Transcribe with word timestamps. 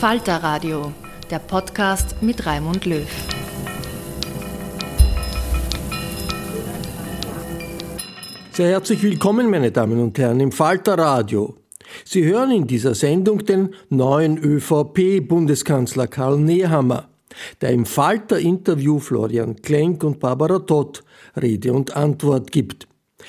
Falter 0.00 0.42
Radio, 0.42 0.92
der 1.30 1.38
Podcast 1.38 2.16
mit 2.20 2.44
Raimund 2.44 2.84
Löw. 2.84 3.08
Sehr 8.52 8.68
herzlich 8.68 9.02
willkommen, 9.02 9.48
meine 9.48 9.72
Damen 9.72 9.98
und 9.98 10.18
Herren, 10.18 10.40
im 10.40 10.52
Falter 10.52 10.98
Radio. 10.98 11.56
Sie 12.04 12.26
hören 12.26 12.50
in 12.50 12.66
dieser 12.66 12.94
Sendung 12.94 13.46
den 13.46 13.74
neuen 13.88 14.36
ÖVP-Bundeskanzler 14.36 16.08
Karl 16.08 16.40
Nehammer, 16.40 17.08
der 17.62 17.70
im 17.70 17.86
Falter-Interview 17.86 18.98
Florian 18.98 19.56
Klenk 19.56 20.04
und 20.04 20.20
Barbara 20.20 20.58
Todt 20.58 21.04
Rede 21.40 21.72
und 21.72 21.96
Antwort 21.96 22.52
gibt. 22.52 22.86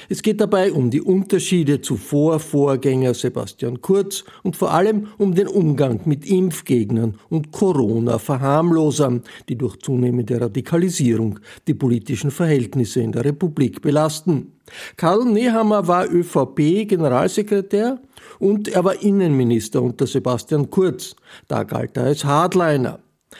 Es 0.09 0.21
geht 0.21 0.41
dabei 0.41 0.71
um 0.71 0.89
die 0.89 1.01
Unterschiede 1.01 1.81
zu 1.81 1.97
Vorvorgänger 1.97 3.13
Sebastian 3.13 3.81
Kurz 3.81 4.23
und 4.43 4.55
vor 4.55 4.71
allem 4.71 5.07
um 5.17 5.35
den 5.35 5.47
Umgang 5.47 6.01
mit 6.05 6.25
Impfgegnern 6.25 7.15
und 7.29 7.51
Corona-Verharmlosern, 7.51 9.23
die 9.49 9.57
durch 9.57 9.77
zunehmende 9.77 10.39
Radikalisierung 10.39 11.39
die 11.67 11.73
politischen 11.73 12.31
Verhältnisse 12.31 13.01
in 13.01 13.11
der 13.11 13.25
Republik 13.25 13.81
belasten. 13.81 14.53
Karl 14.97 15.25
Nehammer 15.25 15.87
war 15.87 16.11
ÖVP-Generalsekretär 16.11 17.99
und 18.39 18.67
er 18.67 18.83
war 18.83 19.01
Innenminister 19.01 19.81
unter 19.81 20.07
Sebastian 20.07 20.69
Kurz. 20.69 21.15
Da 21.47 21.63
galt 21.63 21.97
er 21.97 22.03
als 22.03 22.25
Hardliner. 22.25 22.99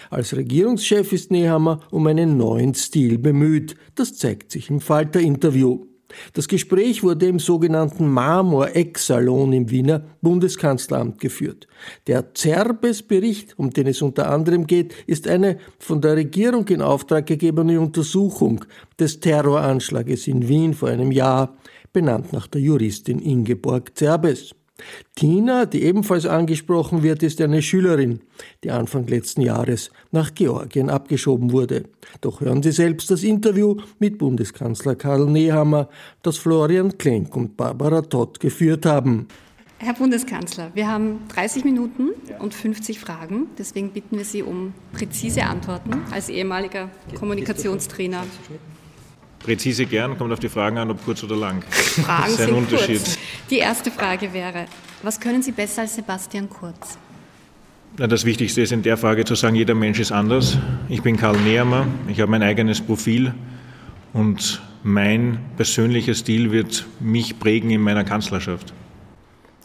Als 0.09 0.35
Regierungschef 0.35 1.11
ist 1.11 1.31
Nehammer 1.31 1.81
um 1.91 2.07
einen 2.07 2.37
neuen 2.37 2.73
Stil 2.73 3.17
bemüht. 3.17 3.75
Das 3.95 4.15
zeigt 4.17 4.51
sich 4.51 4.69
im 4.69 4.79
Falter-Interview. 4.79 5.86
Das 6.33 6.47
Gespräch 6.47 7.03
wurde 7.03 7.27
im 7.27 7.39
sogenannten 7.39 8.07
Marmor-Eck-Salon 8.07 9.53
im 9.53 9.69
Wiener 9.69 10.03
Bundeskanzleramt 10.21 11.19
geführt. 11.19 11.67
Der 12.07 12.33
Zerbes-Bericht, 12.33 13.57
um 13.57 13.71
den 13.71 13.87
es 13.87 14.01
unter 14.01 14.29
anderem 14.29 14.67
geht, 14.67 14.93
ist 15.05 15.27
eine 15.27 15.57
von 15.79 16.01
der 16.01 16.15
Regierung 16.15 16.67
in 16.69 16.81
Auftrag 16.81 17.25
gegebene 17.25 17.79
Untersuchung 17.79 18.63
des 18.99 19.19
Terroranschlages 19.19 20.27
in 20.27 20.47
Wien 20.47 20.73
vor 20.73 20.89
einem 20.89 21.11
Jahr, 21.11 21.55
benannt 21.93 22.33
nach 22.33 22.47
der 22.47 22.61
Juristin 22.61 23.19
Ingeborg 23.19 23.97
Zerbes. 23.97 24.53
Tina, 25.15 25.65
die 25.65 25.83
ebenfalls 25.83 26.25
angesprochen 26.25 27.01
wird, 27.01 27.23
ist 27.23 27.41
eine 27.41 27.61
Schülerin, 27.61 28.19
die 28.63 28.71
Anfang 28.71 29.07
letzten 29.07 29.41
Jahres 29.41 29.89
nach 30.11 30.33
Georgien 30.35 30.89
abgeschoben 30.89 31.51
wurde. 31.51 31.85
Doch 32.21 32.41
hören 32.41 32.61
Sie 32.61 32.71
selbst 32.71 33.09
das 33.09 33.23
Interview 33.23 33.77
mit 33.99 34.17
Bundeskanzler 34.17 34.95
Karl 34.95 35.25
Nehammer, 35.25 35.89
das 36.21 36.37
Florian 36.37 36.97
Klenk 36.97 37.35
und 37.35 37.57
Barbara 37.57 38.01
Todd 38.01 38.39
geführt 38.39 38.85
haben. 38.85 39.27
Herr 39.79 39.93
Bundeskanzler, 39.93 40.71
wir 40.73 40.87
haben 40.87 41.19
30 41.29 41.63
Minuten 41.63 42.09
und 42.39 42.53
50 42.53 42.99
Fragen. 42.99 43.47
Deswegen 43.59 43.91
bitten 43.91 44.17
wir 44.17 44.25
Sie 44.25 44.41
um 44.41 44.73
präzise 44.91 45.43
Antworten 45.43 46.01
als 46.11 46.29
ehemaliger 46.29 46.89
Kommunikationstrainer. 47.15 48.23
Präzise 49.39 49.85
gern, 49.85 50.17
kommt 50.17 50.31
auf 50.33 50.39
die 50.39 50.49
Fragen 50.49 50.77
an, 50.77 50.91
ob 50.91 51.03
kurz 51.05 51.23
oder 51.23 51.35
lang. 51.35 51.63
Fragen 51.63 52.23
das 52.23 52.33
ist 52.33 52.39
ein 52.41 52.47
sind 52.47 52.55
Unterschied. 52.55 53.03
Kurz. 53.03 53.17
Die 53.49 53.57
erste 53.57 53.91
Frage 53.91 54.33
wäre, 54.33 54.65
was 55.03 55.19
können 55.19 55.41
Sie 55.41 55.51
besser 55.51 55.81
als 55.83 55.95
Sebastian 55.95 56.49
Kurz? 56.49 56.97
Das 57.95 58.25
Wichtigste 58.25 58.61
ist 58.61 58.71
in 58.71 58.83
der 58.83 58.97
Frage 58.97 59.25
zu 59.25 59.35
sagen, 59.35 59.55
jeder 59.55 59.73
Mensch 59.73 59.99
ist 59.99 60.11
anders. 60.11 60.57
Ich 60.87 61.01
bin 61.01 61.17
Karl 61.17 61.37
Nehammer, 61.37 61.87
ich 62.07 62.19
habe 62.19 62.29
mein 62.29 62.43
eigenes 62.43 62.81
Profil 62.81 63.33
und 64.13 64.61
mein 64.83 65.39
persönlicher 65.55 66.13
Stil 66.13 66.51
wird 66.51 66.85
mich 66.99 67.39
prägen 67.39 67.71
in 67.71 67.81
meiner 67.81 68.03
Kanzlerschaft. 68.03 68.73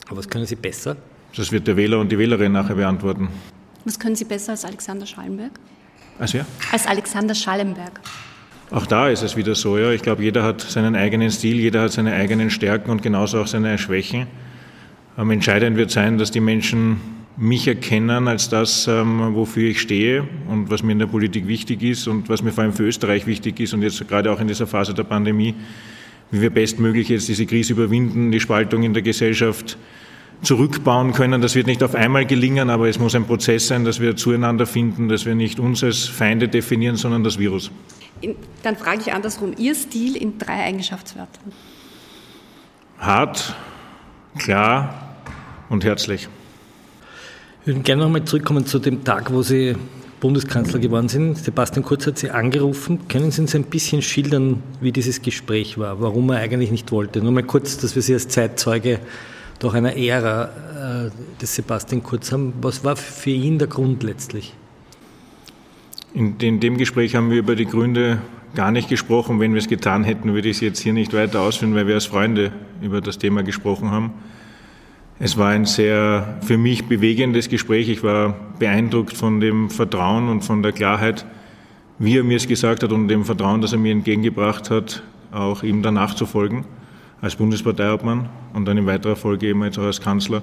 Aber 0.07 0.19
was 0.19 0.29
können 0.29 0.47
Sie 0.47 0.57
besser? 0.57 0.97
Das 1.37 1.53
wird 1.53 1.67
der 1.67 1.77
Wähler 1.77 1.99
und 1.99 2.11
die 2.11 2.19
Wählerin 2.19 2.53
nachher 2.53 2.75
beantworten. 2.75 3.29
Was 3.85 3.99
können 3.99 4.17
Sie 4.17 4.25
besser 4.25 4.53
als 4.53 4.65
Alexander 4.65 5.07
Schallenberg? 5.07 5.53
Als 6.19 6.35
wer? 6.35 6.47
Als 6.71 6.87
Alexander 6.87 7.35
Schallenberg. 7.35 8.01
Auch 8.73 8.87
da 8.87 9.11
ist 9.11 9.23
es 9.23 9.37
wieder 9.37 9.55
so, 9.55 9.77
ja. 9.77 9.93
Ich 9.93 10.01
glaube, 10.01 10.23
jeder 10.23 10.43
hat 10.43 10.63
seinen 10.63 10.97
eigenen 10.97 11.31
Stil, 11.31 11.57
jeder 11.57 11.83
hat 11.83 11.93
seine 11.93 12.15
eigenen 12.15 12.49
Stärken 12.49 12.91
und 12.91 13.03
genauso 13.03 13.39
auch 13.43 13.47
seine 13.47 13.77
Schwächen. 13.77 14.27
Ähm, 15.19 15.31
entscheidend 15.31 15.77
wird 15.77 15.91
sein, 15.91 16.17
dass 16.17 16.31
die 16.31 16.41
Menschen 16.41 16.99
mich 17.37 17.69
erkennen 17.69 18.29
als 18.29 18.49
das, 18.49 18.87
ähm, 18.89 19.35
wofür 19.35 19.69
ich 19.69 19.81
stehe 19.83 20.27
und 20.49 20.71
was 20.71 20.83
mir 20.83 20.93
in 20.93 20.99
der 20.99 21.07
Politik 21.07 21.47
wichtig 21.47 21.83
ist 21.83 22.09
und 22.09 22.31
was 22.31 22.43
mir 22.43 22.51
vor 22.51 22.65
allem 22.65 22.73
für 22.73 22.85
Österreich 22.85 23.27
wichtig 23.27 23.61
ist 23.61 23.75
und 23.75 23.83
jetzt 23.83 24.09
gerade 24.09 24.33
auch 24.33 24.41
in 24.41 24.49
dieser 24.49 24.67
Phase 24.67 24.95
der 24.95 25.05
Pandemie, 25.05 25.55
wie 26.31 26.41
wir 26.41 26.49
bestmöglich 26.49 27.11
jetzt 27.11 27.29
diese 27.29 27.45
Krise 27.45 27.75
überwinden, 27.75 28.33
die 28.33 28.41
Spaltung 28.41 28.85
in 28.85 28.95
der 28.95 29.03
Gesellschaft 29.03 29.77
zurückbauen 30.43 31.13
können. 31.13 31.41
Das 31.41 31.55
wird 31.55 31.67
nicht 31.67 31.83
auf 31.83 31.95
einmal 31.95 32.27
gelingen, 32.27 32.69
aber 32.69 32.89
es 32.89 32.99
muss 32.99 33.15
ein 33.15 33.25
Prozess 33.25 33.69
sein, 33.69 33.85
dass 33.85 34.01
wir 34.01 34.17
zueinander 34.17 34.67
finden, 34.67 35.09
dass 35.09 35.25
wir 35.25 35.35
nicht 35.35 35.59
uns 35.59 35.83
als 35.83 36.05
Feinde 36.05 36.49
definieren, 36.49 36.97
sondern 36.97 37.25
das 37.25 37.39
Virus. 37.39 37.71
In, 38.21 38.37
dann 38.63 38.77
frage 38.77 39.01
ich 39.01 39.13
andersrum, 39.13 39.55
Ihr 39.57 39.75
Stil 39.75 40.17
in 40.17 40.39
drei 40.39 40.65
Eigenschaftswörtern? 40.65 41.53
Hart, 42.99 43.55
klar 44.39 45.17
und 45.69 45.85
herzlich. 45.85 46.29
Ich 47.63 47.67
würde 47.69 47.81
gerne 47.81 48.03
nochmal 48.03 48.25
zurückkommen 48.25 48.67
zu 48.67 48.79
dem 48.79 49.05
Tag, 49.05 49.33
wo 49.33 49.43
Sie 49.43 49.77
Bundeskanzler 50.21 50.79
geworden 50.79 51.09
sind. 51.09 51.37
Sebastian 51.39 51.85
Kurz 51.85 52.07
hat 52.07 52.17
Sie 52.19 52.31
angerufen. 52.31 53.09
Können 53.09 53.33
Sie 53.33 53.41
uns 53.41 53.57
ein 53.57 53.65
bisschen 53.65 54.03
schildern, 54.03 54.63
wie 54.81 54.93
dieses 54.93 55.23
Gespräch 55.23 55.79
war, 55.79 56.01
warum 56.01 56.31
er 56.31 56.39
eigentlich 56.39 56.71
nicht 56.71 56.93
wollte? 56.93 57.21
Nur 57.21 57.33
mal 57.33 57.43
kurz, 57.43 57.77
dass 57.79 57.97
wir 57.97 58.03
Sie 58.03 58.15
als 58.15 58.29
Zeitzeuge 58.29 59.01
doch 59.63 59.75
einer 59.75 59.97
Ära 59.97 61.07
äh, 61.07 61.41
des 61.41 61.55
Sebastian 61.55 62.03
Kurz 62.03 62.33
haben. 62.33 62.53
Was 62.61 62.85
war 62.85 62.97
für 62.97 63.31
ihn 63.31 63.59
der 63.59 63.69
Grund 63.69 64.03
letztlich? 64.03 64.55
In, 66.15 66.37
in 66.39 66.61
dem 66.61 66.77
Gespräch 66.77 67.15
haben 67.15 67.31
wir 67.31 67.39
über 67.39 67.55
die 67.55 67.67
Gründe 67.67 68.21
gar 68.55 68.71
nicht 68.71 68.89
gesprochen. 68.89 69.41
Wenn 69.41 69.53
wir 69.53 69.61
es 69.61 69.69
getan 69.69 70.05
hätten, 70.05 70.35
würde 70.35 70.49
ich 70.49 70.57
es 70.57 70.61
jetzt 70.61 70.81
hier 70.81 70.93
nicht 70.93 71.15
weiter 71.15 71.41
ausführen, 71.41 71.75
weil 71.75 71.87
wir 71.87 71.95
als 71.95 72.07
Freunde 72.07 72.53
über 72.83 73.01
das 73.01 73.19
Thema 73.19 73.43
gesprochen 73.43 73.91
haben. 73.91 74.13
Es 75.19 75.39
war 75.39 75.51
ein 75.51 75.65
sehr 75.65 76.39
für 76.43 76.59
mich 76.59 76.87
bewegendes 76.87 77.49
Gespräch. 77.49 77.89
Ich 77.89 78.03
war 78.03 78.35
beeindruckt 78.59 79.17
von 79.17 79.41
dem 79.41 79.71
Vertrauen 79.71 80.29
und 80.29 80.43
von 80.43 80.63
der 80.63 80.73
Klarheit, 80.73 81.25
wie 81.99 82.19
er 82.19 82.25
mir 82.25 82.37
es 82.37 82.49
gesagt 82.49 82.83
hat 82.83 82.91
und 82.91 83.07
dem 83.07 83.25
Vertrauen, 83.25 83.61
das 83.61 83.73
er 83.73 83.79
mir 83.79 83.93
entgegengebracht 83.93 84.71
hat, 84.71 85.03
auch 85.31 85.63
ihm 85.63 85.83
danach 85.83 86.15
zu 86.15 86.27
folgen 86.27 86.67
als 87.23 87.37
Bundesparteiobmann 87.37 88.29
und 88.53 88.67
dann 88.67 88.77
in 88.77 88.85
weiterer 88.85 89.17
Folge 89.17 89.47
eben 89.47 89.65
jetzt 89.65 89.79
auch 89.79 89.85
als 89.85 90.01
Kanzler. 90.01 90.43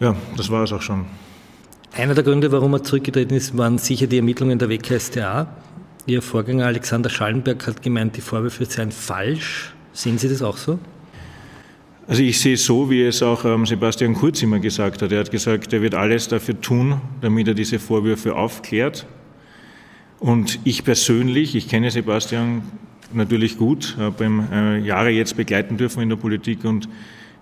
Ja, 0.00 0.16
das 0.36 0.50
war 0.50 0.64
es 0.64 0.72
auch 0.72 0.82
schon. 0.82 1.04
Einer 1.92 2.14
der 2.14 2.24
Gründe, 2.24 2.50
warum 2.50 2.72
er 2.72 2.82
zurückgetreten 2.82 3.36
ist, 3.36 3.56
waren 3.56 3.78
sicher 3.78 4.08
die 4.08 4.16
Ermittlungen 4.16 4.58
der 4.58 4.68
WKStA. 4.68 5.46
Ihr 6.06 6.22
Vorgänger 6.22 6.66
Alexander 6.66 7.08
Schallenberg 7.08 7.66
hat 7.66 7.82
gemeint, 7.82 8.16
die 8.16 8.20
Vorwürfe 8.20 8.64
seien 8.64 8.90
falsch. 8.90 9.72
Sehen 9.92 10.18
Sie 10.18 10.28
das 10.28 10.42
auch 10.42 10.56
so? 10.56 10.78
Also 12.08 12.22
ich 12.22 12.40
sehe 12.40 12.54
es 12.54 12.64
so, 12.64 12.90
wie 12.90 13.02
es 13.02 13.22
auch 13.22 13.44
ähm, 13.44 13.64
Sebastian 13.64 14.14
Kurz 14.14 14.42
immer 14.42 14.58
gesagt 14.58 15.00
hat. 15.02 15.12
Er 15.12 15.20
hat 15.20 15.30
gesagt, 15.30 15.72
er 15.72 15.80
wird 15.80 15.94
alles 15.94 16.28
dafür 16.28 16.60
tun, 16.60 17.00
damit 17.20 17.48
er 17.48 17.54
diese 17.54 17.78
Vorwürfe 17.78 18.34
aufklärt. 18.34 19.06
Und 20.18 20.58
ich 20.64 20.84
persönlich, 20.84 21.54
ich 21.54 21.68
kenne 21.68 21.90
Sebastian 21.90 22.62
natürlich 23.14 23.58
gut, 23.58 23.96
habe 23.98 24.24
ihn 24.24 24.44
äh, 24.52 24.78
Jahre 24.78 25.10
jetzt 25.10 25.36
begleiten 25.36 25.76
dürfen 25.76 26.02
in 26.02 26.08
der 26.08 26.16
Politik 26.16 26.64
und 26.64 26.88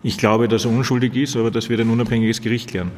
ich 0.03 0.19
glaube, 0.19 0.49
dass 0.49 0.65
er 0.65 0.71
unschuldig 0.71 1.15
ist, 1.15 1.37
aber 1.37 1.51
das 1.51 1.69
wird 1.69 1.81
ein 1.81 1.91
unabhängiges 1.91 2.41
Gericht 2.41 2.71
klären. 2.71 2.91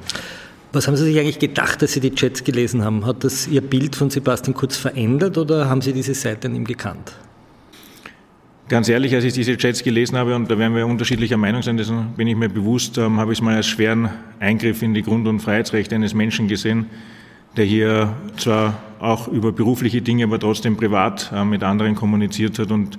Was 0.72 0.88
haben 0.88 0.96
Sie 0.96 1.04
sich 1.04 1.18
eigentlich 1.18 1.38
gedacht, 1.38 1.82
dass 1.82 1.92
Sie 1.92 2.00
die 2.00 2.14
Chats 2.14 2.42
gelesen 2.42 2.82
haben? 2.82 3.06
Hat 3.06 3.22
das 3.22 3.46
Ihr 3.46 3.60
Bild 3.60 3.94
von 3.94 4.10
Sebastian 4.10 4.54
Kurz 4.54 4.76
verändert 4.76 5.38
oder 5.38 5.68
haben 5.68 5.80
Sie 5.80 5.92
diese 5.92 6.14
Seite 6.14 6.48
an 6.48 6.56
ihm 6.56 6.64
gekannt? 6.64 7.12
Ganz 8.68 8.88
ehrlich, 8.88 9.14
als 9.14 9.24
ich 9.24 9.34
diese 9.34 9.56
Chats 9.58 9.82
gelesen 9.82 10.16
habe, 10.16 10.34
und 10.34 10.50
da 10.50 10.58
werden 10.58 10.74
wir 10.74 10.86
unterschiedlicher 10.86 11.36
Meinung 11.36 11.62
sein, 11.62 11.76
dessen 11.76 12.14
bin 12.16 12.26
ich 12.26 12.34
mir 12.34 12.48
bewusst, 12.48 12.96
ähm, 12.96 13.20
habe 13.20 13.32
ich 13.32 13.38
es 13.38 13.42
mal 13.42 13.54
als 13.54 13.66
schweren 13.66 14.08
Eingriff 14.40 14.82
in 14.82 14.94
die 14.94 15.02
Grund- 15.02 15.28
und 15.28 15.40
Freiheitsrechte 15.40 15.94
eines 15.94 16.14
Menschen 16.14 16.48
gesehen, 16.48 16.86
der 17.56 17.66
hier 17.66 18.16
zwar 18.38 18.82
auch 19.04 19.28
über 19.28 19.52
berufliche 19.52 20.02
Dinge, 20.02 20.24
aber 20.24 20.38
trotzdem 20.38 20.76
privat 20.76 21.30
äh, 21.32 21.44
mit 21.44 21.62
anderen 21.62 21.94
kommuniziert 21.94 22.58
hat 22.58 22.70
und 22.70 22.98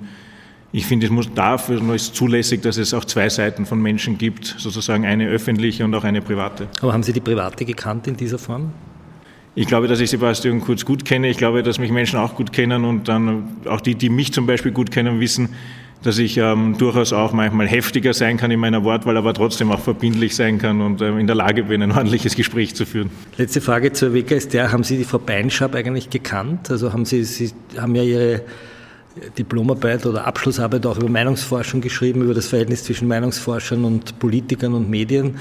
ich 0.72 0.84
finde, 0.84 1.06
es 1.06 1.12
muss 1.12 1.32
dafür 1.32 1.80
nur 1.80 1.94
ist 1.94 2.14
zulässig, 2.14 2.60
dass 2.60 2.76
es 2.76 2.92
auch 2.92 3.04
zwei 3.04 3.28
Seiten 3.28 3.64
von 3.64 3.80
Menschen 3.80 4.18
gibt, 4.18 4.56
sozusagen 4.58 5.06
eine 5.06 5.26
öffentliche 5.26 5.84
und 5.84 5.94
auch 5.94 6.04
eine 6.04 6.20
private. 6.20 6.68
Aber 6.82 6.92
haben 6.92 7.02
Sie 7.02 7.14
die 7.14 7.20
private 7.20 7.64
gekannt 7.64 8.06
in 8.08 8.16
dieser 8.16 8.38
Form? 8.38 8.72
Ich 9.54 9.66
glaube, 9.66 9.88
dass 9.88 10.00
ich 10.00 10.10
Sebastian 10.10 10.60
Kurz 10.60 10.84
gut 10.84 11.06
kenne. 11.06 11.28
Ich 11.28 11.38
glaube, 11.38 11.62
dass 11.62 11.78
mich 11.78 11.90
Menschen 11.90 12.18
auch 12.18 12.34
gut 12.34 12.52
kennen 12.52 12.84
und 12.84 13.08
dann 13.08 13.56
auch 13.66 13.80
die, 13.80 13.94
die 13.94 14.10
mich 14.10 14.34
zum 14.34 14.46
Beispiel 14.46 14.70
gut 14.70 14.90
kennen, 14.90 15.18
wissen, 15.18 15.48
dass 16.02 16.18
ich 16.18 16.36
ähm, 16.36 16.76
durchaus 16.78 17.12
auch 17.12 17.32
manchmal 17.32 17.66
heftiger 17.66 18.14
sein 18.14 18.36
kann 18.36 18.50
in 18.50 18.60
meiner 18.60 18.84
Wortwahl, 18.84 19.16
aber 19.16 19.34
trotzdem 19.34 19.72
auch 19.72 19.80
verbindlich 19.80 20.36
sein 20.36 20.58
kann 20.58 20.80
und 20.80 21.02
ähm, 21.02 21.18
in 21.18 21.26
der 21.26 21.36
Lage 21.36 21.64
bin, 21.64 21.82
ein 21.82 21.92
ordentliches 21.92 22.36
Gespräch 22.36 22.74
zu 22.74 22.86
führen. 22.86 23.10
Letzte 23.36 23.60
Frage 23.60 23.92
zur 23.92 24.14
WKStR. 24.14 24.72
Haben 24.72 24.84
Sie 24.84 24.96
die 24.96 25.04
Frau 25.04 25.18
Beinschab 25.18 25.74
eigentlich 25.74 26.10
gekannt? 26.10 26.70
Also 26.70 26.92
haben 26.92 27.04
Sie, 27.04 27.24
Sie 27.24 27.50
haben 27.76 27.94
ja 27.94 28.02
Ihre 28.02 28.42
Diplomarbeit 29.38 30.04
oder 30.06 30.26
Abschlussarbeit 30.26 30.84
auch 30.86 30.98
über 30.98 31.08
Meinungsforschung 31.08 31.80
geschrieben, 31.80 32.22
über 32.22 32.34
das 32.34 32.48
Verhältnis 32.48 32.84
zwischen 32.84 33.08
Meinungsforschern 33.08 33.84
und 33.84 34.18
Politikern 34.18 34.74
und 34.74 34.90
Medien. 34.90 35.36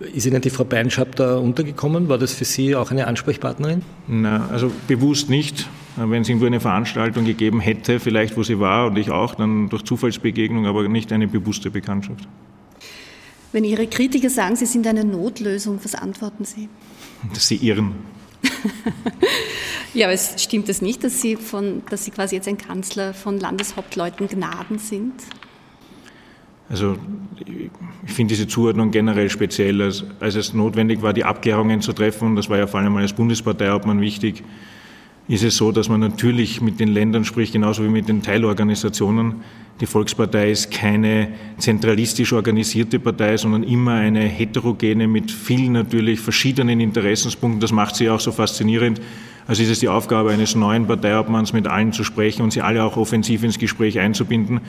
Ist 0.00 0.26
Ihnen 0.26 0.40
die 0.40 0.50
Frau 0.50 0.64
Beinschab 0.64 1.14
da 1.14 1.36
untergekommen? 1.36 2.08
War 2.08 2.18
das 2.18 2.32
für 2.32 2.44
Sie 2.44 2.74
auch 2.74 2.90
eine 2.90 3.06
Ansprechpartnerin? 3.06 3.82
Na, 4.08 4.48
also 4.50 4.72
bewusst 4.88 5.30
nicht. 5.30 5.68
Wenn 5.96 6.22
es 6.22 6.28
irgendwo 6.28 6.46
eine 6.46 6.60
Veranstaltung 6.60 7.24
gegeben 7.24 7.60
hätte, 7.60 8.00
vielleicht 8.00 8.36
wo 8.36 8.42
sie 8.42 8.58
war 8.58 8.86
und 8.86 8.96
ich 8.96 9.10
auch, 9.10 9.34
dann 9.34 9.68
durch 9.68 9.82
Zufallsbegegnung, 9.82 10.66
aber 10.66 10.88
nicht 10.88 11.12
eine 11.12 11.28
bewusste 11.28 11.70
Bekanntschaft. 11.70 12.26
Wenn 13.52 13.64
Ihre 13.64 13.86
Kritiker 13.86 14.30
sagen, 14.30 14.56
Sie 14.56 14.64
sind 14.64 14.86
eine 14.86 15.04
Notlösung, 15.04 15.78
was 15.82 15.94
antworten 15.94 16.44
Sie? 16.44 16.70
Dass 17.34 17.48
sie 17.48 17.56
irren. 17.56 17.94
ja, 19.94 20.06
aber 20.06 20.14
es 20.14 20.42
stimmt 20.42 20.70
es 20.70 20.80
nicht, 20.80 21.04
dass 21.04 21.20
Sie, 21.20 21.36
von, 21.36 21.82
dass 21.90 22.06
Sie 22.06 22.10
quasi 22.10 22.36
jetzt 22.36 22.48
ein 22.48 22.56
Kanzler 22.56 23.12
von 23.12 23.38
Landeshauptleuten 23.38 24.26
Gnaden 24.28 24.78
sind? 24.78 25.12
Also 26.70 26.96
ich 28.06 28.12
finde 28.12 28.34
diese 28.34 28.46
Zuordnung 28.46 28.90
generell 28.90 29.28
speziell, 29.28 29.82
als, 29.82 30.04
als, 30.20 30.36
es 30.36 30.54
notwendig 30.54 31.02
war, 31.02 31.12
die 31.12 31.24
Abklärungen 31.24 31.82
zu 31.82 31.92
treffen, 31.92 32.34
das 32.34 32.48
war 32.48 32.56
ja 32.56 32.66
vor 32.66 32.80
allem 32.80 32.96
als 32.96 33.12
Bundesparteiobmann 33.12 34.00
wichtig, 34.00 34.42
ist 35.28 35.44
es 35.44 35.56
so, 35.56 35.72
dass 35.72 35.88
man 35.88 36.00
natürlich 36.00 36.60
mit 36.60 36.80
den 36.80 36.88
Ländern 36.88 37.24
spricht, 37.24 37.52
genauso 37.52 37.84
wie 37.84 37.88
mit 37.88 38.08
den 38.08 38.22
Teilorganisationen. 38.22 39.36
Die 39.80 39.86
Volkspartei 39.86 40.50
ist 40.50 40.70
keine 40.70 41.28
zentralistisch 41.58 42.32
organisierte 42.32 42.98
Partei, 42.98 43.36
sondern 43.36 43.62
immer 43.62 43.94
eine 43.94 44.20
heterogene 44.20 45.08
mit 45.08 45.30
vielen 45.30 45.72
natürlich 45.72 46.20
verschiedenen 46.20 46.80
Interessenspunkten. 46.80 47.60
Das 47.60 47.72
macht 47.72 47.96
sie 47.96 48.10
auch 48.10 48.20
so 48.20 48.32
faszinierend. 48.32 49.00
Also 49.46 49.62
ist 49.62 49.70
es 49.70 49.80
die 49.80 49.88
Aufgabe 49.88 50.30
eines 50.30 50.54
neuen 50.54 50.86
Parteiobmanns, 50.86 51.52
mit 51.52 51.66
allen 51.66 51.92
zu 51.92 52.04
sprechen 52.04 52.42
und 52.42 52.52
sie 52.52 52.60
alle 52.60 52.84
auch 52.84 52.96
offensiv 52.96 53.42
ins 53.42 53.58
Gespräch 53.58 53.98
einzubinden. 53.98 54.60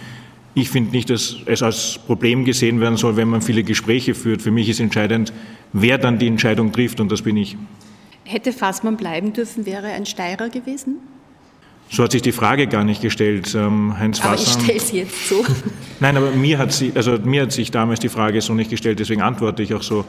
Ich 0.56 0.70
finde 0.70 0.92
nicht, 0.92 1.10
dass 1.10 1.38
es 1.46 1.64
als 1.64 2.00
Problem 2.06 2.46
gesehen 2.46 2.80
werden 2.80 2.98
soll, 2.98 3.16
wenn 3.16 3.28
man 3.28 3.42
viele 3.42 3.64
Gespräche 3.64 4.14
führt. 4.14 4.42
Für 4.42 4.52
mich 4.52 4.70
ist 4.70 4.80
entscheidend, 4.80 5.34
wer 5.74 5.98
dann 5.98 6.20
die 6.20 6.28
Entscheidung 6.28 6.72
trifft, 6.72 7.00
und 7.00 7.12
das 7.12 7.24
bin 7.24 7.38
ich. 7.38 7.58
Hätte 8.26 8.54
Fassmann 8.54 8.98
bleiben 8.98 9.34
dürfen, 9.34 9.66
wäre 9.66 9.88
er 9.88 9.96
ein 9.96 10.06
Steirer 10.06 10.50
gewesen? 10.50 10.98
So 11.90 12.04
hat 12.04 12.12
sich 12.12 12.22
die 12.22 12.32
Frage 12.32 12.68
gar 12.68 12.84
nicht 12.84 13.02
gestellt, 13.02 13.54
ähm, 13.56 13.98
Heinz 14.00 14.22
aber 14.22 14.38
Fassmann. 14.38 14.58
ich 14.58 14.64
stelle 14.64 14.80
sie 14.80 14.98
jetzt 15.00 15.28
so. 15.28 15.46
Nein, 16.00 16.18
aber 16.18 16.32
mir 16.32 16.58
hat, 16.58 16.72
sie, 16.72 16.92
also 16.96 17.18
mir 17.24 17.44
hat 17.44 17.52
sich 17.52 17.70
damals 17.70 18.00
die 18.00 18.10
Frage 18.10 18.42
so 18.42 18.54
nicht 18.54 18.70
gestellt, 18.70 19.00
deswegen 19.00 19.22
antworte 19.22 19.62
ich 19.64 19.74
auch 19.74 19.84
so. 19.84 20.06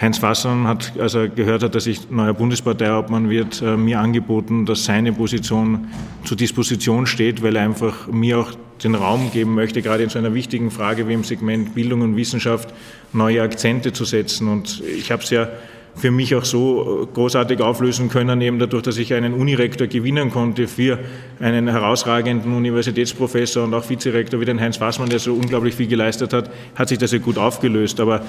Heinz 0.00 0.18
Fassmann 0.18 0.66
hat, 0.66 0.98
als 0.98 1.14
er 1.14 1.28
gehört 1.28 1.62
hat, 1.62 1.74
dass 1.74 1.86
ich 1.86 2.10
neuer 2.10 2.34
Bundesparteiobmann 2.34 3.30
wird, 3.30 3.62
äh, 3.62 3.76
mir 3.76 4.00
angeboten, 4.00 4.66
dass 4.66 4.84
seine 4.84 5.12
Position 5.12 5.88
zur 6.24 6.36
Disposition 6.36 7.06
steht, 7.06 7.42
weil 7.42 7.54
er 7.54 7.62
einfach 7.62 8.08
mir 8.08 8.40
auch 8.40 8.52
den 8.82 8.96
Raum 8.96 9.30
geben 9.30 9.54
möchte, 9.54 9.80
gerade 9.80 10.02
in 10.02 10.08
so 10.08 10.18
einer 10.18 10.34
wichtigen 10.34 10.70
Frage 10.70 11.06
wie 11.08 11.12
im 11.12 11.22
Segment 11.22 11.74
Bildung 11.74 12.00
und 12.00 12.16
Wissenschaft 12.16 12.74
neue 13.12 13.42
Akzente 13.42 13.92
zu 13.92 14.04
setzen. 14.04 14.48
Und 14.48 14.82
ich 14.82 15.12
habe 15.12 15.22
es 15.22 15.30
ja 15.30 15.48
für 15.94 16.10
mich 16.10 16.34
auch 16.34 16.44
so 16.44 17.08
großartig 17.12 17.60
auflösen 17.60 18.08
können, 18.08 18.40
eben 18.40 18.58
dadurch, 18.58 18.82
dass 18.82 18.96
ich 18.98 19.12
einen 19.14 19.34
Unirektor 19.34 19.86
gewinnen 19.86 20.30
konnte 20.30 20.66
für 20.66 20.98
einen 21.38 21.68
herausragenden 21.68 22.54
Universitätsprofessor 22.54 23.64
und 23.64 23.74
auch 23.74 23.88
Vizerektor 23.88 24.40
wie 24.40 24.44
den 24.44 24.60
Heinz 24.60 24.78
Fassmann, 24.78 25.10
der 25.10 25.18
so 25.18 25.34
unglaublich 25.34 25.74
viel 25.74 25.86
geleistet 25.86 26.32
hat, 26.32 26.50
hat 26.74 26.88
sich 26.88 26.98
das 26.98 27.12
ja 27.12 27.18
gut 27.18 27.38
aufgelöst. 27.38 28.00
Aber 28.00 28.22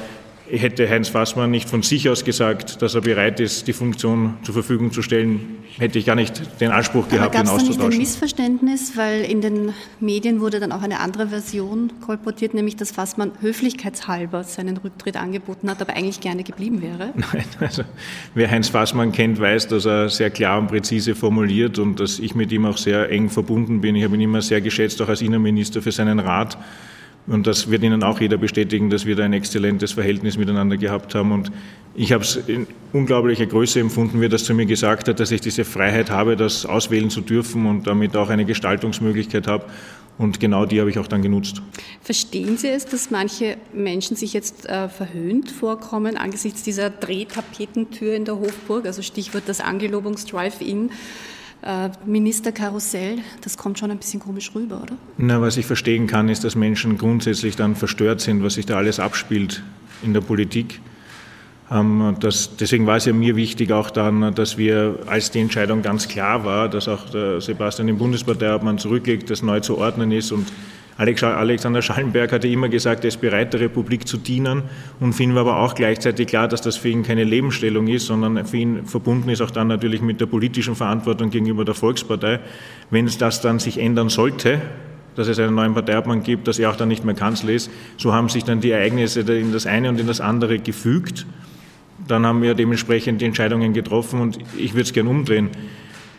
hätte 0.49 0.89
Heinz 0.89 1.09
Fassmann 1.09 1.51
nicht 1.51 1.69
von 1.69 1.83
sich 1.83 2.09
aus 2.09 2.25
gesagt, 2.25 2.81
dass 2.81 2.95
er 2.95 3.01
bereit 3.01 3.39
ist, 3.39 3.67
die 3.67 3.73
Funktion 3.73 4.35
zur 4.43 4.53
Verfügung 4.53 4.91
zu 4.91 5.01
stellen, 5.01 5.57
hätte 5.77 5.97
ich 5.97 6.05
gar 6.05 6.15
nicht 6.15 6.59
den 6.59 6.71
Anspruch 6.71 7.07
gehabt, 7.07 7.35
ihn 7.35 7.41
auszutauschen. 7.41 7.65
Gab 7.65 7.71
es 7.71 7.77
nicht 7.77 7.93
ein 7.93 7.97
Missverständnis, 7.97 8.97
weil 8.97 9.21
in 9.21 9.41
den 9.41 9.73
Medien 9.99 10.41
wurde 10.41 10.59
dann 10.59 10.71
auch 10.71 10.81
eine 10.81 10.99
andere 10.99 11.29
Version 11.29 11.93
kolportiert, 12.01 12.53
nämlich 12.53 12.75
dass 12.75 12.91
Fassmann 12.91 13.31
höflichkeitshalber 13.41 14.43
seinen 14.43 14.77
Rücktritt 14.77 15.15
angeboten 15.15 15.69
hat, 15.69 15.81
aber 15.81 15.95
eigentlich 15.95 16.19
gerne 16.19 16.43
geblieben 16.43 16.81
wäre? 16.81 17.13
Nein, 17.15 17.45
also 17.59 17.83
wer 18.35 18.51
Heinz 18.51 18.69
Fassmann 18.69 19.11
kennt, 19.11 19.39
weiß, 19.39 19.67
dass 19.69 19.85
er 19.85 20.09
sehr 20.09 20.29
klar 20.29 20.59
und 20.59 20.67
präzise 20.67 21.15
formuliert 21.15 21.79
und 21.79 21.99
dass 21.99 22.19
ich 22.19 22.35
mit 22.35 22.51
ihm 22.51 22.65
auch 22.65 22.77
sehr 22.77 23.09
eng 23.09 23.29
verbunden 23.29 23.81
bin. 23.81 23.95
Ich 23.95 24.03
habe 24.03 24.15
ihn 24.15 24.21
immer 24.21 24.41
sehr 24.41 24.61
geschätzt, 24.61 25.01
auch 25.01 25.09
als 25.09 25.21
Innenminister 25.21 25.81
für 25.81 25.91
seinen 25.91 26.19
Rat. 26.19 26.57
Und 27.25 27.47
das 27.47 27.71
wird 27.71 27.83
Ihnen 27.83 28.03
auch 28.03 28.19
jeder 28.19 28.37
bestätigen, 28.37 28.89
dass 28.89 29.05
wir 29.05 29.15
da 29.15 29.23
ein 29.23 29.33
exzellentes 29.33 29.93
Verhältnis 29.93 30.37
miteinander 30.37 30.75
gehabt 30.75 31.15
haben. 31.15 31.31
Und 31.31 31.51
ich 31.95 32.11
habe 32.11 32.23
es 32.23 32.35
in 32.35 32.67
unglaublicher 32.91 33.45
Größe 33.45 33.79
empfunden, 33.79 34.19
wie 34.19 34.25
er 34.25 34.29
das 34.29 34.43
zu 34.43 34.53
mir 34.53 34.65
gesagt 34.65 35.07
hat, 35.07 35.19
dass 35.19 35.31
ich 35.31 35.39
diese 35.39 35.63
Freiheit 35.63 36.09
habe, 36.09 36.35
das 36.35 36.65
auswählen 36.65 37.09
zu 37.09 37.21
dürfen 37.21 37.65
und 37.65 37.87
damit 37.87 38.17
auch 38.17 38.29
eine 38.29 38.43
Gestaltungsmöglichkeit 38.43 39.47
habe. 39.47 39.65
Und 40.17 40.39
genau 40.39 40.65
die 40.65 40.79
habe 40.79 40.89
ich 40.89 40.99
auch 40.99 41.07
dann 41.07 41.21
genutzt. 41.21 41.61
Verstehen 42.01 42.57
Sie 42.57 42.67
es, 42.67 42.85
dass 42.85 43.09
manche 43.09 43.57
Menschen 43.73 44.15
sich 44.15 44.33
jetzt 44.33 44.67
äh, 44.69 44.87
verhöhnt 44.89 45.49
vorkommen 45.49 46.17
angesichts 46.17 46.61
dieser 46.61 46.89
Drehtapetentür 46.91 48.13
in 48.13 48.25
der 48.25 48.37
Hofburg, 48.37 48.85
also 48.85 49.01
Stichwort 49.01 49.43
das 49.47 49.59
Angelobungs-Drive-In? 49.59 50.91
Äh, 51.65 51.91
Ministerkarussell, 52.05 53.19
das 53.39 53.57
kommt 53.57 53.79
schon 53.79 53.89
ein 53.89 53.97
bisschen 53.97 54.19
komisch 54.19 54.51
rüber, 54.53 54.81
oder? 54.83 54.97
Na, 55.17 55.39
was 55.39 55.55
ich 55.55 55.65
verstehen 55.65 56.07
kann, 56.07 56.27
ist, 56.27 56.43
dass 56.43 56.55
Menschen 56.55 56.97
grundsätzlich 56.97 57.55
dann 57.55 57.77
verstört 57.77 58.19
sind, 58.19 58.43
was 58.43 58.55
sich 58.55 58.65
da 58.65 58.75
alles 58.75 58.99
abspielt 58.99 59.63
in 60.01 60.13
der 60.13 60.19
Politik. 60.19 60.81
Ähm, 61.71 62.17
das, 62.19 62.57
deswegen 62.57 62.85
war 62.85 62.97
es 62.97 63.05
ja 63.05 63.13
mir 63.13 63.37
wichtig 63.37 63.71
auch 63.71 63.91
dann, 63.91 64.35
dass 64.35 64.57
wir, 64.57 64.99
als 65.05 65.31
die 65.31 65.39
Entscheidung 65.39 65.81
ganz 65.81 66.09
klar 66.09 66.43
war, 66.43 66.67
dass 66.67 66.89
auch 66.89 67.09
der 67.09 67.39
Sebastian 67.39 67.87
im 67.87 67.97
Bundesparteiobmann 67.97 68.77
zurücklegt, 68.77 69.29
das 69.29 69.41
neu 69.41 69.61
zu 69.61 69.77
ordnen 69.77 70.11
ist 70.11 70.33
und 70.33 70.51
Alexander 70.97 71.81
Schallenberg 71.81 72.31
hatte 72.31 72.47
immer 72.47 72.69
gesagt, 72.69 73.03
er 73.03 73.07
ist 73.07 73.21
bereit, 73.21 73.53
der 73.53 73.61
Republik 73.61 74.07
zu 74.07 74.17
dienen 74.17 74.63
und 74.99 75.13
für 75.13 75.23
ihn 75.23 75.33
war 75.33 75.41
aber 75.41 75.57
auch 75.57 75.73
gleichzeitig 75.73 76.27
klar, 76.27 76.47
dass 76.47 76.61
das 76.61 76.77
für 76.77 76.89
ihn 76.89 77.03
keine 77.03 77.23
Lebensstellung 77.23 77.87
ist, 77.87 78.05
sondern 78.05 78.45
für 78.45 78.57
ihn 78.57 78.85
verbunden 78.85 79.29
ist 79.29 79.41
auch 79.41 79.51
dann 79.51 79.67
natürlich 79.67 80.01
mit 80.01 80.21
der 80.21 80.27
politischen 80.27 80.75
Verantwortung 80.75 81.31
gegenüber 81.31 81.65
der 81.65 81.73
Volkspartei. 81.73 82.39
Wenn 82.91 83.05
es 83.05 83.17
das 83.17 83.41
dann 83.41 83.59
sich 83.59 83.79
ändern 83.79 84.09
sollte, 84.09 84.61
dass 85.15 85.27
es 85.27 85.39
einen 85.39 85.55
neuen 85.55 85.73
Parteiobmann 85.73 86.23
gibt, 86.23 86.47
dass 86.47 86.59
er 86.59 86.69
auch 86.69 86.75
dann 86.75 86.89
nicht 86.89 87.05
mehr 87.05 87.15
Kanzler 87.15 87.51
ist, 87.51 87.71
so 87.97 88.13
haben 88.13 88.29
sich 88.29 88.43
dann 88.43 88.61
die 88.61 88.71
Ereignisse 88.71 89.21
in 89.21 89.51
das 89.51 89.65
eine 89.65 89.89
und 89.89 89.99
in 89.99 90.07
das 90.07 90.21
andere 90.21 90.59
gefügt 90.59 91.25
dann 92.07 92.25
haben 92.25 92.41
wir 92.41 92.53
dementsprechend 92.53 93.21
die 93.21 93.25
Entscheidungen 93.25 93.73
getroffen 93.73 94.19
und 94.19 94.37
ich 94.57 94.73
würde 94.73 94.83
es 94.83 94.93
gern 94.93 95.07
umdrehen. 95.07 95.49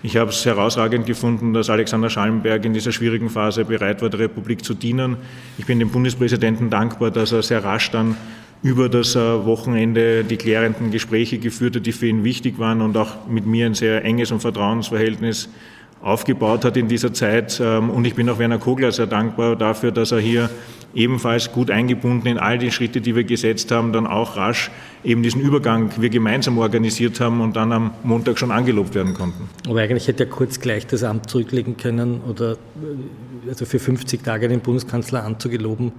Ich 0.05 0.19
habe 0.19 0.33
es 0.33 0.45
herausragend 0.45 1.07
gefunden, 1.07 1.55
dass 1.55 1.71
Alexander 1.71 2.11
Schallenberg 2.11 2.63
in 2.67 2.75
dieser 2.75 2.93
schwierigen 2.93 3.31
Phase 3.31 3.65
bereit 3.65 4.03
war, 4.03 4.11
der 4.11 4.21
Republik 4.21 4.63
zu 4.63 4.75
dienen. 4.75 5.17
Ich 5.57 5.65
bin 5.65 5.79
dem 5.79 5.89
Bundespräsidenten 5.89 6.69
dankbar, 6.69 7.11
dass 7.11 7.33
er 7.33 7.43
sehr 7.43 7.65
rasch 7.65 7.91
dann 7.91 8.15
über 8.63 8.91
das 8.91 9.17
äh, 9.17 9.47
Wochenende 9.47 10.23
die 10.23 10.37
klärenden 10.37 10.91
Gespräche 10.91 11.39
geführt 11.39 11.77
hat, 11.77 11.87
die 11.87 11.93
für 11.93 12.07
ihn 12.07 12.23
wichtig 12.23 12.59
waren 12.59 12.83
und 12.83 12.99
auch 12.99 13.27
mit 13.29 13.47
mir 13.47 13.65
ein 13.65 13.73
sehr 13.73 14.05
enges 14.05 14.31
und 14.31 14.41
Vertrauensverhältnis 14.41 15.49
aufgebaut 16.03 16.65
hat 16.65 16.77
in 16.77 16.89
dieser 16.89 17.13
Zeit. 17.13 17.61
Ähm, 17.63 17.91
und 17.91 18.07
ich 18.07 18.15
bin 18.15 18.29
auch 18.29 18.39
Werner 18.39 18.59
Kogler 18.59 18.93
sehr 18.93 19.07
dankbar 19.07 19.57
dafür, 19.57 19.91
dass 19.91 20.13
er 20.13 20.21
hier 20.21 20.51
ebenfalls 20.95 21.51
gut 21.53 21.71
eingebunden 21.71 22.29
in 22.29 22.39
all 22.39 22.59
die 22.59 22.71
Schritte, 22.71 23.01
die 23.01 23.17
wir 23.17 23.25
gesetzt 23.25 23.71
haben, 23.71 23.93
dann 23.93 24.07
auch 24.07 24.37
rasch 24.37 24.71
eben 25.03 25.23
diesen 25.23 25.41
Übergang 25.41 25.91
wir 25.99 26.09
gemeinsam 26.09 26.59
organisiert 26.59 27.21
haben 27.21 27.41
und 27.41 27.57
dann 27.57 27.73
am 27.73 27.95
Montag 28.05 28.39
schon 28.39 28.51
angelobt 28.51 28.95
werden 28.95 29.15
konnten. 29.15 29.49
Aber 29.69 29.81
eigentlich 29.81 30.07
hätte 30.09 30.25
er 30.25 30.31
kurz 30.31 30.61
gleich 30.61 30.87
das 30.87 31.03
Amt 31.03 31.29
zurücklegen 31.29 31.77
können 31.77 32.21
oder 32.29 32.53
äh, 32.53 33.49
also 33.49 33.67
für 33.67 33.79
50 33.79 34.23
Tage 34.23 34.49
den 34.49 34.61
Bundeskanzler 34.61 35.25
anzugeloben. 35.25 35.93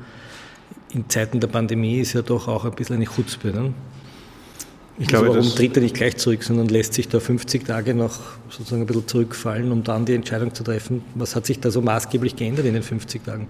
In 0.93 1.09
Zeiten 1.09 1.39
der 1.39 1.47
Pandemie 1.47 1.99
ist 1.99 2.13
ja 2.13 2.21
doch 2.21 2.47
auch 2.47 2.63
ein 2.63 2.71
bisschen 2.71 2.95
eine 2.95 3.05
Chutzpe. 3.05 3.49
Ne? 3.49 3.73
Ich 4.97 5.07
glaube, 5.07 5.27
also 5.27 5.39
warum 5.39 5.55
tritt 5.55 5.75
er 5.75 5.83
nicht 5.83 5.95
gleich 5.95 6.15
zurück, 6.17 6.43
sondern 6.43 6.67
lässt 6.67 6.93
sich 6.93 7.09
da 7.09 7.19
50 7.19 7.65
Tage 7.65 7.93
noch 7.93 8.19
sozusagen 8.49 8.83
ein 8.83 8.85
bisschen 8.85 9.07
zurückfallen, 9.07 9.71
um 9.71 9.83
dann 9.83 10.05
die 10.05 10.13
Entscheidung 10.13 10.53
zu 10.53 10.63
treffen? 10.63 11.03
Was 11.15 11.35
hat 11.35 11.45
sich 11.45 11.59
da 11.59 11.69
so 11.69 11.81
maßgeblich 11.81 12.35
geändert 12.35 12.65
in 12.65 12.73
den 12.73 12.83
50 12.83 13.23
Tagen? 13.23 13.47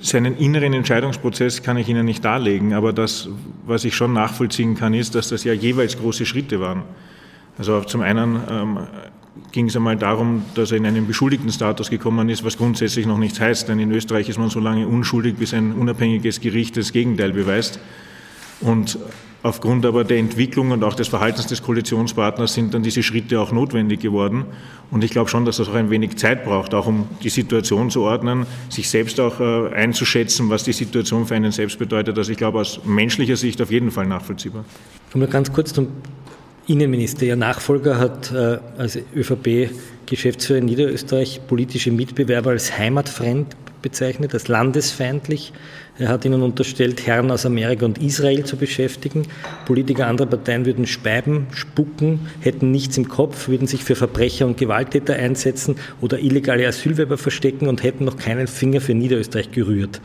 Seinen 0.00 0.36
inneren 0.36 0.72
Entscheidungsprozess 0.72 1.62
kann 1.62 1.76
ich 1.76 1.88
Ihnen 1.88 2.06
nicht 2.06 2.24
darlegen, 2.24 2.72
aber 2.72 2.92
das, 2.92 3.28
was 3.66 3.84
ich 3.84 3.94
schon 3.94 4.12
nachvollziehen 4.12 4.76
kann, 4.76 4.94
ist, 4.94 5.14
dass 5.14 5.28
das 5.28 5.44
ja 5.44 5.52
jeweils 5.52 5.98
große 5.98 6.24
Schritte 6.24 6.60
waren. 6.60 6.84
Also 7.58 7.80
zum 7.82 8.00
einen 8.00 8.40
ähm, 8.48 8.78
ging 9.52 9.66
es 9.66 9.76
einmal 9.76 9.96
darum, 9.96 10.44
dass 10.54 10.70
er 10.70 10.78
in 10.78 10.86
einen 10.86 11.06
Beschuldigtenstatus 11.06 11.90
gekommen 11.90 12.28
ist, 12.28 12.44
was 12.44 12.56
grundsätzlich 12.56 13.06
noch 13.06 13.18
nichts 13.18 13.40
heißt, 13.40 13.68
denn 13.68 13.78
in 13.78 13.90
Österreich 13.90 14.28
ist 14.28 14.38
man 14.38 14.48
so 14.48 14.60
lange 14.60 14.86
unschuldig, 14.86 15.36
bis 15.36 15.52
ein 15.52 15.72
unabhängiges 15.72 16.40
Gericht 16.40 16.76
das 16.76 16.92
Gegenteil 16.92 17.32
beweist. 17.32 17.80
Und 18.60 18.98
Aufgrund 19.42 19.86
aber 19.86 20.04
der 20.04 20.18
Entwicklung 20.18 20.70
und 20.70 20.84
auch 20.84 20.92
des 20.92 21.08
Verhaltens 21.08 21.46
des 21.46 21.62
Koalitionspartners 21.62 22.52
sind 22.52 22.74
dann 22.74 22.82
diese 22.82 23.02
Schritte 23.02 23.40
auch 23.40 23.52
notwendig 23.52 24.00
geworden. 24.00 24.44
Und 24.90 25.02
ich 25.02 25.12
glaube 25.12 25.30
schon, 25.30 25.46
dass 25.46 25.56
das 25.56 25.68
auch 25.70 25.74
ein 25.74 25.88
wenig 25.88 26.16
Zeit 26.16 26.44
braucht, 26.44 26.74
auch 26.74 26.86
um 26.86 27.08
die 27.22 27.30
Situation 27.30 27.88
zu 27.88 28.02
ordnen, 28.02 28.44
sich 28.68 28.90
selbst 28.90 29.18
auch 29.18 29.40
äh, 29.40 29.74
einzuschätzen, 29.74 30.50
was 30.50 30.64
die 30.64 30.74
Situation 30.74 31.26
für 31.26 31.36
einen 31.36 31.52
selbst 31.52 31.78
bedeutet. 31.78 32.18
Also 32.18 32.32
ich 32.32 32.36
glaube 32.36 32.60
aus 32.60 32.80
menschlicher 32.84 33.36
Sicht 33.36 33.62
auf 33.62 33.70
jeden 33.70 33.90
Fall 33.90 34.06
nachvollziehbar. 34.06 34.66
Nur 35.14 35.28
ganz 35.28 35.50
kurz 35.50 35.72
zum 35.72 35.88
Innenminister. 36.66 37.24
Ihr 37.24 37.36
Nachfolger 37.36 37.98
hat 37.98 38.30
äh, 38.32 38.58
als 38.76 38.98
ÖVP-Geschäftsführer 39.16 40.58
in 40.58 40.66
Niederösterreich 40.66 41.40
politische 41.48 41.92
Mitbewerber 41.92 42.50
als 42.50 42.76
heimatfremd 42.76 43.56
bezeichnet, 43.80 44.34
als 44.34 44.48
landesfeindlich. 44.48 45.54
Er 46.00 46.08
hat 46.08 46.24
ihnen 46.24 46.40
unterstellt, 46.40 47.06
Herren 47.06 47.30
aus 47.30 47.44
Amerika 47.44 47.84
und 47.84 47.98
Israel 47.98 48.44
zu 48.44 48.56
beschäftigen. 48.56 49.26
Politiker 49.66 50.06
anderer 50.06 50.26
Parteien 50.26 50.64
würden 50.64 50.86
speiben, 50.86 51.46
spucken, 51.52 52.20
hätten 52.40 52.70
nichts 52.70 52.96
im 52.96 53.06
Kopf, 53.06 53.48
würden 53.48 53.66
sich 53.66 53.84
für 53.84 53.94
Verbrecher 53.94 54.46
und 54.46 54.56
Gewalttäter 54.56 55.14
einsetzen 55.14 55.76
oder 56.00 56.18
illegale 56.18 56.66
Asylwerber 56.66 57.18
verstecken 57.18 57.68
und 57.68 57.82
hätten 57.82 58.06
noch 58.06 58.16
keinen 58.16 58.46
Finger 58.46 58.80
für 58.80 58.94
Niederösterreich 58.94 59.50
gerührt. 59.50 60.00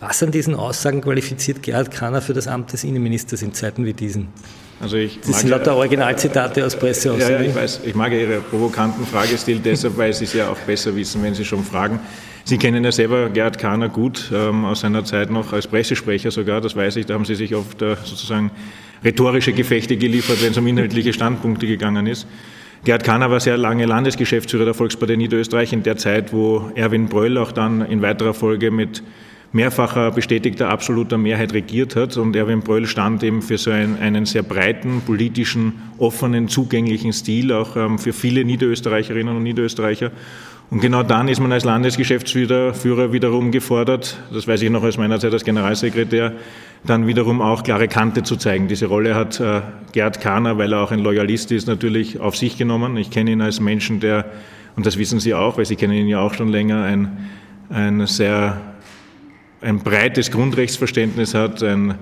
Was 0.00 0.22
an 0.22 0.30
diesen 0.30 0.54
Aussagen 0.54 1.02
qualifiziert 1.02 1.62
Gerhard 1.62 1.90
Kahner 1.90 2.22
für 2.22 2.32
das 2.32 2.48
Amt 2.48 2.72
des 2.72 2.82
Innenministers 2.82 3.42
in 3.42 3.52
Zeiten 3.52 3.84
wie 3.84 3.92
diesen? 3.92 4.28
Also 4.80 4.96
ich 4.96 5.20
das 5.20 5.40
sind 5.40 5.50
lauter 5.50 5.76
Originalzitate 5.76 6.64
aus 6.64 6.74
Presse. 6.74 7.14
Ja, 7.18 7.30
ja, 7.30 7.40
ich 7.40 7.54
weiß. 7.54 7.80
Ich 7.84 7.94
mag 7.94 8.12
Ihre 8.12 8.40
provokanten 8.40 9.06
Fragestil 9.06 9.60
deshalb, 9.62 9.98
weil 9.98 10.14
Sie 10.14 10.24
es 10.24 10.32
ja 10.32 10.48
auch 10.48 10.58
besser 10.58 10.96
wissen, 10.96 11.22
wenn 11.22 11.34
Sie 11.34 11.44
schon 11.44 11.62
fragen. 11.62 12.00
Sie 12.46 12.58
kennen 12.58 12.84
ja 12.84 12.92
selber 12.92 13.30
Gerhard 13.30 13.58
Kahner 13.58 13.88
gut, 13.88 14.30
ähm, 14.34 14.66
aus 14.66 14.80
seiner 14.80 15.02
Zeit 15.04 15.30
noch 15.30 15.54
als 15.54 15.66
Pressesprecher 15.66 16.30
sogar, 16.30 16.60
das 16.60 16.76
weiß 16.76 16.96
ich, 16.96 17.06
da 17.06 17.14
haben 17.14 17.24
Sie 17.24 17.36
sich 17.36 17.54
oft 17.54 17.80
äh, 17.80 17.96
sozusagen 18.04 18.50
rhetorische 19.02 19.54
Gefechte 19.54 19.96
geliefert, 19.96 20.42
wenn 20.42 20.52
es 20.52 20.58
um 20.58 20.66
inhaltliche 20.66 21.14
Standpunkte 21.14 21.66
gegangen 21.66 22.06
ist. 22.06 22.26
Gerhard 22.84 23.02
Kahner 23.02 23.30
war 23.30 23.40
sehr 23.40 23.56
lange 23.56 23.86
Landesgeschäftsführer 23.86 24.66
der 24.66 24.74
Volkspartei 24.74 25.16
Niederösterreich 25.16 25.72
in 25.72 25.82
der 25.82 25.96
Zeit, 25.96 26.34
wo 26.34 26.70
Erwin 26.74 27.08
Bröll 27.08 27.38
auch 27.38 27.50
dann 27.50 27.80
in 27.80 28.02
weiterer 28.02 28.34
Folge 28.34 28.70
mit 28.70 29.02
mehrfacher 29.52 30.10
bestätigter 30.10 30.68
absoluter 30.68 31.16
Mehrheit 31.16 31.54
regiert 31.54 31.96
hat. 31.96 32.18
Und 32.18 32.36
Erwin 32.36 32.60
Bröll 32.60 32.86
stand 32.86 33.22
eben 33.22 33.40
für 33.40 33.56
so 33.56 33.70
einen, 33.70 33.98
einen 34.00 34.26
sehr 34.26 34.42
breiten, 34.42 35.00
politischen, 35.00 35.74
offenen, 35.96 36.48
zugänglichen 36.48 37.14
Stil, 37.14 37.52
auch 37.52 37.74
ähm, 37.76 37.98
für 37.98 38.12
viele 38.12 38.44
Niederösterreicherinnen 38.44 39.34
und 39.34 39.44
Niederösterreicher. 39.44 40.10
Und 40.70 40.80
genau 40.80 41.02
dann 41.02 41.28
ist 41.28 41.40
man 41.40 41.52
als 41.52 41.64
Landesgeschäftsführer 41.64 43.12
wiederum 43.12 43.52
gefordert, 43.52 44.18
das 44.32 44.48
weiß 44.48 44.62
ich 44.62 44.70
noch 44.70 44.82
aus 44.82 44.98
meiner 44.98 45.20
Zeit 45.20 45.32
als 45.32 45.44
Generalsekretär, 45.44 46.32
dann 46.84 47.06
wiederum 47.06 47.40
auch 47.40 47.62
klare 47.62 47.86
Kante 47.86 48.22
zu 48.22 48.36
zeigen. 48.36 48.66
Diese 48.66 48.86
Rolle 48.86 49.14
hat 49.14 49.40
äh, 49.40 49.60
Gerd 49.92 50.20
Kahner, 50.20 50.58
weil 50.58 50.72
er 50.72 50.80
auch 50.80 50.90
ein 50.90 51.00
Loyalist 51.00 51.52
ist, 51.52 51.68
natürlich 51.68 52.18
auf 52.18 52.36
sich 52.36 52.58
genommen. 52.58 52.96
Ich 52.96 53.10
kenne 53.10 53.30
ihn 53.30 53.40
als 53.40 53.60
Menschen, 53.60 54.00
der, 54.00 54.26
und 54.74 54.84
das 54.84 54.98
wissen 54.98 55.20
Sie 55.20 55.34
auch, 55.34 55.58
weil 55.58 55.64
Sie 55.64 55.76
kennen 55.76 55.94
ihn 55.94 56.08
ja 56.08 56.20
auch 56.20 56.34
schon 56.34 56.48
länger, 56.48 56.82
ein, 56.82 57.28
ein 57.70 58.06
sehr 58.06 58.60
ein 59.60 59.78
breites 59.78 60.30
Grundrechtsverständnis 60.30 61.34
hat, 61.34 61.62
ein 61.62 61.94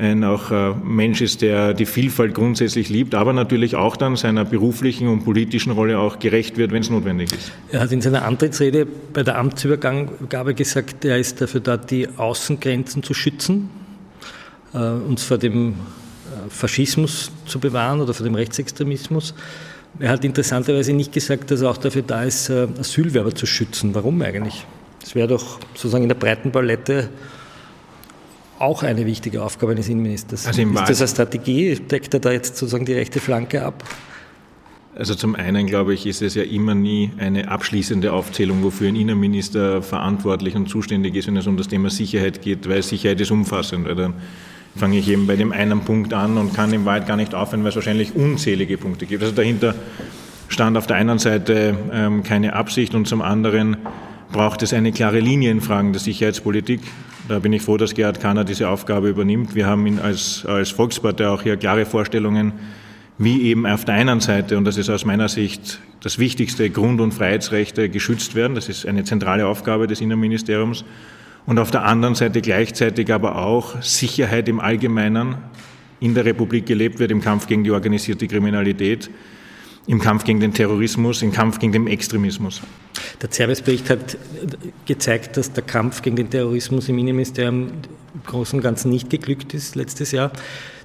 ein 0.00 0.24
auch 0.24 0.50
äh, 0.50 0.74
Mensch 0.82 1.20
ist, 1.20 1.42
der 1.42 1.74
die 1.74 1.86
Vielfalt 1.86 2.34
grundsätzlich 2.34 2.88
liebt, 2.88 3.14
aber 3.14 3.32
natürlich 3.32 3.76
auch 3.76 3.96
dann 3.96 4.16
seiner 4.16 4.44
beruflichen 4.44 5.08
und 5.08 5.24
politischen 5.24 5.72
Rolle 5.72 5.98
auch 5.98 6.18
gerecht 6.18 6.56
wird, 6.56 6.72
wenn 6.72 6.82
es 6.82 6.90
notwendig 6.90 7.32
ist. 7.32 7.52
Er 7.70 7.80
hat 7.80 7.92
in 7.92 8.00
seiner 8.00 8.24
Antrittsrede 8.24 8.86
bei 9.12 9.22
der 9.22 9.38
Amtsübergabe 9.38 10.54
gesagt, 10.54 11.04
er 11.04 11.18
ist 11.18 11.40
dafür 11.40 11.60
da, 11.60 11.76
die 11.76 12.08
Außengrenzen 12.16 13.02
zu 13.02 13.14
schützen, 13.14 13.68
äh, 14.72 14.78
uns 14.78 15.22
vor 15.22 15.38
dem 15.38 15.70
äh, 15.70 15.74
Faschismus 16.48 17.30
zu 17.46 17.60
bewahren 17.60 18.00
oder 18.00 18.14
vor 18.14 18.24
dem 18.24 18.34
Rechtsextremismus. 18.34 19.34
Er 19.98 20.10
hat 20.10 20.24
interessanterweise 20.24 20.92
nicht 20.92 21.12
gesagt, 21.12 21.50
dass 21.50 21.60
er 21.62 21.70
auch 21.70 21.76
dafür 21.76 22.02
da 22.02 22.22
ist, 22.22 22.48
Asylwerber 22.48 23.34
zu 23.34 23.44
schützen. 23.44 23.92
Warum 23.92 24.22
eigentlich? 24.22 24.64
Das 25.00 25.16
wäre 25.16 25.26
doch 25.26 25.58
sozusagen 25.74 26.04
in 26.04 26.08
der 26.08 26.14
breiten 26.14 26.52
Palette 26.52 27.08
auch 28.60 28.82
eine 28.82 29.06
wichtige 29.06 29.42
Aufgabe 29.42 29.72
eines 29.72 29.88
Innenministers. 29.88 30.46
Also 30.46 30.62
ist 30.62 30.74
das 30.74 31.00
eine 31.00 31.08
Strategie? 31.08 31.76
Deckt 31.76 32.14
er 32.14 32.20
da 32.20 32.30
jetzt 32.30 32.56
sozusagen 32.56 32.84
die 32.84 32.92
rechte 32.92 33.20
Flanke 33.20 33.64
ab? 33.64 33.84
Also 34.94 35.14
zum 35.14 35.34
einen, 35.34 35.66
glaube 35.66 35.94
ich, 35.94 36.04
ist 36.04 36.20
es 36.20 36.34
ja 36.34 36.42
immer 36.42 36.74
nie 36.74 37.10
eine 37.16 37.48
abschließende 37.48 38.12
Aufzählung, 38.12 38.62
wofür 38.62 38.88
ein 38.88 38.96
Innenminister 38.96 39.82
verantwortlich 39.82 40.56
und 40.56 40.68
zuständig 40.68 41.14
ist, 41.14 41.28
wenn 41.28 41.36
es 41.36 41.46
um 41.46 41.56
das 41.56 41.68
Thema 41.68 41.90
Sicherheit 41.90 42.42
geht, 42.42 42.68
weil 42.68 42.82
Sicherheit 42.82 43.20
ist 43.20 43.30
umfassend. 43.30 43.86
Weil 43.86 43.94
dann 43.94 44.14
fange 44.76 44.98
ich 44.98 45.08
eben 45.08 45.26
bei 45.26 45.36
dem 45.36 45.52
einen 45.52 45.80
Punkt 45.80 46.12
an 46.12 46.36
und 46.36 46.54
kann 46.54 46.72
im 46.72 46.84
Wald 46.84 47.06
gar 47.06 47.16
nicht 47.16 47.34
aufhören, 47.34 47.62
weil 47.62 47.70
es 47.70 47.76
wahrscheinlich 47.76 48.14
unzählige 48.14 48.76
Punkte 48.78 49.06
gibt. 49.06 49.22
Also 49.22 49.34
dahinter 49.34 49.74
stand 50.48 50.76
auf 50.76 50.86
der 50.86 50.96
einen 50.96 51.18
Seite 51.18 51.76
ähm, 51.92 52.24
keine 52.24 52.54
Absicht 52.54 52.94
und 52.94 53.06
zum 53.06 53.22
anderen 53.22 53.76
braucht 54.32 54.62
es 54.62 54.72
eine 54.72 54.92
klare 54.92 55.20
Linie 55.20 55.50
in 55.50 55.60
Fragen 55.60 55.92
der 55.92 56.00
Sicherheitspolitik. 56.00 56.80
Da 57.28 57.38
bin 57.38 57.52
ich 57.52 57.62
froh, 57.62 57.76
dass 57.76 57.94
Gerhard 57.94 58.20
Kahner 58.20 58.44
diese 58.44 58.68
Aufgabe 58.68 59.08
übernimmt. 59.08 59.54
Wir 59.54 59.66
haben 59.66 59.98
als, 60.00 60.44
als 60.46 60.70
Volkspartei 60.70 61.28
auch 61.28 61.42
hier 61.42 61.56
klare 61.56 61.84
Vorstellungen, 61.84 62.52
wie 63.18 63.42
eben 63.42 63.66
auf 63.66 63.84
der 63.84 63.94
einen 63.94 64.20
Seite, 64.20 64.56
und 64.56 64.64
das 64.64 64.76
ist 64.76 64.88
aus 64.88 65.04
meiner 65.04 65.28
Sicht 65.28 65.80
das 66.00 66.18
Wichtigste, 66.18 66.70
Grund- 66.70 67.00
und 67.00 67.12
Freiheitsrechte 67.12 67.88
geschützt 67.88 68.34
werden. 68.34 68.54
Das 68.54 68.68
ist 68.68 68.86
eine 68.86 69.04
zentrale 69.04 69.46
Aufgabe 69.46 69.86
des 69.86 70.00
Innenministeriums. 70.00 70.84
Und 71.46 71.58
auf 71.58 71.70
der 71.70 71.84
anderen 71.84 72.14
Seite 72.14 72.40
gleichzeitig 72.40 73.12
aber 73.12 73.36
auch 73.36 73.82
Sicherheit 73.82 74.48
im 74.48 74.60
Allgemeinen 74.60 75.36
in 75.98 76.14
der 76.14 76.24
Republik 76.24 76.66
gelebt 76.66 76.98
wird 76.98 77.10
im 77.10 77.20
Kampf 77.20 77.46
gegen 77.46 77.64
die 77.64 77.70
organisierte 77.70 78.26
Kriminalität 78.26 79.10
im 79.90 79.98
Kampf 79.98 80.22
gegen 80.22 80.38
den 80.38 80.54
Terrorismus, 80.54 81.20
im 81.20 81.32
Kampf 81.32 81.58
gegen 81.58 81.72
den 81.72 81.88
Extremismus. 81.88 82.60
Der 83.20 83.28
Servicebericht 83.28 83.90
hat 83.90 84.16
gezeigt, 84.86 85.36
dass 85.36 85.52
der 85.52 85.64
Kampf 85.64 86.00
gegen 86.02 86.14
den 86.14 86.30
Terrorismus 86.30 86.88
im 86.88 86.96
Innenministerium 86.98 87.72
im 88.14 88.22
Großen 88.24 88.56
und 88.58 88.62
Ganzen 88.62 88.90
nicht 88.90 89.10
geglückt 89.10 89.52
ist 89.52 89.74
letztes 89.74 90.12
Jahr. 90.12 90.30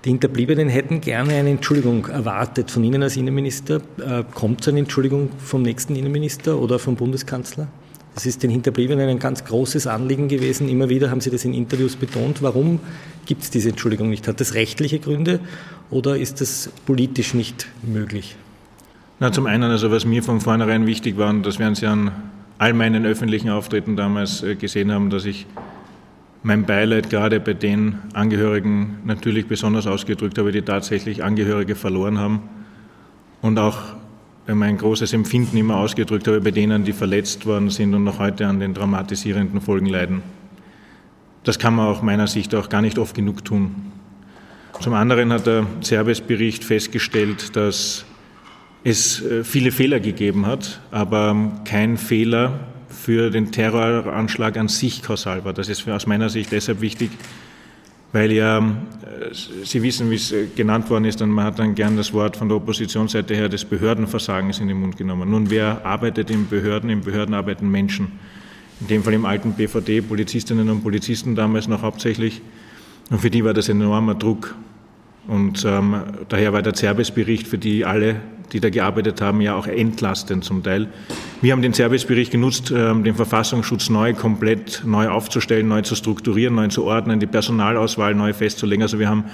Die 0.06 0.10
Hinterbliebenen 0.10 0.70
hätten 0.70 1.02
gerne 1.02 1.36
eine 1.36 1.52
Entschuldigung 1.52 2.08
erwartet 2.08 2.72
von 2.72 2.84
Ihnen 2.84 3.04
als 3.04 3.16
Innenminister. 3.16 3.80
Äh, 4.00 4.24
kommt 4.34 4.62
es 4.62 4.70
eine 4.70 4.80
Entschuldigung 4.80 5.30
vom 5.38 5.62
nächsten 5.62 5.96
Innenminister 5.96 6.60
oder 6.60 6.80
vom 6.80 6.96
Bundeskanzler? 6.96 7.68
Das 8.16 8.26
ist 8.26 8.42
den 8.42 8.50
Hinterbliebenen 8.50 9.08
ein 9.08 9.20
ganz 9.20 9.46
großes 9.46 9.86
Anliegen 9.86 10.30
gewesen. 10.30 10.68
Immer 10.68 10.90
wieder 10.90 11.12
haben 11.12 11.22
Sie 11.22 11.30
das 11.30 11.46
in 11.46 11.54
Interviews 11.54 11.96
betont. 11.96 12.42
Warum 12.42 12.80
gibt 13.28 13.44
es 13.44 13.52
diese 13.52 13.70
Entschuldigung 13.70 14.10
nicht? 14.10 14.28
Hat 14.28 14.42
das 14.42 14.56
rechtliche 14.56 14.98
Gründe 14.98 15.42
oder 15.92 16.18
ist 16.18 16.42
das 16.42 16.72
politisch 16.88 17.36
nicht 17.36 17.68
möglich? 17.84 18.36
Na, 19.18 19.32
zum 19.32 19.46
einen, 19.46 19.72
also 19.72 19.92
was 19.92 20.06
mir 20.06 20.22
von 20.24 20.42
vornherein 20.42 20.86
wichtig 20.88 21.18
war, 21.18 21.30
und 21.30 21.46
das 21.46 21.58
werden 21.58 21.76
Sie 21.76 21.86
an 21.88 22.12
all 22.58 22.74
meinen 22.74 23.06
öffentlichen 23.06 23.50
Auftritten 23.50 23.96
damals 23.96 24.44
äh, 24.44 24.56
gesehen 24.56 24.92
haben, 24.92 25.10
dass 25.10 25.24
ich 25.24 25.46
mein 26.44 26.66
Beileid 26.66 27.10
gerade 27.10 27.40
bei 27.40 27.54
den 27.54 27.98
Angehörigen 28.14 28.98
natürlich 29.06 29.48
besonders 29.48 29.88
ausgedrückt 29.88 30.38
habe, 30.38 30.52
die 30.52 30.62
tatsächlich 30.62 31.24
Angehörige 31.24 31.76
verloren 31.76 32.20
haben 32.20 32.42
und 33.42 33.58
auch 33.58 33.78
mein 34.48 34.78
großes 34.78 35.14
Empfinden 35.14 35.58
immer 35.58 35.78
ausgedrückt 35.78 36.28
habe 36.28 36.42
bei 36.42 36.52
denen, 36.52 36.84
die 36.84 36.94
verletzt 36.94 37.46
worden 37.46 37.70
sind 37.70 37.96
und 37.96 38.04
noch 38.04 38.20
heute 38.20 38.46
an 38.46 38.60
den 38.60 38.74
dramatisierenden 38.74 39.60
Folgen 39.62 39.88
leiden. 39.88 40.22
Das 41.44 41.58
kann 41.58 41.74
man 41.74 41.88
auch 41.88 42.02
meiner 42.02 42.28
Sicht 42.28 42.54
auch 42.54 42.70
gar 42.70 42.82
nicht 42.82 43.00
oft 43.00 43.16
genug 43.16 43.46
tun. 43.46 43.92
Zum 44.82 44.94
anderen 44.94 45.32
hat 45.32 45.48
der 45.48 45.66
Zerbes-Bericht 45.82 46.64
festgestellt, 46.64 47.56
dass 47.56 48.06
es 48.86 49.22
äh, 49.22 49.44
viele 49.44 49.72
Fehler 49.72 50.00
gegeben 50.00 50.46
hat, 50.46 50.80
aber 50.92 51.52
kein 51.66 51.98
Fehler 51.98 52.60
für 52.88 53.32
den 53.32 53.52
Terroranschlag 53.52 54.58
an 54.58 54.68
sich 54.68 55.02
kausal 55.02 55.44
war. 55.44 55.54
Das 55.54 55.68
ist 55.68 55.90
aus 55.90 56.06
meiner 56.08 56.30
Sicht 56.30 56.52
deshalb 56.52 56.82
wichtig, 56.82 57.10
weil 58.14 58.32
ja, 58.32 58.60
äh, 58.60 58.64
Sie 59.64 59.82
wissen, 59.82 60.12
wie 60.12 60.16
es 60.16 60.32
äh, 60.32 60.46
genannt 60.56 60.88
worden 60.92 61.06
ist, 61.06 61.20
und 61.24 61.32
man 61.32 61.46
hat 61.46 61.58
dann 61.58 61.74
gern 61.74 61.98
das 61.98 62.14
Wort 62.14 62.38
von 62.38 62.48
der 62.48 62.58
Oppositionsseite 62.58 63.34
her 63.34 63.50
des 63.50 63.66
Behördenversagens 63.66 64.60
in 64.60 64.68
den 64.68 64.80
Mund 64.80 64.98
genommen. 64.98 65.32
Nun, 65.32 65.50
wer 65.50 65.84
arbeitet 65.84 66.30
in 66.30 66.48
Behörden? 66.48 66.92
In 66.92 67.02
Behörden 67.02 67.34
arbeiten 67.34 67.70
Menschen. 67.70 68.12
In 68.82 68.88
dem 68.88 69.04
Fall 69.04 69.14
im 69.14 69.26
alten 69.26 69.54
BVD, 69.54 70.02
Polizistinnen 70.02 70.70
und 70.70 70.84
Polizisten 70.84 71.34
damals 71.34 71.68
noch 71.68 71.82
hauptsächlich. 71.82 72.44
Und 73.10 73.20
für 73.20 73.32
die 73.32 73.44
war 73.44 73.56
das 73.56 73.68
enormer 73.68 74.14
Druck. 74.14 74.54
Und 75.28 75.66
ähm, 75.66 76.04
daher 76.30 76.54
war 76.54 76.62
der 76.62 76.76
Zerbes-Bericht 76.76 77.48
für 77.48 77.58
die 77.58 77.84
alle 77.84 78.22
die 78.54 78.60
da 78.60 78.70
gearbeitet 78.70 79.22
haben, 79.22 79.42
ja 79.42 79.56
auch 79.56 79.68
entlastend 79.68 80.44
zum 80.44 80.64
Teil. 80.64 80.88
Wir 81.42 81.52
haben 81.52 81.62
den 81.62 81.74
Servicebericht 81.74 82.32
genutzt, 82.32 82.72
ähm, 82.76 83.04
den 83.04 83.16
Verfassungsschutz 83.16 83.90
neu, 83.90 84.14
komplett 84.14 84.84
neu 84.86 85.10
aufzustellen, 85.10 85.68
neu 85.68 85.82
zu 85.82 85.96
strukturieren, 85.96 86.56
neu 86.56 86.68
zu 86.68 86.86
ordnen, 86.86 87.20
die 87.20 87.28
Personalauswahl 87.28 88.16
neu 88.16 88.34
festzulegen. 88.34 88.84
Also 88.84 89.00
wir 89.00 89.10
haben 89.10 89.26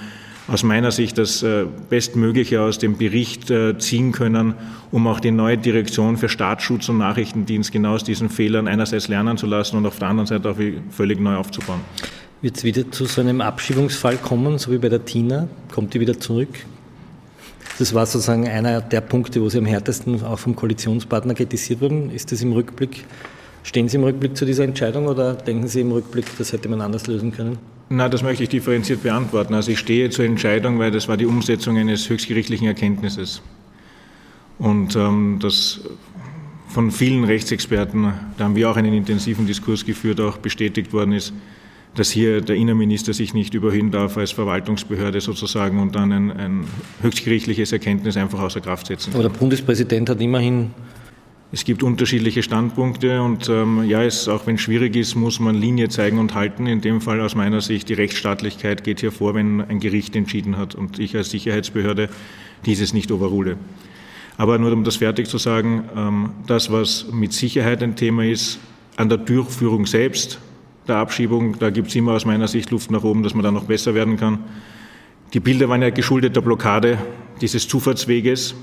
aus 0.48 0.62
meiner 0.62 0.90
Sicht 0.90 1.18
das 1.18 1.42
äh, 1.42 1.66
Bestmögliche 1.88 2.60
aus 2.60 2.78
dem 2.78 2.98
Bericht 2.98 3.50
äh, 3.50 3.78
ziehen 3.78 4.12
können, 4.12 4.54
um 4.90 5.06
auch 5.06 5.20
die 5.20 5.30
neue 5.30 5.56
Direktion 5.56 6.16
für 6.16 6.28
Staatsschutz 6.28 6.88
und 6.88 6.98
Nachrichtendienst 6.98 7.70
genau 7.72 7.94
aus 7.94 8.04
diesen 8.04 8.28
Fehlern 8.28 8.66
einerseits 8.66 9.08
lernen 9.08 9.36
zu 9.36 9.46
lassen 9.46 9.76
und 9.76 9.86
auf 9.86 9.98
der 9.98 10.08
anderen 10.08 10.26
Seite 10.26 10.50
auch 10.50 10.56
völlig 10.90 11.20
neu 11.20 11.36
aufzubauen. 11.36 11.80
Wird 12.40 12.56
es 12.56 12.64
wieder 12.64 12.90
zu 12.90 13.04
so 13.04 13.20
einem 13.20 13.40
Abschiebungsfall 13.40 14.16
kommen, 14.16 14.58
so 14.58 14.72
wie 14.72 14.78
bei 14.78 14.88
der 14.88 15.04
Tina? 15.04 15.46
Kommt 15.72 15.94
die 15.94 16.00
wieder 16.00 16.18
zurück? 16.18 16.48
Das 17.78 17.94
war 17.94 18.06
sozusagen 18.06 18.46
einer 18.48 18.80
der 18.80 19.00
Punkte, 19.00 19.40
wo 19.40 19.48
Sie 19.48 19.58
am 19.58 19.64
härtesten 19.64 20.22
auch 20.22 20.38
vom 20.38 20.54
Koalitionspartner 20.54 21.34
kritisiert 21.34 21.80
wurden. 21.80 22.10
Ist 22.10 22.30
das 22.30 22.42
im 22.42 22.52
Rückblick, 22.52 23.04
stehen 23.62 23.88
Sie 23.88 23.96
im 23.96 24.04
Rückblick 24.04 24.36
zu 24.36 24.44
dieser 24.44 24.64
Entscheidung 24.64 25.06
oder 25.06 25.34
denken 25.34 25.68
Sie 25.68 25.80
im 25.80 25.92
Rückblick, 25.92 26.26
das 26.38 26.52
hätte 26.52 26.68
man 26.68 26.80
anders 26.80 27.06
lösen 27.06 27.32
können? 27.32 27.58
Na, 27.88 28.08
das 28.08 28.22
möchte 28.22 28.42
ich 28.42 28.48
differenziert 28.48 29.02
beantworten. 29.02 29.54
Also 29.54 29.70
ich 29.72 29.78
stehe 29.78 30.10
zur 30.10 30.24
Entscheidung, 30.24 30.78
weil 30.78 30.90
das 30.90 31.08
war 31.08 31.16
die 31.16 31.26
Umsetzung 31.26 31.76
eines 31.76 32.08
höchstgerichtlichen 32.08 32.66
Erkenntnisses. 32.66 33.42
Und 34.58 34.96
ähm, 34.96 35.38
das 35.42 35.80
von 36.68 36.90
vielen 36.90 37.24
Rechtsexperten, 37.24 38.14
da 38.38 38.44
haben 38.44 38.56
wir 38.56 38.70
auch 38.70 38.76
einen 38.76 38.94
intensiven 38.94 39.46
Diskurs 39.46 39.84
geführt, 39.84 40.20
auch 40.20 40.38
bestätigt 40.38 40.92
worden 40.92 41.12
ist, 41.12 41.34
dass 41.94 42.10
hier 42.10 42.40
der 42.40 42.56
Innenminister 42.56 43.12
sich 43.12 43.34
nicht 43.34 43.54
überhöhen 43.54 43.90
darf 43.90 44.16
als 44.16 44.30
Verwaltungsbehörde 44.32 45.20
sozusagen 45.20 45.80
und 45.80 45.94
dann 45.94 46.12
ein, 46.12 46.30
ein 46.30 46.64
höchstgerichtliches 47.02 47.72
Erkenntnis 47.72 48.16
einfach 48.16 48.40
außer 48.40 48.60
Kraft 48.60 48.86
setzen 48.86 49.12
kann. 49.12 49.20
Aber 49.20 49.28
der 49.28 49.38
Bundespräsident 49.38 50.08
hat 50.08 50.20
immerhin 50.20 50.70
es 51.54 51.66
gibt 51.66 51.82
unterschiedliche 51.82 52.42
Standpunkte 52.42 53.20
und 53.20 53.46
ähm, 53.50 53.84
ja, 53.84 54.02
es, 54.02 54.26
auch 54.26 54.46
wenn 54.46 54.54
es 54.54 54.62
schwierig 54.62 54.96
ist, 54.96 55.16
muss 55.16 55.38
man 55.38 55.54
Linie 55.54 55.90
zeigen 55.90 56.18
und 56.18 56.34
halten. 56.34 56.66
In 56.66 56.80
dem 56.80 57.02
Fall 57.02 57.20
aus 57.20 57.34
meiner 57.34 57.60
Sicht, 57.60 57.90
die 57.90 57.92
Rechtsstaatlichkeit 57.92 58.84
geht 58.84 59.00
hier 59.00 59.12
vor, 59.12 59.34
wenn 59.34 59.60
ein 59.60 59.78
Gericht 59.78 60.16
entschieden 60.16 60.56
hat 60.56 60.74
und 60.74 60.98
ich 60.98 61.14
als 61.14 61.30
Sicherheitsbehörde 61.30 62.08
dieses 62.64 62.94
nicht 62.94 63.12
overrule. 63.12 63.58
Aber 64.38 64.56
nur 64.56 64.72
um 64.72 64.82
das 64.82 64.96
fertig 64.96 65.28
zu 65.28 65.36
sagen, 65.36 65.84
ähm, 65.94 66.30
das, 66.46 66.72
was 66.72 67.08
mit 67.12 67.34
Sicherheit 67.34 67.82
ein 67.82 67.96
Thema 67.96 68.24
ist, 68.24 68.58
an 68.96 69.10
der 69.10 69.18
Durchführung 69.18 69.84
selbst 69.84 70.38
der 70.88 70.96
Abschiebung. 70.96 71.58
Da 71.58 71.70
gibt 71.70 71.88
es 71.88 71.94
immer 71.94 72.12
aus 72.12 72.24
meiner 72.24 72.48
Sicht 72.48 72.70
Luft 72.70 72.90
nach 72.90 73.04
oben, 73.04 73.22
dass 73.22 73.34
man 73.34 73.42
da 73.42 73.50
noch 73.50 73.64
besser 73.64 73.94
werden 73.94 74.16
kann. 74.16 74.38
Die 75.32 75.40
Bilder 75.40 75.68
waren 75.68 75.82
ja 75.82 75.90
geschuldet 75.90 76.36
der 76.36 76.42
Blockade 76.42 76.98
dieses 77.40 77.66
Zufahrtsweges 77.66 78.54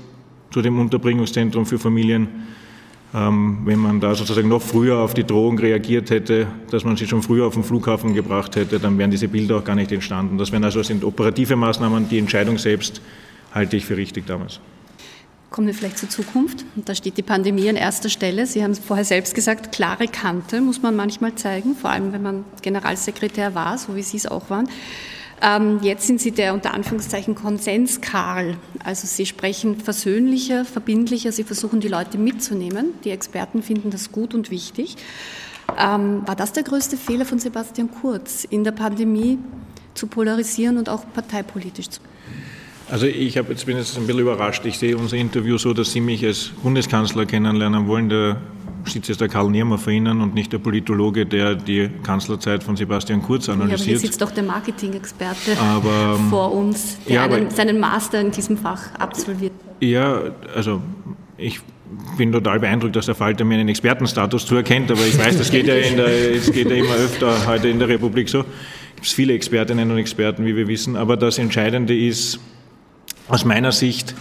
zu 0.50 0.62
dem 0.62 0.78
Unterbringungszentrum 0.78 1.66
für 1.66 1.78
Familien. 1.78 2.28
Ähm, 3.12 3.62
wenn 3.64 3.80
man 3.80 3.98
da 3.98 4.14
sozusagen 4.14 4.48
noch 4.48 4.62
früher 4.62 4.98
auf 4.98 5.14
die 5.14 5.24
Drohung 5.24 5.58
reagiert 5.58 6.10
hätte, 6.10 6.46
dass 6.70 6.84
man 6.84 6.96
sie 6.96 7.08
schon 7.08 7.22
früher 7.22 7.46
auf 7.46 7.54
den 7.54 7.64
Flughafen 7.64 8.14
gebracht 8.14 8.54
hätte, 8.54 8.78
dann 8.78 8.96
wären 8.98 9.10
diese 9.10 9.26
Bilder 9.26 9.56
auch 9.58 9.64
gar 9.64 9.74
nicht 9.74 9.90
entstanden. 9.90 10.38
Das 10.38 10.52
wären 10.52 10.62
also 10.62 10.82
sind 10.84 11.02
operative 11.02 11.56
Maßnahmen. 11.56 12.08
Die 12.08 12.18
Entscheidung 12.18 12.56
selbst 12.56 13.02
halte 13.52 13.76
ich 13.76 13.84
für 13.84 13.96
richtig 13.96 14.26
damals. 14.26 14.60
Kommen 15.50 15.66
wir 15.66 15.74
vielleicht 15.74 15.98
zur 15.98 16.08
Zukunft. 16.08 16.64
Da 16.76 16.94
steht 16.94 17.16
die 17.16 17.22
Pandemie 17.22 17.68
an 17.68 17.74
erster 17.74 18.08
Stelle. 18.08 18.46
Sie 18.46 18.62
haben 18.62 18.74
vorher 18.76 19.04
selbst 19.04 19.34
gesagt, 19.34 19.72
klare 19.72 20.06
Kante 20.06 20.60
muss 20.60 20.80
man 20.80 20.94
manchmal 20.94 21.34
zeigen, 21.34 21.74
vor 21.74 21.90
allem 21.90 22.12
wenn 22.12 22.22
man 22.22 22.44
Generalsekretär 22.62 23.52
war, 23.54 23.76
so 23.76 23.96
wie 23.96 24.02
Sie 24.02 24.16
es 24.16 24.26
auch 24.26 24.48
waren. 24.48 24.68
Ähm, 25.42 25.80
jetzt 25.82 26.06
sind 26.06 26.20
Sie 26.20 26.30
der 26.30 26.54
unter 26.54 26.72
Anführungszeichen 26.72 27.34
Konsenskarl. 27.34 28.58
Also 28.84 29.08
Sie 29.08 29.26
sprechen 29.26 29.80
versöhnlicher, 29.80 30.64
verbindlicher, 30.64 31.32
Sie 31.32 31.42
versuchen 31.42 31.80
die 31.80 31.88
Leute 31.88 32.16
mitzunehmen. 32.16 32.94
Die 33.02 33.10
Experten 33.10 33.64
finden 33.64 33.90
das 33.90 34.12
gut 34.12 34.34
und 34.34 34.52
wichtig. 34.52 34.96
Ähm, 35.76 36.22
war 36.26 36.36
das 36.36 36.52
der 36.52 36.62
größte 36.62 36.96
Fehler 36.96 37.24
von 37.24 37.40
Sebastian 37.40 37.90
Kurz, 37.90 38.44
in 38.44 38.62
der 38.62 38.72
Pandemie 38.72 39.38
zu 39.94 40.06
polarisieren 40.06 40.78
und 40.78 40.88
auch 40.88 41.04
parteipolitisch 41.12 41.88
zu? 41.88 42.00
Also 42.90 43.06
ich 43.06 43.38
habe 43.38 43.52
jetzt 43.52 43.66
bin 43.66 43.76
jetzt 43.76 43.96
ein 43.96 44.06
bisschen 44.06 44.20
überrascht. 44.20 44.66
Ich 44.66 44.78
sehe 44.78 44.96
unser 44.96 45.16
Interview 45.16 45.58
so, 45.58 45.72
dass 45.72 45.92
Sie 45.92 46.00
mich 46.00 46.24
als 46.24 46.50
Bundeskanzler 46.62 47.24
kennenlernen 47.24 47.86
wollen. 47.86 48.08
Da 48.08 48.36
sitzt 48.84 49.08
jetzt 49.08 49.20
der 49.20 49.28
Karl 49.28 49.48
Niermer 49.48 49.78
vor 49.78 49.92
Ihnen 49.92 50.20
und 50.20 50.34
nicht 50.34 50.52
der 50.52 50.58
Politologe, 50.58 51.24
der 51.24 51.54
die 51.54 51.88
Kanzlerzeit 52.02 52.64
von 52.64 52.76
Sebastian 52.76 53.22
Kurz 53.22 53.48
analysiert. 53.48 53.78
Ja, 53.78 53.84
aber 53.84 53.84
hier 53.84 53.98
sitzt 53.98 54.20
doch 54.20 54.32
der 54.32 54.42
Marketing-Experte 54.42 55.56
vor 56.30 56.52
uns, 56.52 56.98
der 57.06 57.14
ja, 57.14 57.24
einen, 57.24 57.50
seinen 57.50 57.78
Master 57.78 58.20
in 58.20 58.32
diesem 58.32 58.56
Fach 58.56 58.92
absolviert. 58.98 59.52
Ja, 59.80 60.22
also 60.54 60.82
ich 61.36 61.60
bin 62.18 62.32
total 62.32 62.58
beeindruckt, 62.58 62.96
dass 62.96 63.06
der 63.06 63.14
Falter 63.14 63.44
mir 63.44 63.54
einen 63.54 63.68
Expertenstatus 63.68 64.46
zuerkennt, 64.46 64.90
aber 64.90 65.06
ich 65.06 65.16
weiß, 65.16 65.38
das 65.38 65.50
geht 65.50 65.66
ja, 65.66 65.74
der, 65.74 66.34
das 66.34 66.50
geht 66.50 66.68
ja 66.68 66.76
immer 66.76 66.94
öfter 66.94 67.46
heute 67.46 67.68
in 67.68 67.78
der 67.78 67.88
Republik 67.88 68.28
so. 68.28 68.40
Es 68.40 68.96
gibt 68.96 69.06
viele 69.08 69.34
Expertinnen 69.34 69.90
und 69.90 69.98
Experten, 69.98 70.44
wie 70.44 70.56
wir 70.56 70.66
wissen, 70.66 70.96
aber 70.96 71.16
das 71.16 71.38
Entscheidende 71.38 71.96
ist, 71.96 72.40
aus 73.30 73.44
meiner 73.44 73.72
Sicht. 73.72 74.14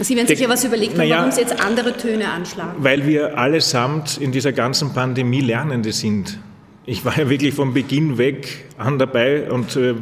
Sie 0.00 0.14
werden 0.14 0.28
sich 0.28 0.38
ja 0.38 0.48
was 0.48 0.64
überlegt 0.64 0.98
haben, 0.98 1.10
warum 1.10 1.32
Sie 1.32 1.40
jetzt 1.40 1.60
andere 1.60 1.96
Töne 1.96 2.30
anschlagen. 2.30 2.72
Weil 2.78 3.06
wir 3.06 3.36
allesamt 3.36 4.18
in 4.18 4.30
dieser 4.30 4.52
ganzen 4.52 4.92
Pandemie 4.92 5.40
Lernende 5.40 5.92
sind. 5.92 6.38
Ich 6.86 7.04
war 7.04 7.18
ja 7.18 7.28
wirklich 7.28 7.54
von 7.54 7.74
Beginn 7.74 8.16
weg 8.16 8.66
an 8.78 8.98
dabei 8.98 9.50
und 9.50 9.76
äh, 9.76 9.94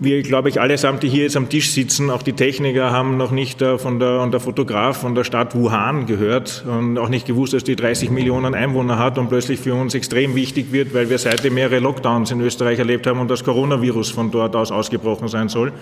wir, 0.00 0.22
glaube 0.22 0.48
ich, 0.48 0.60
allesamt, 0.60 1.02
die 1.02 1.08
hier 1.08 1.24
jetzt 1.24 1.36
am 1.36 1.48
Tisch 1.48 1.72
sitzen, 1.72 2.10
auch 2.10 2.22
die 2.22 2.32
Techniker, 2.32 2.92
haben 2.92 3.16
noch 3.16 3.32
nicht 3.32 3.60
äh, 3.62 3.78
von 3.78 3.98
der, 3.98 4.20
und 4.20 4.32
der 4.32 4.40
Fotograf 4.40 4.98
von 4.98 5.14
der 5.14 5.24
Stadt 5.24 5.54
Wuhan 5.54 6.06
gehört 6.06 6.64
und 6.66 6.98
auch 6.98 7.08
nicht 7.08 7.26
gewusst, 7.26 7.52
dass 7.52 7.64
die 7.64 7.76
30 7.76 8.10
Millionen 8.10 8.54
Einwohner 8.54 8.98
hat 8.98 9.18
und 9.18 9.28
plötzlich 9.28 9.58
für 9.58 9.74
uns 9.74 9.94
extrem 9.94 10.34
wichtig 10.34 10.72
wird, 10.72 10.94
weil 10.94 11.10
wir 11.10 11.18
seitdem 11.18 11.54
mehrere 11.54 11.80
Lockdowns 11.80 12.30
in 12.30 12.40
Österreich 12.40 12.78
erlebt 12.78 13.06
haben 13.06 13.18
und 13.18 13.28
das 13.28 13.42
Coronavirus 13.44 14.10
von 14.10 14.30
dort 14.30 14.54
aus 14.54 14.70
ausgebrochen 14.70 15.28
sein 15.28 15.48
soll. 15.48 15.72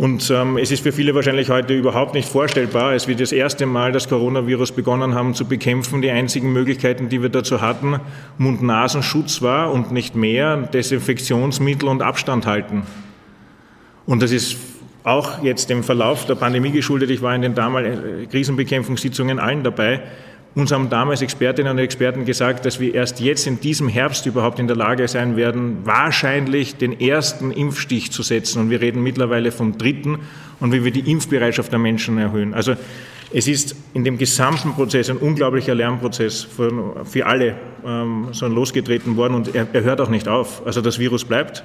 Und 0.00 0.30
ähm, 0.30 0.56
es 0.56 0.70
ist 0.70 0.82
für 0.82 0.92
viele 0.92 1.14
wahrscheinlich 1.14 1.50
heute 1.50 1.74
überhaupt 1.74 2.14
nicht 2.14 2.26
vorstellbar, 2.26 2.84
als 2.84 3.06
wir 3.06 3.14
das 3.16 3.32
erste 3.32 3.66
Mal 3.66 3.92
das 3.92 4.08
Coronavirus 4.08 4.72
begonnen 4.72 5.14
haben 5.14 5.34
zu 5.34 5.44
bekämpfen, 5.44 6.00
die 6.00 6.10
einzigen 6.10 6.54
Möglichkeiten, 6.54 7.10
die 7.10 7.20
wir 7.20 7.28
dazu 7.28 7.60
hatten, 7.60 8.00
Mund-Nasenschutz 8.38 9.42
war 9.42 9.70
und 9.70 9.92
nicht 9.92 10.16
mehr, 10.16 10.56
Desinfektionsmittel 10.56 11.86
und 11.86 12.00
Abstand 12.00 12.46
halten. 12.46 12.84
Und 14.06 14.22
das 14.22 14.32
ist 14.32 14.56
auch 15.04 15.42
jetzt 15.42 15.68
dem 15.68 15.84
Verlauf 15.84 16.24
der 16.24 16.34
Pandemie 16.34 16.70
geschuldet. 16.70 17.10
Ich 17.10 17.20
war 17.20 17.34
in 17.34 17.42
den 17.42 17.54
damaligen 17.54 18.26
Krisenbekämpfungssitzungen 18.30 19.38
allen 19.38 19.64
dabei. 19.64 20.00
Uns 20.56 20.72
haben 20.72 20.90
damals 20.90 21.22
Expertinnen 21.22 21.70
und 21.70 21.78
Experten 21.78 22.24
gesagt, 22.24 22.66
dass 22.66 22.80
wir 22.80 22.92
erst 22.92 23.20
jetzt 23.20 23.46
in 23.46 23.60
diesem 23.60 23.88
Herbst 23.88 24.26
überhaupt 24.26 24.58
in 24.58 24.66
der 24.66 24.76
Lage 24.76 25.06
sein 25.06 25.36
werden, 25.36 25.78
wahrscheinlich 25.84 26.76
den 26.76 26.98
ersten 27.00 27.52
Impfstich 27.52 28.10
zu 28.10 28.24
setzen. 28.24 28.62
Und 28.62 28.70
wir 28.70 28.80
reden 28.80 29.00
mittlerweile 29.02 29.52
vom 29.52 29.78
dritten 29.78 30.18
und 30.58 30.72
wie 30.72 30.84
wir 30.84 30.90
die 30.90 31.08
Impfbereitschaft 31.08 31.70
der 31.70 31.78
Menschen 31.78 32.18
erhöhen. 32.18 32.52
Also 32.52 32.74
es 33.32 33.46
ist 33.46 33.76
in 33.94 34.02
dem 34.02 34.18
gesamten 34.18 34.72
Prozess 34.72 35.08
ein 35.08 35.18
unglaublicher 35.18 35.74
Lernprozess 35.74 36.42
für, 36.42 37.04
für 37.04 37.26
alle 37.26 37.54
ähm, 37.86 38.28
so 38.32 38.48
losgetreten 38.48 39.16
worden 39.16 39.34
und 39.34 39.54
er, 39.54 39.68
er 39.72 39.82
hört 39.84 40.00
auch 40.00 40.08
nicht 40.08 40.26
auf. 40.26 40.66
Also 40.66 40.80
das 40.80 40.98
Virus 40.98 41.24
bleibt. 41.24 41.62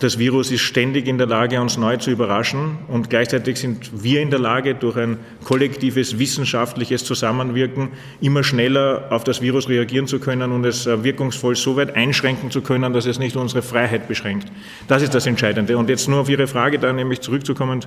Das 0.00 0.18
Virus 0.18 0.50
ist 0.50 0.62
ständig 0.62 1.06
in 1.06 1.18
der 1.18 1.28
Lage, 1.28 1.60
uns 1.60 1.76
neu 1.76 1.96
zu 1.98 2.10
überraschen 2.10 2.78
und 2.88 3.10
gleichzeitig 3.10 3.58
sind 3.58 4.02
wir 4.02 4.22
in 4.22 4.30
der 4.30 4.40
Lage, 4.40 4.74
durch 4.74 4.96
ein 4.96 5.18
kollektives 5.44 6.18
wissenschaftliches 6.18 7.04
Zusammenwirken 7.04 7.90
immer 8.20 8.42
schneller 8.42 9.06
auf 9.10 9.22
das 9.22 9.40
Virus 9.40 9.68
reagieren 9.68 10.08
zu 10.08 10.18
können 10.18 10.50
und 10.50 10.64
es 10.64 10.86
äh, 10.86 11.04
wirkungsvoll 11.04 11.54
so 11.54 11.76
weit 11.76 11.94
einschränken 11.94 12.50
zu 12.50 12.60
können, 12.60 12.92
dass 12.92 13.06
es 13.06 13.20
nicht 13.20 13.36
unsere 13.36 13.62
Freiheit 13.62 14.08
beschränkt. 14.08 14.50
Das 14.88 15.00
ist 15.00 15.14
das 15.14 15.26
Entscheidende. 15.26 15.78
Und 15.78 15.88
jetzt 15.88 16.08
nur 16.08 16.20
auf 16.20 16.28
Ihre 16.28 16.48
Frage 16.48 16.80
da 16.80 16.92
nämlich 16.92 17.20
zurückzukommen. 17.20 17.80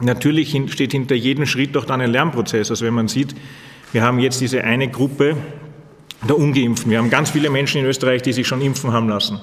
Natürlich 0.00 0.56
steht 0.70 0.92
hinter 0.92 1.16
jedem 1.16 1.46
Schritt 1.46 1.74
doch 1.74 1.84
dann 1.84 2.00
ein 2.00 2.12
Lernprozess. 2.12 2.70
Also 2.70 2.86
wenn 2.86 2.94
man 2.94 3.08
sieht, 3.08 3.34
wir 3.90 4.02
haben 4.02 4.20
jetzt 4.20 4.40
diese 4.40 4.62
eine 4.62 4.86
Gruppe 4.86 5.36
der 6.28 6.38
Ungeimpften. 6.38 6.92
Wir 6.92 6.98
haben 6.98 7.10
ganz 7.10 7.30
viele 7.30 7.50
Menschen 7.50 7.80
in 7.80 7.86
Österreich, 7.86 8.22
die 8.22 8.32
sich 8.32 8.46
schon 8.46 8.60
impfen 8.60 8.92
haben 8.92 9.08
lassen. 9.08 9.40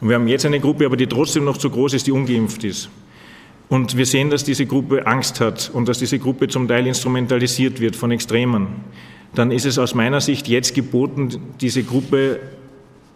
Und 0.00 0.08
wir 0.08 0.16
haben 0.16 0.28
jetzt 0.28 0.46
eine 0.46 0.60
Gruppe, 0.60 0.86
aber 0.86 0.96
die 0.96 1.06
trotzdem 1.06 1.44
noch 1.44 1.56
zu 1.56 1.70
groß 1.70 1.94
ist, 1.94 2.06
die 2.06 2.12
ungeimpft 2.12 2.64
ist. 2.64 2.88
Und 3.68 3.96
wir 3.96 4.06
sehen, 4.06 4.30
dass 4.30 4.44
diese 4.44 4.64
Gruppe 4.64 5.06
Angst 5.06 5.40
hat 5.40 5.70
und 5.72 5.88
dass 5.88 5.98
diese 5.98 6.18
Gruppe 6.18 6.48
zum 6.48 6.68
Teil 6.68 6.86
instrumentalisiert 6.86 7.80
wird 7.80 7.96
von 7.96 8.10
Extremen. 8.10 8.68
Dann 9.34 9.50
ist 9.50 9.66
es 9.66 9.78
aus 9.78 9.94
meiner 9.94 10.20
Sicht 10.20 10.48
jetzt 10.48 10.74
geboten, 10.74 11.36
diese 11.60 11.82
Gruppe 11.82 12.40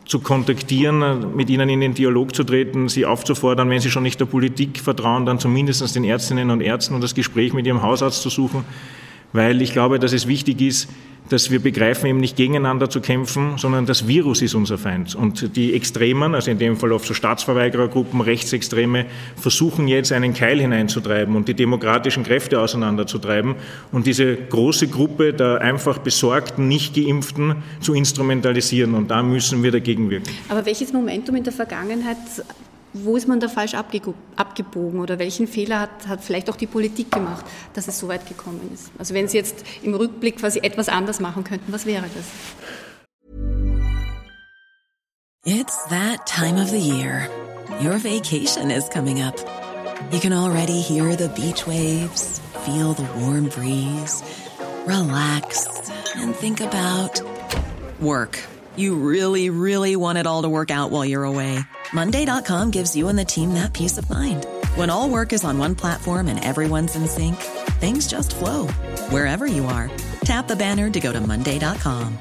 zu 0.05 0.19
kontaktieren, 0.19 1.35
mit 1.37 1.49
ihnen 1.49 1.69
in 1.69 1.81
den 1.81 1.95
Dialog 1.95 2.35
zu 2.35 2.45
treten, 2.45 2.89
sie 2.89 3.07
aufzufordern, 3.07 3.71
wenn 3.71 3.81
sie 3.81 3.91
schon 3.91 4.03
nicht 4.03 4.21
der 4.21 4.27
Politik 4.27 4.79
vertrauen, 4.81 5.25
dann 5.25 5.39
zumindest 5.39 5.95
den 5.95 6.05
Ärztinnen 6.05 6.51
und 6.51 6.61
Ärzten 6.61 6.95
und 6.95 7.03
das 7.03 7.15
Gespräch 7.15 7.55
mit 7.55 7.67
ihrem 7.67 7.83
Hausarzt 7.83 8.21
zu 8.21 8.29
suchen, 8.29 8.65
weil 9.33 9.63
ich 9.63 9.73
glaube, 9.73 9.99
dass 9.99 10.13
es 10.13 10.27
wichtig 10.27 10.61
ist, 10.61 10.89
dass 11.29 11.51
wir 11.51 11.61
begreifen, 11.61 12.07
eben 12.07 12.21
nicht 12.21 12.37
gegeneinander 12.37 12.91
zu 12.91 13.01
kämpfen, 13.01 13.57
sondern 13.57 13.87
das 13.87 14.07
Virus 14.07 14.43
ist 14.43 14.55
unser 14.55 14.77
Feind. 14.77 15.15
Und 15.15 15.57
die 15.57 15.73
Extremen, 15.73 16.35
also 16.35 16.51
in 16.51 16.59
dem 16.59 16.77
Fall 16.77 16.93
oft 16.93 17.07
so 17.07 17.15
Staatsverweigerergruppen, 17.15 18.21
Rechtsextreme, 18.21 19.07
versuchen 19.37 19.89
jetzt 19.89 20.13
einen 20.13 20.35
Keil 20.35 20.61
hineinzutreiben 20.61 21.35
und 21.35 21.49
die 21.49 21.55
demokratischen 21.55 22.25
Kräfte 22.25 22.61
auseinanderzutreiben 22.61 23.55
und 23.93 24.07
diese 24.07 24.37
große 24.37 24.89
Gruppe 24.89 25.33
der 25.33 25.61
einfach 25.61 25.99
besorgten, 25.99 26.69
nicht 26.69 26.95
geimpften 26.95 27.57
zu 27.81 27.95
instrumentalisieren. 27.95 28.95
Und 28.95 29.11
da 29.11 29.23
müssen 29.23 29.63
wir 29.63 29.71
dagegen 29.71 30.11
wirken. 30.11 30.31
Aber 30.49 30.67
welches 30.67 30.93
Momentum 30.93 31.37
in 31.37 31.45
der 31.45 31.53
Vergangenheit 31.53 32.19
wo 32.93 33.17
ist 33.17 33.29
man 33.29 33.41
da 33.41 33.49
falsch 33.49 33.75
abgebogen 33.75 35.01
oder 35.01 35.19
welchen 35.19 35.47
Fehler 35.47 35.81
hat, 35.81 36.07
hat 36.07 36.23
vielleicht 36.23 36.51
auch 36.51 36.57
die 36.57 36.67
Politik 36.67 37.11
gemacht, 37.11 37.45
dass 37.75 37.89
es 37.89 37.99
so 37.99 38.09
weit 38.09 38.27
gekommen 38.27 38.61
ist? 38.73 38.91
Also 38.99 39.15
wenn 39.15 39.29
Sie 39.29 39.37
jetzt 39.37 39.65
im 39.83 39.95
Rückblick 39.95 40.39
quasi 40.39 40.61
etwas 40.61 40.89
anders 40.89 41.21
machen 41.21 41.45
könnten, 41.45 41.73
was 41.73 41.87
wäre 41.87 42.05
das? 42.15 42.25
It's 45.45 45.77
that 45.89 46.25
time 46.27 46.61
of 46.61 46.71
the 46.71 46.79
year. 46.79 47.29
Your 47.81 47.99
vacation 47.99 48.71
is 48.71 48.89
coming 48.89 49.23
up. 49.23 49.35
You 50.13 50.21
can 50.21 50.33
already 50.33 50.81
hear 50.81 51.17
the 51.17 51.29
beach 51.31 51.67
waves, 51.67 52.41
feel 52.65 52.93
the 52.93 53.07
warm 53.19 53.49
breeze, 53.49 54.23
relax 54.87 55.67
and 56.17 56.35
think 56.37 56.61
about 56.61 57.21
work. 58.01 58.39
You 58.77 58.95
really, 58.95 59.51
really 59.51 59.97
want 59.97 60.19
it 60.19 60.27
all 60.27 60.43
to 60.43 60.49
work 60.49 60.71
out 60.71 60.91
while 60.91 61.05
you're 61.05 61.25
away. 61.25 61.59
Monday.com 61.93 62.71
gives 62.71 62.95
you 62.95 63.09
and 63.09 63.19
the 63.19 63.25
team 63.25 63.55
that 63.55 63.73
peace 63.73 63.99
of 63.99 64.09
mind. 64.09 64.47
When 64.77 64.89
all 64.89 65.11
work 65.11 65.33
is 65.33 65.45
on 65.45 65.59
one 65.59 65.75
platform 65.75 66.29
and 66.29 66.43
everyone's 66.43 66.95
in 66.97 67.07
sync, 67.07 67.37
things 67.81 68.07
just 68.07 68.35
flow 68.35 68.69
wherever 69.11 69.47
you 69.47 69.67
are. 69.67 69.91
Tap 70.25 70.47
the 70.49 70.57
banner 70.57 70.89
to 70.91 71.01
go 71.01 71.13
to 71.13 71.21
Monday.com. 71.21 72.19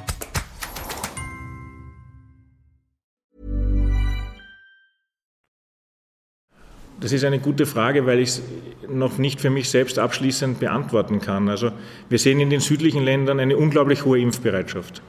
Das 6.99 7.11
ist 7.11 7.23
eine 7.23 7.39
gute 7.39 7.65
Frage, 7.65 8.05
weil 8.05 8.19
ich 8.19 8.29
es 8.29 8.41
noch 8.87 9.17
nicht 9.17 9.41
für 9.41 9.49
mich 9.49 9.71
selbst 9.71 9.97
abschließend 9.97 10.59
beantworten 10.59 11.19
kann. 11.19 11.49
Also 11.49 11.71
wir 12.09 12.19
sehen 12.19 12.39
in 12.39 12.51
den 12.51 12.59
südlichen 12.59 13.03
Ländern 13.03 13.39
eine 13.39 13.57
unglaublich 13.57 14.05
hohe 14.05 14.19
Impfbereitschaft. 14.19 15.01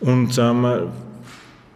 Und 0.00 0.38
ähm, 0.38 0.90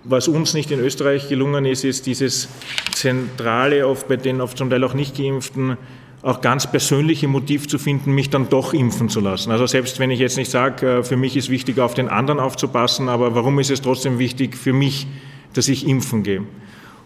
was 0.04 0.28
uns 0.28 0.54
nicht 0.54 0.70
in 0.70 0.80
Österreich 0.80 1.28
gelungen 1.28 1.64
ist, 1.64 1.84
ist 1.84 2.06
dieses 2.06 2.48
zentrale, 2.92 3.86
oft 3.86 4.08
bei 4.08 4.16
den 4.16 4.40
oft 4.40 4.58
zum 4.58 4.70
Teil 4.70 4.82
auch 4.84 4.94
nicht 4.94 5.16
geimpften, 5.16 5.76
auch 6.22 6.40
ganz 6.40 6.70
persönliche 6.70 7.26
Motiv 7.26 7.66
zu 7.66 7.78
finden, 7.78 8.12
mich 8.12 8.30
dann 8.30 8.48
doch 8.48 8.74
impfen 8.74 9.08
zu 9.08 9.20
lassen. 9.20 9.50
Also 9.50 9.66
selbst 9.66 9.98
wenn 9.98 10.10
ich 10.10 10.20
jetzt 10.20 10.36
nicht 10.36 10.50
sage, 10.50 10.98
äh, 10.98 11.02
für 11.02 11.16
mich 11.16 11.36
ist 11.36 11.50
wichtig, 11.50 11.78
auf 11.80 11.94
den 11.94 12.08
anderen 12.08 12.40
aufzupassen, 12.40 13.08
aber 13.08 13.34
warum 13.34 13.58
ist 13.58 13.70
es 13.70 13.82
trotzdem 13.82 14.18
wichtig 14.18 14.56
für 14.56 14.72
mich, 14.72 15.06
dass 15.52 15.68
ich 15.68 15.86
impfen 15.86 16.22
gehe? 16.22 16.42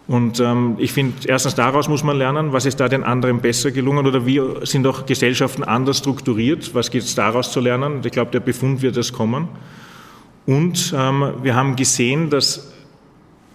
Und 0.07 0.39
ähm, 0.39 0.75
ich 0.77 0.93
finde, 0.93 1.27
erstens 1.27 1.55
daraus 1.55 1.89
muss 1.89 2.03
man 2.03 2.17
lernen, 2.17 2.53
was 2.53 2.65
ist 2.65 2.79
da 2.79 2.87
den 2.87 3.03
anderen 3.03 3.41
besser 3.41 3.71
gelungen 3.71 4.07
oder 4.07 4.25
wie 4.25 4.41
sind 4.63 4.87
auch 4.87 5.05
Gesellschaften 5.05 5.63
anders 5.63 5.97
strukturiert, 5.97 6.73
was 6.73 6.91
gibt 6.91 7.03
es 7.03 7.13
daraus 7.13 7.51
zu 7.51 7.59
lernen? 7.59 8.01
Ich 8.05 8.11
glaube, 8.11 8.31
der 8.31 8.39
Befund 8.39 8.81
wird 8.81 8.95
es 8.95 9.11
kommen. 9.11 9.49
Und 10.47 10.95
ähm, 10.97 11.33
wir 11.43 11.53
haben 11.53 11.75
gesehen, 11.75 12.31
dass 12.31 12.73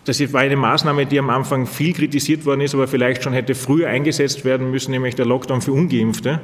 das 0.05 0.33
war 0.33 0.41
eine 0.41 0.57
Maßnahme, 0.57 1.07
die 1.07 1.19
am 1.19 1.31
Anfang 1.31 1.67
viel 1.67 1.93
kritisiert 1.93 2.45
worden 2.45 2.61
ist, 2.61 2.75
aber 2.75 2.89
vielleicht 2.89 3.23
schon 3.23 3.33
hätte 3.33 3.55
früher 3.55 3.89
eingesetzt 3.89 4.45
werden 4.45 4.71
müssen, 4.71 4.91
nämlich 4.91 5.15
der 5.15 5.27
Lockdown 5.27 5.63
für 5.63 5.73
Ungeimpfte. 5.73 6.41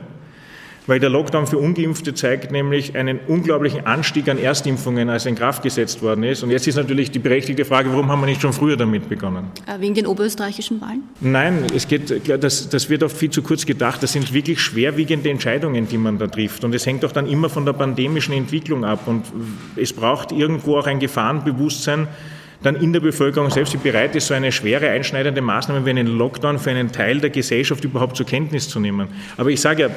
Weil 0.88 1.00
der 1.00 1.10
Lockdown 1.10 1.46
für 1.46 1.58
Ungeimpfte 1.58 2.14
zeigt 2.14 2.50
nämlich 2.50 2.96
einen 2.96 3.20
unglaublichen 3.28 3.84
Anstieg 3.84 4.26
an 4.30 4.38
Erstimpfungen, 4.38 5.10
als 5.10 5.26
er 5.26 5.30
in 5.30 5.34
Kraft 5.36 5.62
gesetzt 5.62 6.00
worden 6.00 6.24
ist. 6.24 6.42
Und 6.42 6.50
jetzt 6.50 6.66
ist 6.66 6.76
natürlich 6.76 7.10
die 7.10 7.18
berechtigte 7.18 7.66
Frage, 7.66 7.90
warum 7.90 8.10
haben 8.10 8.22
wir 8.22 8.26
nicht 8.26 8.40
schon 8.40 8.54
früher 8.54 8.78
damit 8.78 9.06
begonnen? 9.06 9.50
Äh, 9.66 9.80
wegen 9.80 9.94
den 9.94 10.06
oberösterreichischen 10.06 10.80
Wahlen? 10.80 11.02
Nein, 11.20 11.66
es 11.76 11.86
geht, 11.86 12.26
das, 12.42 12.70
das 12.70 12.88
wird 12.88 13.02
oft 13.02 13.14
viel 13.14 13.28
zu 13.28 13.42
kurz 13.42 13.66
gedacht. 13.66 14.02
Das 14.02 14.14
sind 14.14 14.32
wirklich 14.32 14.62
schwerwiegende 14.62 15.28
Entscheidungen, 15.28 15.86
die 15.86 15.98
man 15.98 16.16
da 16.16 16.26
trifft. 16.26 16.64
Und 16.64 16.74
es 16.74 16.86
hängt 16.86 17.02
doch 17.02 17.12
dann 17.12 17.26
immer 17.26 17.50
von 17.50 17.66
der 17.66 17.74
pandemischen 17.74 18.32
Entwicklung 18.32 18.86
ab. 18.86 19.06
Und 19.06 19.26
es 19.76 19.92
braucht 19.92 20.32
irgendwo 20.32 20.78
auch 20.78 20.86
ein 20.86 21.00
Gefahrenbewusstsein, 21.00 22.08
dann 22.62 22.76
in 22.76 22.92
der 22.92 23.00
Bevölkerung 23.00 23.50
selbst, 23.50 23.72
die 23.72 23.76
bereit 23.76 24.16
ist, 24.16 24.26
so 24.26 24.34
eine 24.34 24.50
schwere 24.50 24.88
einschneidende 24.90 25.40
Maßnahme 25.40 25.86
wie 25.86 25.90
einen 25.90 26.06
Lockdown 26.06 26.58
für 26.58 26.70
einen 26.70 26.90
Teil 26.90 27.20
der 27.20 27.30
Gesellschaft 27.30 27.84
überhaupt 27.84 28.16
zur 28.16 28.26
Kenntnis 28.26 28.68
zu 28.68 28.80
nehmen. 28.80 29.08
Aber 29.36 29.50
ich 29.50 29.60
sage 29.60 29.82
ja, 29.82 29.90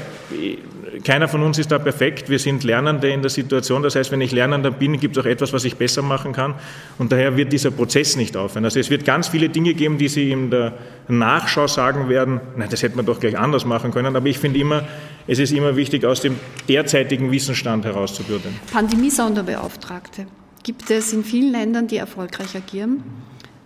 keiner 1.04 1.28
von 1.28 1.42
uns 1.42 1.58
ist 1.58 1.72
da 1.72 1.80
perfekt. 1.80 2.30
Wir 2.30 2.38
sind 2.38 2.64
Lernende 2.64 3.10
in 3.10 3.22
der 3.22 3.30
Situation. 3.30 3.82
Das 3.82 3.96
heißt, 3.96 4.12
wenn 4.12 4.22
ich 4.22 4.32
Lernender 4.32 4.72
bin, 4.72 5.00
gibt 5.00 5.18
es 5.18 5.24
auch 5.24 5.28
etwas, 5.28 5.54
was 5.54 5.64
ich 5.64 5.76
besser 5.76 6.02
machen 6.02 6.34
kann. 6.34 6.56
Und 6.98 7.12
daher 7.12 7.38
wird 7.38 7.52
dieser 7.52 7.72
Prozess 7.72 8.16
nicht 8.16 8.36
aufhören. 8.38 8.66
Also 8.66 8.80
es 8.80 8.90
wird 8.90 9.06
ganz 9.06 9.30
viele 9.30 9.50
Dinge 9.50 9.74
geben, 9.74 9.98
die 9.98 10.08
Sie 10.10 10.32
in 10.32 10.52
der 10.52 10.74
Nachschau 11.08 11.68
sagen 11.68 12.10
werden, 12.10 12.42
nein, 12.58 12.68
das 12.70 12.84
hätte 12.84 12.96
man 12.96 13.06
doch 13.06 13.20
gleich 13.20 13.38
anders 13.38 13.66
machen 13.66 13.92
können. 13.92 14.16
Aber 14.16 14.28
ich 14.28 14.38
finde 14.38 14.60
immer, 14.60 14.84
es 15.28 15.40
ist 15.40 15.52
immer 15.52 15.76
wichtig, 15.76 16.06
aus 16.06 16.22
dem 16.22 16.36
derzeitigen 16.68 17.32
Wissensstand 17.32 17.86
herauszubürden. 17.86 18.52
Pandemie-Sonderbeauftragte 18.72 20.28
gibt 20.64 20.90
es 20.90 21.14
in 21.14 21.24
vielen 21.24 21.52
Ländern, 21.52 21.88
die 21.88 21.98
erfolgreich 21.98 22.56
agieren. 22.56 23.04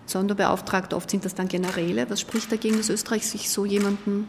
Sonderbeauftragte, 0.05 0.95
oft 0.95 1.09
sind 1.09 1.25
das 1.25 1.35
dann 1.35 1.47
Generäle. 1.47 2.05
Was 2.09 2.21
spricht 2.21 2.51
dagegen, 2.51 2.77
dass 2.77 2.89
Österreich 2.89 3.25
sich 3.25 3.49
so 3.49 3.65
jemanden 3.65 4.27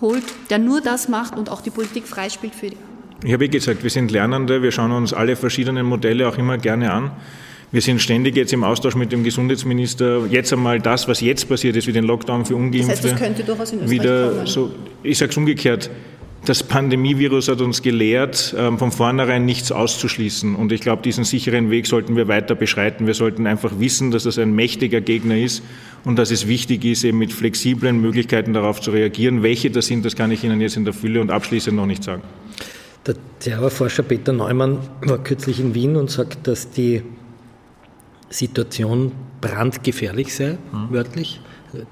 holt, 0.00 0.24
der 0.50 0.58
nur 0.58 0.80
das 0.80 1.08
macht 1.08 1.36
und 1.36 1.50
auch 1.50 1.60
die 1.60 1.70
Politik 1.70 2.06
freispielt 2.06 2.54
für 2.54 2.70
die 2.70 2.76
Ich 3.24 3.32
habe 3.32 3.46
eh 3.46 3.48
gesagt, 3.48 3.82
wir 3.82 3.90
sind 3.90 4.10
Lernende, 4.10 4.62
wir 4.62 4.70
schauen 4.70 4.92
uns 4.92 5.12
alle 5.12 5.36
verschiedenen 5.36 5.86
Modelle 5.86 6.28
auch 6.28 6.38
immer 6.38 6.58
gerne 6.58 6.92
an. 6.92 7.10
Wir 7.72 7.82
sind 7.82 8.00
ständig 8.00 8.36
jetzt 8.36 8.52
im 8.52 8.62
Austausch 8.62 8.94
mit 8.94 9.10
dem 9.10 9.24
Gesundheitsminister. 9.24 10.26
Jetzt 10.30 10.52
einmal 10.52 10.78
das, 10.80 11.08
was 11.08 11.20
jetzt 11.20 11.48
passiert 11.48 11.74
ist, 11.74 11.88
wie 11.88 11.92
den 11.92 12.04
Lockdown 12.04 12.44
für 12.44 12.54
Ungeimpfte. 12.54 12.92
Das 12.92 13.02
heißt, 13.02 13.12
das 13.12 13.20
könnte 13.20 13.42
durchaus 13.42 13.72
in 13.72 13.80
Österreich 13.80 13.90
wieder 13.90 14.28
kommen. 14.30 14.46
So, 14.46 14.70
ich 15.02 15.18
sage 15.18 15.32
es 15.32 15.36
umgekehrt 15.36 15.90
das 16.48 16.62
Pandemievirus 16.62 17.48
hat 17.48 17.60
uns 17.60 17.82
gelehrt, 17.82 18.54
ähm, 18.56 18.78
von 18.78 18.92
vornherein 18.92 19.44
nichts 19.44 19.72
auszuschließen. 19.72 20.54
Und 20.54 20.72
ich 20.72 20.80
glaube, 20.80 21.02
diesen 21.02 21.24
sicheren 21.24 21.70
Weg 21.70 21.86
sollten 21.86 22.16
wir 22.16 22.28
weiter 22.28 22.54
beschreiten. 22.54 23.06
Wir 23.06 23.14
sollten 23.14 23.46
einfach 23.46 23.78
wissen, 23.78 24.10
dass 24.10 24.22
das 24.22 24.38
ein 24.38 24.54
mächtiger 24.54 25.00
Gegner 25.00 25.36
ist 25.36 25.62
und 26.04 26.18
dass 26.18 26.30
es 26.30 26.46
wichtig 26.46 26.84
ist, 26.84 27.04
eben 27.04 27.18
mit 27.18 27.32
flexiblen 27.32 28.00
Möglichkeiten 28.00 28.52
darauf 28.52 28.80
zu 28.80 28.92
reagieren. 28.92 29.42
Welche 29.42 29.70
das 29.70 29.86
sind, 29.86 30.04
das 30.04 30.14
kann 30.14 30.30
ich 30.30 30.44
Ihnen 30.44 30.60
jetzt 30.60 30.76
in 30.76 30.84
der 30.84 30.94
Fülle 30.94 31.20
und 31.20 31.30
abschließend 31.30 31.76
noch 31.76 31.86
nicht 31.86 32.04
sagen. 32.04 32.22
Der 33.06 33.16
Terrorforscher 33.40 34.02
Peter 34.02 34.32
Neumann 34.32 34.78
war 35.02 35.18
kürzlich 35.18 35.60
in 35.60 35.74
Wien 35.74 35.96
und 35.96 36.10
sagt, 36.10 36.46
dass 36.46 36.70
die 36.70 37.02
Situation 38.30 39.12
brandgefährlich 39.40 40.34
sei, 40.34 40.58
mhm. 40.72 40.88
wörtlich. 40.90 41.40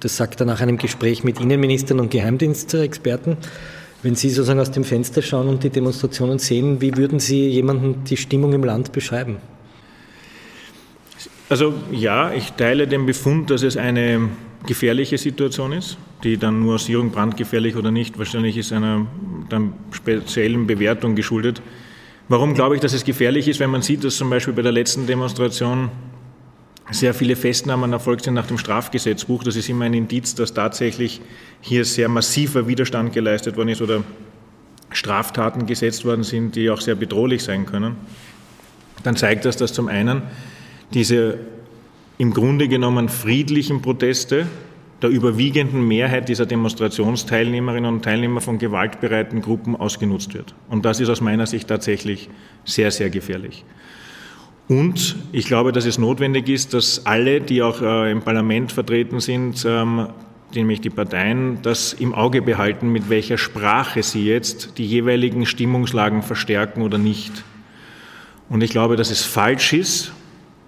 Das 0.01 0.17
sagt 0.17 0.40
er 0.40 0.47
nach 0.47 0.61
einem 0.61 0.79
Gespräch 0.79 1.25
mit 1.25 1.40
Innenministern 1.40 2.01
und 2.01 2.11
Geheimdienstexperten. 2.11 3.37
Wenn 4.05 4.17
Sie 4.17 4.29
sozusagen 4.29 4.61
aus 4.61 4.71
dem 4.71 4.85
Fenster 4.85 5.23
schauen 5.23 5.49
und 5.49 5.64
die 5.64 5.71
Demonstrationen 5.71 6.38
sehen, 6.38 6.83
wie 6.83 6.95
würden 6.95 7.21
Sie 7.21 7.49
jemanden 7.49 8.05
die 8.05 8.19
Stimmung 8.19 8.53
im 8.53 8.62
Land 8.62 8.93
beschreiben? 8.93 9.38
Also 11.49 11.73
ja, 11.90 12.31
ich 12.31 12.53
teile 12.53 12.87
den 12.87 13.07
Befund, 13.07 13.49
dass 13.49 13.62
es 13.62 13.79
eine 13.79 14.29
gefährliche 14.67 15.17
Situation 15.17 15.73
ist, 15.73 15.97
die 16.23 16.37
dann 16.37 16.61
nur 16.61 16.75
aus 16.75 16.87
Jürgen 16.87 17.12
Brandt 17.12 17.38
gefährlich 17.38 17.77
oder 17.77 17.90
nicht, 17.90 18.19
wahrscheinlich 18.19 18.59
ist 18.59 18.75
einer 18.75 19.07
dann 19.49 19.73
speziellen 19.90 20.67
Bewertung 20.67 21.14
geschuldet. 21.14 21.62
Warum 22.29 22.53
glaube 22.53 22.75
ich, 22.75 22.83
dass 22.83 22.93
es 22.93 23.05
gefährlich 23.05 23.49
ist? 23.49 23.59
Wenn 23.59 23.71
man 23.71 23.81
sieht, 23.81 24.05
dass 24.05 24.19
zum 24.19 24.29
Beispiel 24.29 24.53
bei 24.53 24.62
der 24.62 24.73
letzten 24.73 25.07
Demonstration 25.07 25.88
sehr 26.90 27.14
viele 27.14 27.37
Festnahmen 27.37 27.92
erfolgt 27.92 28.25
sind 28.25 28.35
nach 28.35 28.47
dem 28.47 28.59
Strafgesetzbuch. 28.59 29.42
Das 29.42 29.57
ist 29.57 29.68
immer 29.68 29.87
ein 29.87 29.94
Indiz, 29.94 30.35
dass 30.35 30.53
tatsächlich 30.53 31.20
hier 31.61 31.85
sehr 31.85 32.09
massiver 32.09 32.66
Widerstand 32.66 33.12
geleistet 33.12 33.57
worden 33.57 33.70
ist 33.70 33.81
oder 33.81 34.05
Straftaten 34.90 35.66
gesetzt 35.66 36.05
worden 36.05 36.25
sind, 36.25 36.57
die 36.57 36.70
auch 36.70 36.81
sehr 36.81 36.94
bedrohlich 36.94 37.42
sein 37.42 37.66
können. 37.66 37.97
Dann 39.03 39.16
zeigt 39.16 39.44
das, 39.44 39.57
dass 39.57 39.73
zum 39.73 39.88
einen 39.88 40.23
diese 40.92 41.38
im 42.18 42.33
Grunde 42.33 42.68
genommen 42.68 43.09
friedlichen 43.09 43.83
Proteste 43.83 44.47
der 45.03 45.11
überwiegenden 45.11 45.87
Mehrheit 45.87 46.29
dieser 46.29 46.47
Demonstrationsteilnehmerinnen 46.47 47.92
und 47.92 48.05
Teilnehmer 48.05 48.40
von 48.40 48.59
gewaltbereiten 48.59 49.42
Gruppen 49.42 49.75
ausgenutzt 49.75 50.33
wird. 50.35 50.55
Und 50.68 50.85
das 50.85 51.01
ist 51.01 51.09
aus 51.09 51.20
meiner 51.20 51.47
Sicht 51.47 51.68
tatsächlich 51.68 52.31
sehr, 52.64 52.90
sehr 52.90 53.11
gefährlich. 53.11 53.64
Und 54.68 55.16
ich 55.33 55.46
glaube, 55.46 55.72
dass 55.72 55.85
es 55.85 55.98
notwendig 55.98 56.48
ist, 56.48 56.72
dass 56.72 57.05
alle, 57.05 57.40
die 57.40 57.62
auch 57.62 57.83
äh, 57.83 58.11
im 58.11 58.22
Parlament 58.22 58.72
vertreten 58.72 59.20
sind, 59.20 59.64
ähm, 59.68 60.09
nämlich 60.55 60.81
die 60.81 60.90
Parteien, 60.90 61.59
das 61.62 61.92
im 61.92 62.14
Auge 62.14 62.40
behalten, 62.40 62.90
mit 62.90 63.11
welcher 63.11 63.37
Sprache 63.37 64.03
sie 64.03 64.27
jetzt 64.27 64.79
die 64.79 64.87
jeweiligen 64.87 65.44
Stimmungslagen 65.44 66.22
verstärken 66.22 66.83
oder 66.83 66.96
nicht. 66.96 67.44
Und 68.48 68.62
ich 68.62 68.70
glaube, 68.70 68.96
dass 68.96 69.11
es 69.11 69.22
falsch 69.22 69.72
ist, 69.72 70.12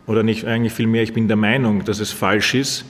oder 0.06 0.22
nicht 0.22 0.44
eigentlich 0.44 0.72
vielmehr, 0.72 1.02
ich 1.02 1.12
bin 1.12 1.28
der 1.28 1.37
Meinung, 1.37 1.85
dass 1.85 2.00
es 2.00 2.12
falsch 2.12 2.54
ist, 2.54 2.85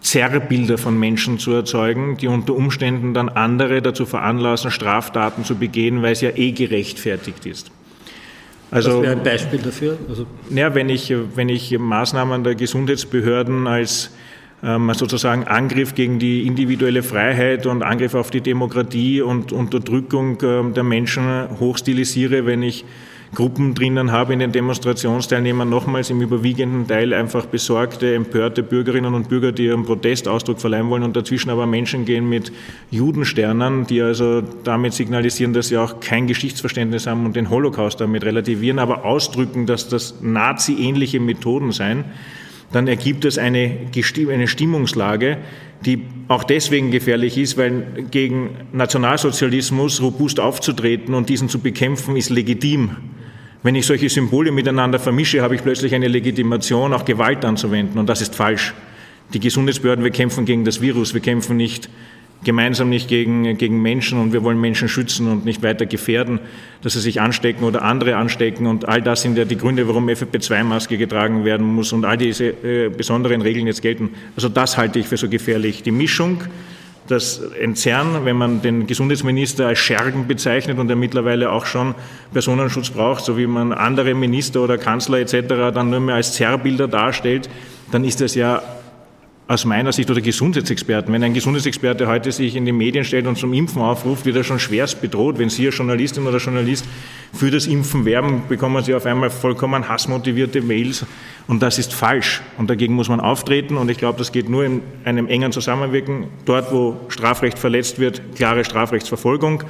Zerrbilder 0.00 0.78
von 0.78 0.98
Menschen 0.98 1.38
zu 1.38 1.52
erzeugen, 1.52 2.16
die 2.16 2.26
unter 2.26 2.54
Umständen 2.54 3.12
dann 3.12 3.28
andere 3.28 3.82
dazu 3.82 4.06
veranlassen, 4.06 4.70
Straftaten 4.70 5.44
zu 5.44 5.56
begehen, 5.56 6.02
weil 6.02 6.12
es 6.12 6.22
ja 6.22 6.30
eh 6.30 6.52
gerechtfertigt 6.52 7.44
ist. 7.44 7.70
Also, 8.72 8.98
Was 8.98 9.02
wäre 9.02 9.12
ein 9.12 9.22
Beispiel 9.22 9.60
dafür? 9.60 9.98
Also 10.08 10.26
ja, 10.48 10.74
wenn 10.74 10.88
ich, 10.88 11.14
wenn 11.34 11.50
ich 11.50 11.78
Maßnahmen 11.78 12.42
der 12.42 12.54
Gesundheitsbehörden 12.54 13.66
als 13.66 14.10
ähm, 14.62 14.90
sozusagen 14.94 15.44
Angriff 15.44 15.94
gegen 15.94 16.18
die 16.18 16.46
individuelle 16.46 17.02
Freiheit 17.02 17.66
und 17.66 17.82
Angriff 17.82 18.14
auf 18.14 18.30
die 18.30 18.40
Demokratie 18.40 19.20
und 19.20 19.52
Unterdrückung 19.52 20.38
ähm, 20.42 20.72
der 20.72 20.84
Menschen 20.84 21.48
hochstilisiere, 21.60 22.46
wenn 22.46 22.62
ich 22.62 22.86
Gruppen 23.34 23.74
drinnen 23.74 24.12
habe 24.12 24.34
in 24.34 24.40
den 24.40 24.52
Demonstrationsteilnehmern, 24.52 25.68
nochmals 25.68 26.10
im 26.10 26.20
überwiegenden 26.20 26.86
Teil 26.86 27.14
einfach 27.14 27.46
besorgte, 27.46 28.14
empörte 28.14 28.62
Bürgerinnen 28.62 29.14
und 29.14 29.30
Bürger, 29.30 29.52
die 29.52 29.64
ihrem 29.64 29.84
Protest 29.84 30.28
Ausdruck 30.28 30.60
verleihen 30.60 30.90
wollen 30.90 31.02
und 31.02 31.16
dazwischen 31.16 31.48
aber 31.48 31.66
Menschen 31.66 32.04
gehen 32.04 32.28
mit 32.28 32.52
Judensternen, 32.90 33.86
die 33.86 34.02
also 34.02 34.42
damit 34.64 34.92
signalisieren, 34.92 35.54
dass 35.54 35.68
sie 35.68 35.78
auch 35.78 36.00
kein 36.00 36.26
Geschichtsverständnis 36.26 37.06
haben 37.06 37.24
und 37.24 37.34
den 37.34 37.48
Holocaust 37.48 38.00
damit 38.00 38.22
relativieren, 38.24 38.78
aber 38.78 39.06
ausdrücken, 39.06 39.64
dass 39.64 39.88
das 39.88 40.20
Nazi-ähnliche 40.20 41.18
Methoden 41.18 41.72
seien 41.72 42.04
dann 42.72 42.88
ergibt 42.88 43.24
es 43.24 43.38
eine, 43.38 43.76
eine 44.30 44.48
Stimmungslage, 44.48 45.38
die 45.84 46.02
auch 46.28 46.44
deswegen 46.44 46.90
gefährlich 46.90 47.36
ist, 47.36 47.58
weil 47.58 48.06
gegen 48.10 48.50
Nationalsozialismus 48.72 50.00
robust 50.00 50.40
aufzutreten 50.40 51.14
und 51.14 51.28
diesen 51.28 51.48
zu 51.48 51.58
bekämpfen, 51.58 52.16
ist 52.16 52.30
legitim. 52.30 52.96
Wenn 53.62 53.74
ich 53.76 53.86
solche 53.86 54.08
Symbole 54.08 54.50
miteinander 54.50 54.98
vermische, 54.98 55.42
habe 55.42 55.54
ich 55.54 55.62
plötzlich 55.62 55.94
eine 55.94 56.08
Legitimation, 56.08 56.92
auch 56.92 57.04
Gewalt 57.04 57.44
anzuwenden. 57.44 57.98
Und 57.98 58.08
das 58.08 58.20
ist 58.20 58.34
falsch. 58.34 58.74
Die 59.34 59.40
Gesundheitsbehörden, 59.40 60.04
wir 60.04 60.10
kämpfen 60.10 60.44
gegen 60.44 60.64
das 60.64 60.80
Virus, 60.80 61.14
wir 61.14 61.20
kämpfen 61.20 61.56
nicht 61.56 61.88
gemeinsam 62.44 62.88
nicht 62.88 63.08
gegen, 63.08 63.56
gegen 63.56 63.80
Menschen 63.80 64.18
und 64.18 64.32
wir 64.32 64.42
wollen 64.42 64.60
Menschen 64.60 64.88
schützen 64.88 65.28
und 65.28 65.44
nicht 65.44 65.62
weiter 65.62 65.86
gefährden, 65.86 66.40
dass 66.82 66.94
sie 66.94 67.00
sich 67.00 67.20
anstecken 67.20 67.64
oder 67.64 67.82
andere 67.82 68.16
anstecken. 68.16 68.66
Und 68.66 68.88
all 68.88 69.00
das 69.00 69.22
sind 69.22 69.38
ja 69.38 69.44
die 69.44 69.56
Gründe, 69.56 69.86
warum 69.86 70.08
FFP2-Maske 70.08 70.96
getragen 70.98 71.44
werden 71.44 71.66
muss 71.66 71.92
und 71.92 72.04
all 72.04 72.16
diese 72.16 72.46
äh, 72.46 72.88
besonderen 72.88 73.42
Regeln 73.42 73.66
jetzt 73.66 73.82
gelten. 73.82 74.10
Also 74.34 74.48
das 74.48 74.76
halte 74.76 74.98
ich 74.98 75.06
für 75.06 75.16
so 75.16 75.28
gefährlich. 75.28 75.82
Die 75.82 75.92
Mischung 75.92 76.42
das 77.08 77.38
Entzerren, 77.38 78.24
wenn 78.24 78.36
man 78.36 78.62
den 78.62 78.86
Gesundheitsminister 78.86 79.66
als 79.66 79.78
Schergen 79.78 80.26
bezeichnet 80.26 80.78
und 80.78 80.88
er 80.88 80.96
mittlerweile 80.96 81.50
auch 81.50 81.66
schon 81.66 81.94
Personenschutz 82.32 82.90
braucht, 82.90 83.24
so 83.24 83.36
wie 83.36 83.46
man 83.46 83.72
andere 83.72 84.14
Minister 84.14 84.60
oder 84.60 84.78
Kanzler 84.78 85.18
etc. 85.18 85.74
dann 85.74 85.90
nur 85.90 86.00
mehr 86.00 86.14
als 86.14 86.34
Zerrbilder 86.34 86.88
darstellt, 86.88 87.48
dann 87.90 88.04
ist 88.04 88.20
das 88.20 88.34
ja 88.34 88.62
aus 89.52 89.66
meiner 89.66 89.92
Sicht 89.92 90.10
oder 90.10 90.22
Gesundheitsexperten. 90.22 91.12
Wenn 91.12 91.22
ein 91.22 91.34
Gesundheitsexperte 91.34 92.08
heute 92.08 92.32
sich 92.32 92.56
in 92.56 92.64
die 92.64 92.72
Medien 92.72 93.04
stellt 93.04 93.26
und 93.26 93.36
zum 93.36 93.52
Impfen 93.52 93.82
aufruft, 93.82 94.24
wird 94.24 94.36
er 94.36 94.44
schon 94.44 94.58
schwerst 94.58 95.02
bedroht. 95.02 95.38
Wenn 95.38 95.50
Sie 95.50 95.66
als 95.66 95.76
Journalistin 95.76 96.26
oder 96.26 96.38
Journalist 96.38 96.86
für 97.34 97.50
das 97.50 97.66
Impfen 97.66 98.06
werben, 98.06 98.44
bekommen 98.48 98.82
Sie 98.82 98.94
auf 98.94 99.04
einmal 99.04 99.28
vollkommen 99.28 99.88
hassmotivierte 99.88 100.62
Mails. 100.62 101.04
Und 101.48 101.62
das 101.62 101.78
ist 101.78 101.92
falsch. 101.92 102.40
Und 102.56 102.70
dagegen 102.70 102.94
muss 102.94 103.10
man 103.10 103.20
auftreten. 103.20 103.76
Und 103.76 103.90
ich 103.90 103.98
glaube, 103.98 104.18
das 104.18 104.32
geht 104.32 104.48
nur 104.48 104.64
in 104.64 104.80
einem 105.04 105.28
engen 105.28 105.52
Zusammenwirken. 105.52 106.28
Dort, 106.46 106.72
wo 106.72 106.96
Strafrecht 107.08 107.58
verletzt 107.58 107.98
wird, 107.98 108.22
klare 108.34 108.64
Strafrechtsverfolgung 108.64 109.64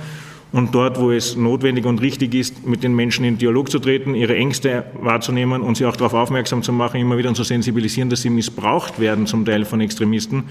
und 0.53 0.75
dort, 0.75 1.01
wo 1.01 1.11
es 1.11 1.37
notwendig 1.37 1.87
und 1.87 2.01
richtig 2.01 2.35
ist, 2.35 2.67
mit 2.67 2.83
den 2.83 2.95
Menschen 2.95 3.25
in 3.25 3.39
Dialog 3.39 3.71
zu 3.71 3.79
treten, 3.79 4.15
ihre 4.15 4.37
Ängste 4.37 4.85
wahrzunehmen 5.01 5.63
und 5.63 5.77
sie 5.77 5.87
auch 5.87 5.97
darauf 5.97 6.15
aufmerksam 6.15 6.63
zu 6.63 6.73
machen, 6.73 7.01
immer 7.01 7.17
wieder 7.17 7.33
zu 7.35 7.43
sensibilisieren, 7.43 8.11
dass 8.11 8.23
sie 8.23 8.31
missbraucht 8.31 9.01
werden 9.01 9.27
zum 9.27 9.45
Teil 9.45 9.65
von 9.65 9.81
Extremisten, 9.81 10.45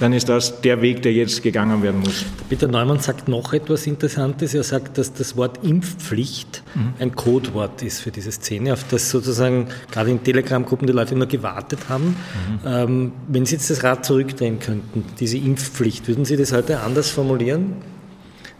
dann 0.00 0.12
ist 0.12 0.28
das 0.28 0.60
der 0.60 0.80
Weg, 0.80 1.02
der 1.02 1.12
jetzt 1.12 1.42
gegangen 1.42 1.82
werden 1.82 2.00
muss. 2.00 2.24
Peter 2.48 2.68
Neumann 2.68 3.00
sagt 3.00 3.28
noch 3.28 3.52
etwas 3.52 3.86
Interessantes. 3.86 4.54
Er 4.54 4.62
sagt, 4.62 4.96
dass 4.96 5.12
das 5.12 5.36
Wort 5.36 5.64
Impfpflicht 5.64 6.62
mhm. 6.74 6.92
ein 7.00 7.14
Codewort 7.16 7.82
ist 7.82 8.00
für 8.00 8.10
diese 8.10 8.30
Szene, 8.30 8.72
auf 8.72 8.84
das 8.88 9.10
sozusagen 9.10 9.66
gerade 9.90 10.10
in 10.10 10.22
Telegram-Gruppen 10.22 10.86
die 10.86 10.92
Leute 10.92 11.14
immer 11.14 11.26
gewartet 11.26 11.88
haben. 11.88 12.08
Mhm. 12.08 12.60
Ähm, 12.64 13.12
wenn 13.26 13.44
Sie 13.44 13.56
jetzt 13.56 13.70
das 13.70 13.82
Rad 13.82 14.04
zurückdrehen 14.04 14.60
könnten, 14.60 15.04
diese 15.18 15.36
Impfpflicht, 15.36 16.06
würden 16.06 16.24
Sie 16.24 16.36
das 16.36 16.52
heute 16.52 16.80
anders 16.80 17.10
formulieren? 17.10 17.97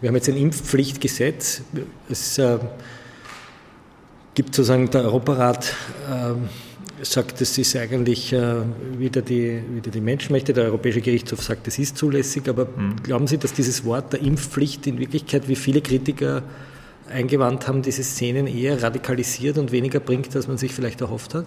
Wir 0.01 0.07
haben 0.07 0.15
jetzt 0.15 0.29
ein 0.29 0.37
Impfpflichtgesetz. 0.37 1.61
Es 2.09 2.37
äh, 2.37 2.57
gibt 4.33 4.55
sozusagen, 4.55 4.89
der 4.89 5.03
Europarat 5.03 5.73
äh, 6.09 7.03
sagt, 7.03 7.41
das 7.41 7.57
ist 7.57 7.75
eigentlich 7.75 8.31
äh, 8.31 8.55
wieder, 8.97 9.21
die, 9.21 9.61
wieder 9.73 9.91
die 9.91 9.99
Menschenrechte. 9.99 10.53
Der 10.53 10.65
Europäische 10.65 11.01
Gerichtshof 11.01 11.41
sagt, 11.43 11.67
das 11.67 11.77
ist 11.79 11.97
zulässig. 11.97 12.47
Aber 12.47 12.65
mhm. 12.65 12.95
glauben 13.03 13.27
Sie, 13.27 13.37
dass 13.37 13.51
dieses 13.51 13.83
Wort 13.83 14.13
der 14.13 14.21
Impfpflicht 14.21 14.87
in 14.87 14.99
Wirklichkeit, 14.99 15.49
wie 15.49 15.57
viele 15.57 15.81
Kritiker 15.81 16.43
eingewandt 17.11 17.67
haben, 17.67 17.81
diese 17.81 18.03
Szenen 18.03 18.47
eher 18.47 18.81
radikalisiert 18.81 19.57
und 19.57 19.73
weniger 19.73 19.99
bringt, 19.99 20.33
als 20.33 20.47
man 20.47 20.57
sich 20.57 20.73
vielleicht 20.73 21.01
erhofft 21.01 21.33
hat? 21.33 21.45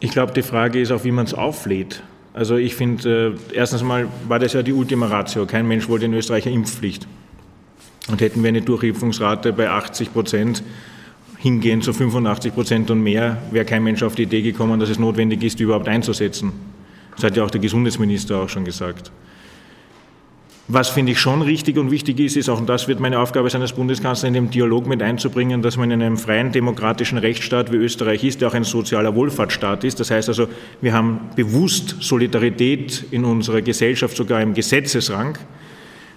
Ich 0.00 0.10
glaube, 0.10 0.32
die 0.32 0.42
Frage 0.42 0.80
ist 0.80 0.90
auch, 0.90 1.04
wie 1.04 1.12
man 1.12 1.24
es 1.24 1.32
auflädt. 1.32 2.02
Also 2.34 2.56
ich 2.56 2.74
finde, 2.74 3.36
äh, 3.52 3.56
erstens 3.56 3.82
mal 3.82 4.08
war 4.28 4.38
das 4.38 4.52
ja 4.52 4.62
die 4.62 4.72
Ultima 4.74 5.06
Ratio. 5.06 5.46
Kein 5.46 5.66
Mensch 5.66 5.88
wollte 5.88 6.04
in 6.04 6.12
Österreich 6.14 6.46
eine 6.46 6.54
Impfpflicht. 6.54 7.06
Und 8.10 8.20
hätten 8.20 8.42
wir 8.42 8.48
eine 8.48 8.62
Durchimpfungsrate 8.62 9.52
bei 9.52 9.70
80 9.70 10.12
Prozent, 10.12 10.62
hingehen 11.38 11.80
zu 11.80 11.92
85 11.92 12.54
Prozent 12.54 12.90
und 12.90 13.02
mehr, 13.02 13.42
wäre 13.50 13.64
kein 13.64 13.82
Mensch 13.82 14.02
auf 14.02 14.14
die 14.14 14.24
Idee 14.24 14.42
gekommen, 14.42 14.78
dass 14.78 14.90
es 14.90 14.98
notwendig 14.98 15.42
ist, 15.42 15.58
die 15.58 15.62
überhaupt 15.62 15.88
einzusetzen. 15.88 16.52
Das 17.16 17.24
hat 17.24 17.36
ja 17.36 17.44
auch 17.44 17.50
der 17.50 17.60
Gesundheitsminister 17.60 18.42
auch 18.42 18.48
schon 18.48 18.64
gesagt. 18.64 19.10
Was 20.72 20.88
finde 20.88 21.12
ich 21.12 21.18
schon 21.18 21.42
richtig 21.42 21.78
und 21.78 21.90
wichtig 21.90 22.20
ist, 22.20 22.36
ist 22.36 22.48
auch, 22.48 22.60
und 22.60 22.68
das 22.68 22.86
wird 22.86 23.00
meine 23.00 23.18
Aufgabe 23.18 23.50
sein 23.50 23.60
als 23.60 23.72
Bundeskanzler, 23.72 24.28
in 24.28 24.34
dem 24.34 24.50
Dialog 24.50 24.86
mit 24.86 25.02
einzubringen, 25.02 25.62
dass 25.62 25.76
man 25.76 25.90
in 25.90 26.00
einem 26.00 26.16
freien 26.16 26.52
demokratischen 26.52 27.18
Rechtsstaat 27.18 27.72
wie 27.72 27.76
Österreich 27.76 28.22
ist, 28.22 28.40
der 28.40 28.48
auch 28.48 28.54
ein 28.54 28.62
sozialer 28.62 29.16
Wohlfahrtsstaat 29.16 29.82
ist. 29.82 29.98
Das 29.98 30.12
heißt 30.12 30.28
also, 30.28 30.46
wir 30.80 30.92
haben 30.92 31.30
bewusst 31.34 31.96
Solidarität 31.98 33.04
in 33.10 33.24
unserer 33.24 33.62
Gesellschaft 33.62 34.16
sogar 34.16 34.40
im 34.42 34.54
Gesetzesrang 34.54 35.38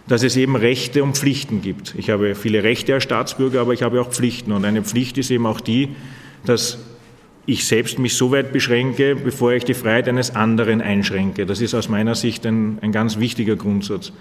dass 0.07 0.23
es 0.23 0.35
eben 0.35 0.55
Rechte 0.55 1.03
und 1.03 1.17
Pflichten 1.17 1.61
gibt. 1.61 1.95
Ich 1.97 2.09
habe 2.09 2.35
viele 2.35 2.63
Rechte 2.63 2.93
als 2.93 3.03
Staatsbürger, 3.03 3.61
aber 3.61 3.73
ich 3.73 3.83
habe 3.83 4.01
auch 4.01 4.09
Pflichten. 4.09 4.51
Und 4.51 4.65
eine 4.65 4.83
Pflicht 4.83 5.17
ist 5.17 5.31
eben 5.31 5.45
auch 5.45 5.61
die, 5.61 5.89
dass 6.45 6.77
ich 7.45 7.65
selbst 7.65 7.99
mich 7.99 8.15
so 8.15 8.31
weit 8.31 8.53
beschränke, 8.53 9.15
bevor 9.15 9.53
ich 9.53 9.65
die 9.65 9.73
Freiheit 9.73 10.07
eines 10.07 10.35
anderen 10.35 10.81
einschränke. 10.81 11.45
Das 11.45 11.61
ist 11.61 11.73
aus 11.73 11.89
meiner 11.89 12.15
Sicht 12.15 12.45
ein, 12.45 12.79
ein 12.81 12.91
ganz 12.91 13.19
wichtiger 13.19 13.55
Grundsatz. 13.55 14.11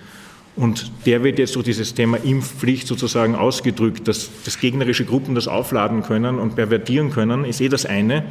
Und 0.55 0.93
der 1.07 1.25
wird 1.25 1.39
jetzt 1.39 1.57
durch 1.57 1.65
dieses 1.65 1.95
Thema 1.95 2.19
Impfpflicht 2.19 2.87
sozusagen 2.87 3.35
ausgedrückt, 3.35 4.07
dass, 4.07 4.31
dass 4.45 4.59
gegnerische 4.59 5.05
Gruppen 5.05 5.35
das 5.35 5.49
aufladen 5.49 6.03
können 6.03 6.39
und 6.39 6.57
pervertieren 6.57 7.11
können, 7.11 7.45
ist 7.45 7.61
eh 7.61 7.69
das 7.69 7.87
eine. 7.87 8.25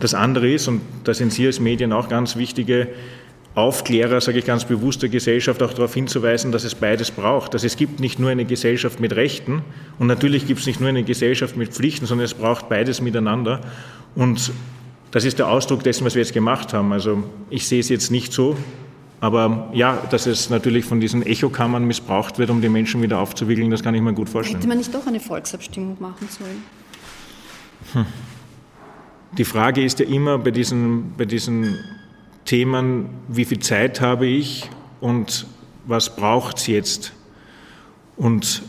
Das 0.00 0.12
andere 0.12 0.50
ist, 0.52 0.68
und 0.68 0.82
da 1.04 1.14
sind 1.14 1.32
Sie 1.32 1.46
als 1.46 1.60
Medien 1.60 1.92
auch 1.92 2.08
ganz 2.08 2.36
wichtige 2.36 2.88
Aufklärer, 3.54 4.20
sage 4.20 4.40
ich 4.40 4.44
ganz 4.44 4.64
bewusst, 4.64 5.02
der 5.02 5.08
Gesellschaft 5.08 5.62
auch 5.62 5.72
darauf 5.72 5.94
hinzuweisen, 5.94 6.50
dass 6.50 6.64
es 6.64 6.74
beides 6.74 7.12
braucht. 7.12 7.54
Dass 7.54 7.62
es 7.62 7.76
gibt 7.76 8.00
nicht 8.00 8.18
nur 8.18 8.30
eine 8.30 8.44
Gesellschaft 8.44 8.98
mit 8.98 9.14
Rechten 9.14 9.62
und 9.98 10.08
natürlich 10.08 10.46
gibt 10.46 10.60
es 10.60 10.66
nicht 10.66 10.80
nur 10.80 10.88
eine 10.88 11.04
Gesellschaft 11.04 11.56
mit 11.56 11.72
Pflichten, 11.72 12.06
sondern 12.06 12.24
es 12.24 12.34
braucht 12.34 12.68
beides 12.68 13.00
miteinander. 13.00 13.60
Und 14.16 14.50
das 15.12 15.24
ist 15.24 15.38
der 15.38 15.48
Ausdruck 15.48 15.84
dessen, 15.84 16.04
was 16.04 16.16
wir 16.16 16.22
jetzt 16.22 16.32
gemacht 16.32 16.72
haben. 16.72 16.92
Also 16.92 17.22
ich 17.48 17.68
sehe 17.68 17.78
es 17.78 17.88
jetzt 17.88 18.10
nicht 18.10 18.32
so, 18.32 18.56
aber 19.20 19.70
ja, 19.72 20.02
dass 20.10 20.26
es 20.26 20.50
natürlich 20.50 20.84
von 20.84 20.98
diesen 20.98 21.24
Echokammern 21.24 21.84
missbraucht 21.84 22.38
wird, 22.38 22.50
um 22.50 22.60
die 22.60 22.68
Menschen 22.68 23.02
wieder 23.02 23.20
aufzuwickeln, 23.20 23.70
das 23.70 23.84
kann 23.84 23.94
ich 23.94 24.02
mir 24.02 24.12
gut 24.12 24.28
vorstellen. 24.28 24.58
Hätte 24.58 24.68
man 24.68 24.78
nicht 24.78 24.92
doch 24.92 25.06
eine 25.06 25.20
Volksabstimmung 25.20 25.96
machen 26.00 26.28
sollen? 26.28 26.64
Hm. 27.92 28.06
Die 29.38 29.44
Frage 29.44 29.82
ist 29.82 30.00
ja 30.00 30.06
immer 30.06 30.38
bei 30.38 30.50
diesen, 30.50 31.14
bei 31.16 31.24
diesen 31.24 31.78
Themen, 32.44 33.06
wie 33.28 33.44
viel 33.44 33.58
Zeit 33.60 34.00
habe 34.00 34.26
ich 34.26 34.68
und 35.00 35.46
was 35.86 36.14
braucht 36.14 36.58
es 36.58 36.66
jetzt? 36.66 37.12
Und 38.16 38.62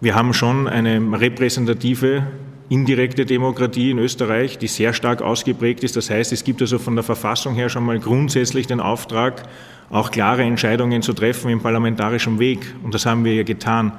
wir 0.00 0.14
haben 0.14 0.32
schon 0.32 0.68
eine 0.68 1.00
repräsentative 1.20 2.26
indirekte 2.68 3.26
Demokratie 3.26 3.90
in 3.90 3.98
Österreich, 3.98 4.58
die 4.58 4.66
sehr 4.66 4.92
stark 4.92 5.22
ausgeprägt 5.22 5.84
ist. 5.84 5.96
Das 5.96 6.10
heißt, 6.10 6.32
es 6.32 6.44
gibt 6.44 6.60
also 6.60 6.78
von 6.78 6.96
der 6.96 7.04
Verfassung 7.04 7.54
her 7.54 7.68
schon 7.68 7.84
mal 7.84 7.98
grundsätzlich 7.98 8.66
den 8.66 8.80
Auftrag, 8.80 9.44
auch 9.90 10.10
klare 10.10 10.42
Entscheidungen 10.42 11.02
zu 11.02 11.12
treffen 11.12 11.50
im 11.50 11.60
parlamentarischen 11.60 12.38
Weg. 12.38 12.74
Und 12.82 12.94
das 12.94 13.06
haben 13.06 13.24
wir 13.24 13.34
ja 13.34 13.42
getan. 13.44 13.92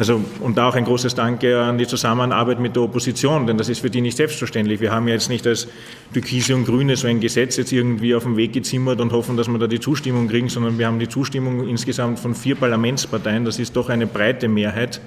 Also, 0.00 0.18
und 0.40 0.56
da 0.56 0.66
auch 0.66 0.74
ein 0.76 0.86
großes 0.86 1.14
Danke 1.14 1.60
an 1.60 1.76
die 1.76 1.86
Zusammenarbeit 1.86 2.58
mit 2.58 2.74
der 2.74 2.84
Opposition, 2.84 3.46
denn 3.46 3.58
das 3.58 3.68
ist 3.68 3.80
für 3.80 3.90
die 3.90 4.00
nicht 4.00 4.16
selbstverständlich. 4.16 4.80
Wir 4.80 4.92
haben 4.92 5.06
ja 5.06 5.12
jetzt 5.12 5.28
nicht 5.28 5.46
als 5.46 5.68
Türkise 6.14 6.56
und 6.56 6.64
Grüne 6.64 6.96
so 6.96 7.06
ein 7.06 7.20
Gesetz 7.20 7.58
jetzt 7.58 7.70
irgendwie 7.70 8.14
auf 8.14 8.22
den 8.22 8.38
Weg 8.38 8.54
gezimmert 8.54 8.98
und 9.02 9.12
hoffen, 9.12 9.36
dass 9.36 9.46
wir 9.46 9.58
da 9.58 9.66
die 9.66 9.78
Zustimmung 9.78 10.26
kriegen, 10.26 10.48
sondern 10.48 10.78
wir 10.78 10.86
haben 10.86 10.98
die 10.98 11.08
Zustimmung 11.08 11.68
insgesamt 11.68 12.18
von 12.18 12.34
vier 12.34 12.54
Parlamentsparteien. 12.54 13.44
Das 13.44 13.58
ist 13.58 13.76
doch 13.76 13.90
eine 13.90 14.06
breite 14.06 14.48
Mehrheit. 14.48 15.02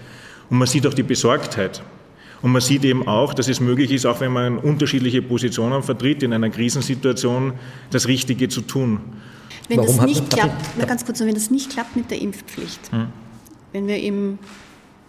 Und 0.52 0.60
man 0.60 0.68
sieht 0.68 0.86
auch 0.86 0.94
die 0.94 1.02
Besorgtheit. 1.02 1.82
Und 2.44 2.52
man 2.52 2.62
sieht 2.62 2.84
eben 2.84 3.08
auch, 3.08 3.34
dass 3.34 3.48
es 3.48 3.60
möglich 3.60 3.90
ist, 3.90 4.06
auch 4.06 4.22
wenn 4.22 4.32
man 4.32 4.60
unterschiedliche 4.60 5.24
Positionen 5.24 5.82
vertritt, 5.82 6.22
in 6.22 6.34
einer 6.34 6.52
Krisensituation 6.52 7.54
das 7.90 8.08
Richtige 8.08 8.48
zu 8.48 8.62
tun. 8.62 9.00
Wenn 9.70 9.80
Warum 9.80 9.98
das 9.98 10.06
nicht 10.06 10.30
klappt, 10.30 10.78
na 10.78 10.86
ganz 10.86 11.04
kurz, 11.04 11.20
wenn 11.20 11.34
das 11.34 11.50
nicht 11.50 11.72
klappt 11.72 11.96
mit 11.96 12.12
der 12.12 12.22
Impfpflicht, 12.22 12.92
hm. 12.92 13.08
wenn 13.72 13.88
wir 13.88 13.98
im 13.98 14.38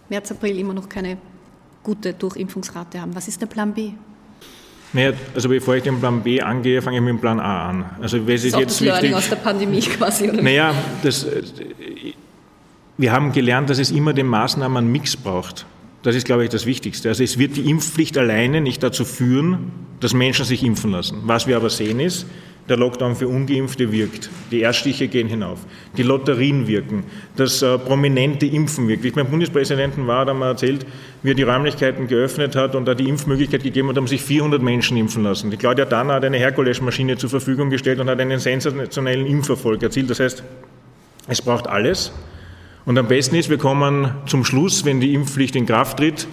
März, 0.09 0.31
April 0.31 0.59
immer 0.59 0.75
noch 0.75 0.88
keine 0.88 1.17
gute 1.83 2.12
Durchimpfungsrate 2.12 3.01
haben, 3.01 3.14
was 3.14 3.29
ist 3.29 3.40
der 3.40 3.47
Plan 3.47 3.73
B? 3.73 3.90
Naja, 4.93 5.12
also 5.35 5.49
bevor 5.49 5.75
ich 5.75 5.83
den 5.83 5.99
Plan 5.99 6.23
B 6.23 6.40
angehe, 6.40 6.81
fange 6.81 6.99
ich 6.99 7.03
mit 7.03 7.11
dem 7.11 7.21
Plan 7.21 7.40
A 7.40 7.69
an. 7.69 7.85
Also, 8.01 8.19
das 8.19 8.45
ist 8.45 8.55
auch 8.55 8.61
jetzt 8.61 8.73
das 8.73 8.81
Learning 8.81 9.03
wichtig, 9.03 9.17
aus 9.17 9.29
der 9.29 9.37
Pandemie 9.37 9.81
quasi, 9.81 10.31
oder? 10.31 10.40
Naja, 10.40 10.73
das, 11.03 11.27
wir 12.97 13.12
haben 13.12 13.33
gelernt, 13.33 13.71
dass 13.71 13.79
es 13.79 13.90
immer 13.90 14.12
den 14.12 14.27
Maßnahmenmix 14.27 15.17
braucht. 15.17 15.67
Das 16.05 16.14
ist, 16.14 16.27
glaube 16.27 16.45
ich, 16.45 16.51
das 16.51 16.64
Wichtigste. 16.67 17.09
Also 17.09 17.25
es 17.25 17.38
wird 17.38 17.57
die 17.57 17.69
Impfpflicht 17.69 18.17
alleine 18.19 18.61
nicht 18.61 18.83
dazu 18.83 19.05
führen, 19.05 19.73
dass 20.01 20.12
Menschen 20.12 20.45
sich 20.45 20.62
impfen 20.62 20.93
lassen. 20.93 21.23
Was 21.25 21.47
wir 21.47 21.57
aber 21.57 21.71
sehen 21.71 21.99
ist, 21.99 22.27
der 22.68 22.79
Lockdown 22.79 23.14
für 23.14 23.29
Ungeimpfte 23.29 23.92
wirkt. 23.92 24.31
Die 24.50 24.61
Erststiche 24.61 25.09
gehen 25.09 25.29
hinauf. 25.29 25.59
Die 25.96 26.03
Lotterien 26.03 26.66
wirken. 26.66 27.05
Das 27.37 27.61
äh, 27.61 27.77
prominente 27.79 28.46
Impfen 28.46 28.88
wirkt. 28.88 29.03
Wie 29.03 29.09
ich 29.09 29.14
beim 29.14 29.27
Bundespräsidenten 29.27 30.07
war, 30.07 30.27
er 30.27 30.35
mir 30.35 30.46
erzählt, 30.46 30.87
wie 31.22 31.33
er 31.33 31.35
die 31.35 31.42
Räumlichkeiten 31.42 32.07
geöffnet 32.09 32.57
hat 32.57 32.74
und 32.74 32.87
da 32.87 32.94
die 32.94 33.09
Impfmöglichkeit 33.09 33.62
gegeben 33.62 33.88
hat, 33.88 33.96
haben 33.96 34.07
sich 34.07 34.22
400 34.22 34.62
Menschen 34.62 34.96
impfen 34.96 35.22
lassen. 35.22 35.50
Die 35.50 35.59
Claudia 35.59 35.85
Danner 35.85 36.14
hat 36.14 36.24
eine 36.24 36.38
Herkulesmaschine 36.38 37.18
zur 37.18 37.29
Verfügung 37.29 37.68
gestellt 37.68 38.00
und 38.00 38.09
hat 38.09 38.20
einen 38.20 38.38
sensationellen 38.38 39.27
Impferfolg 39.27 39.83
erzielt. 39.83 40.09
Das 40.09 40.20
heißt, 40.20 40.42
es 41.29 41.42
braucht 41.42 41.66
alles. 41.66 42.12
Und 42.87 42.98
am 42.98 43.09
besten 43.09 43.37
ist, 43.37 43.50
wir 43.50 43.59
kommen 43.59 44.11
zum 44.27 44.44
Schluss, 44.44 44.85
wenn 44.85 45.00
die 45.00 45.14
Impfpflicht 45.14 45.57
in 45.57 45.66
Kraft 45.66 45.98
tritt, 45.98 46.27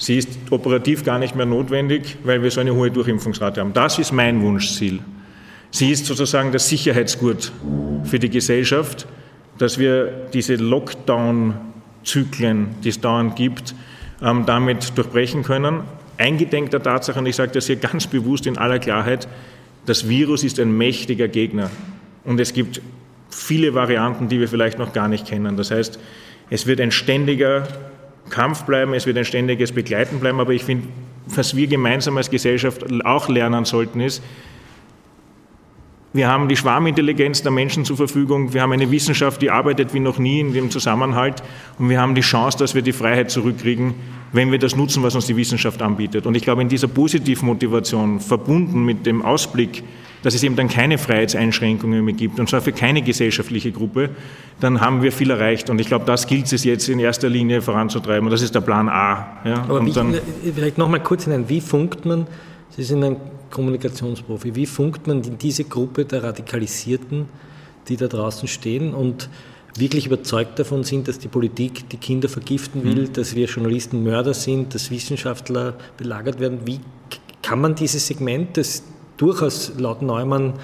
Sie 0.00 0.16
ist 0.16 0.28
operativ 0.50 1.04
gar 1.04 1.18
nicht 1.18 1.34
mehr 1.34 1.44
notwendig, 1.44 2.18
weil 2.22 2.40
wir 2.40 2.52
so 2.52 2.60
eine 2.60 2.72
hohe 2.72 2.88
Durchimpfungsrate 2.88 3.60
haben. 3.60 3.72
Das 3.72 3.98
ist 3.98 4.12
mein 4.12 4.40
Wunschziel. 4.40 5.00
Sie 5.70 5.90
ist 5.90 6.06
sozusagen 6.06 6.52
das 6.52 6.68
Sicherheitsgurt 6.68 7.52
für 8.04 8.18
die 8.18 8.30
Gesellschaft, 8.30 9.06
dass 9.58 9.78
wir 9.78 10.28
diese 10.32 10.54
Lockdown-Zyklen, 10.54 12.76
die 12.82 12.88
es 12.88 13.00
dauernd 13.00 13.36
gibt, 13.36 13.74
ähm, 14.22 14.46
damit 14.46 14.96
durchbrechen 14.96 15.42
können. 15.42 15.82
Eingedenk 16.16 16.70
der 16.70 16.82
Tatsache, 16.82 17.18
und 17.18 17.26
ich 17.26 17.36
sage 17.36 17.52
das 17.52 17.66
hier 17.66 17.76
ganz 17.76 18.06
bewusst 18.06 18.46
in 18.46 18.56
aller 18.56 18.78
Klarheit, 18.78 19.28
das 19.86 20.08
Virus 20.08 20.44
ist 20.44 20.58
ein 20.58 20.76
mächtiger 20.76 21.28
Gegner. 21.28 21.70
Und 22.24 22.40
es 22.40 22.52
gibt 22.52 22.80
viele 23.30 23.74
Varianten, 23.74 24.28
die 24.28 24.40
wir 24.40 24.48
vielleicht 24.48 24.78
noch 24.78 24.92
gar 24.92 25.08
nicht 25.08 25.26
kennen. 25.26 25.56
Das 25.56 25.70
heißt, 25.70 25.98
es 26.50 26.66
wird 26.66 26.80
ein 26.80 26.90
ständiger 26.90 27.68
Kampf 28.30 28.64
bleiben, 28.64 28.94
es 28.94 29.06
wird 29.06 29.18
ein 29.18 29.24
ständiges 29.24 29.72
Begleiten 29.72 30.20
bleiben, 30.20 30.40
aber 30.40 30.52
ich 30.52 30.64
finde, 30.64 30.88
was 31.26 31.56
wir 31.56 31.66
gemeinsam 31.66 32.16
als 32.16 32.30
Gesellschaft 32.30 32.84
auch 33.04 33.28
lernen 33.28 33.64
sollten, 33.64 34.00
ist, 34.00 34.22
wir 36.12 36.28
haben 36.28 36.48
die 36.48 36.56
Schwarmintelligenz 36.56 37.42
der 37.42 37.52
Menschen 37.52 37.84
zur 37.84 37.98
Verfügung. 37.98 38.54
Wir 38.54 38.62
haben 38.62 38.72
eine 38.72 38.90
Wissenschaft, 38.90 39.42
die 39.42 39.50
arbeitet 39.50 39.92
wie 39.92 40.00
noch 40.00 40.18
nie 40.18 40.40
in 40.40 40.54
dem 40.54 40.70
Zusammenhalt. 40.70 41.42
Und 41.78 41.90
wir 41.90 42.00
haben 42.00 42.14
die 42.14 42.22
Chance, 42.22 42.56
dass 42.56 42.74
wir 42.74 42.80
die 42.80 42.92
Freiheit 42.92 43.30
zurückkriegen, 43.30 43.94
wenn 44.32 44.50
wir 44.50 44.58
das 44.58 44.74
nutzen, 44.74 45.02
was 45.02 45.14
uns 45.14 45.26
die 45.26 45.36
Wissenschaft 45.36 45.82
anbietet. 45.82 46.26
Und 46.26 46.34
ich 46.34 46.42
glaube, 46.42 46.62
in 46.62 46.68
dieser 46.68 46.88
Positivmotivation, 46.88 48.20
verbunden 48.20 48.84
mit 48.84 49.04
dem 49.04 49.22
Ausblick, 49.22 49.84
dass 50.22 50.34
es 50.34 50.42
eben 50.42 50.56
dann 50.56 50.68
keine 50.68 50.96
Freiheitseinschränkungen 50.96 52.04
mehr 52.04 52.14
gibt, 52.14 52.40
und 52.40 52.48
zwar 52.48 52.62
für 52.62 52.72
keine 52.72 53.02
gesellschaftliche 53.02 53.70
Gruppe, 53.70 54.10
dann 54.60 54.80
haben 54.80 55.02
wir 55.02 55.12
viel 55.12 55.30
erreicht. 55.30 55.68
Und 55.68 55.78
ich 55.78 55.88
glaube, 55.88 56.06
das 56.06 56.26
gilt 56.26 56.50
es 56.50 56.64
jetzt 56.64 56.88
in 56.88 56.98
erster 56.98 57.28
Linie 57.28 57.60
voranzutreiben. 57.60 58.24
Und 58.24 58.30
das 58.32 58.42
ist 58.42 58.54
der 58.54 58.62
Plan 58.62 58.88
A. 58.88 59.38
Ja? 59.44 59.62
Aber 59.68 59.84
wie, 59.84 59.92
vielleicht 60.52 60.78
noch 60.78 60.88
mal 60.88 61.00
kurz 61.00 61.24
hinein, 61.24 61.48
wie 61.48 61.60
funkt 61.60 62.06
man, 62.06 62.26
Sie 62.70 62.84
sind 62.84 63.02
ein 63.02 63.16
Kommunikationsprofi. 63.50 64.54
Wie 64.54 64.66
funkt 64.66 65.06
man 65.06 65.22
in 65.22 65.38
diese 65.38 65.64
Gruppe 65.64 66.04
der 66.04 66.22
Radikalisierten, 66.22 67.26
die 67.88 67.96
da 67.96 68.06
draußen 68.06 68.48
stehen 68.48 68.94
und 68.94 69.28
wirklich 69.76 70.06
überzeugt 70.06 70.58
davon 70.58 70.84
sind, 70.84 71.08
dass 71.08 71.18
die 71.18 71.28
Politik 71.28 71.88
die 71.88 71.96
Kinder 71.96 72.28
vergiften 72.28 72.84
will, 72.84 73.06
mhm. 73.06 73.12
dass 73.12 73.34
wir 73.34 73.46
Journalisten 73.46 74.02
Mörder 74.02 74.34
sind, 74.34 74.74
dass 74.74 74.90
Wissenschaftler 74.90 75.74
belagert 75.96 76.40
werden? 76.40 76.60
Wie 76.64 76.80
kann 77.42 77.60
man 77.60 77.74
dieses 77.74 78.06
Segment, 78.06 78.56
das 78.56 78.82
durchaus 79.16 79.72
laut 79.78 80.02
Neumann 80.02 80.54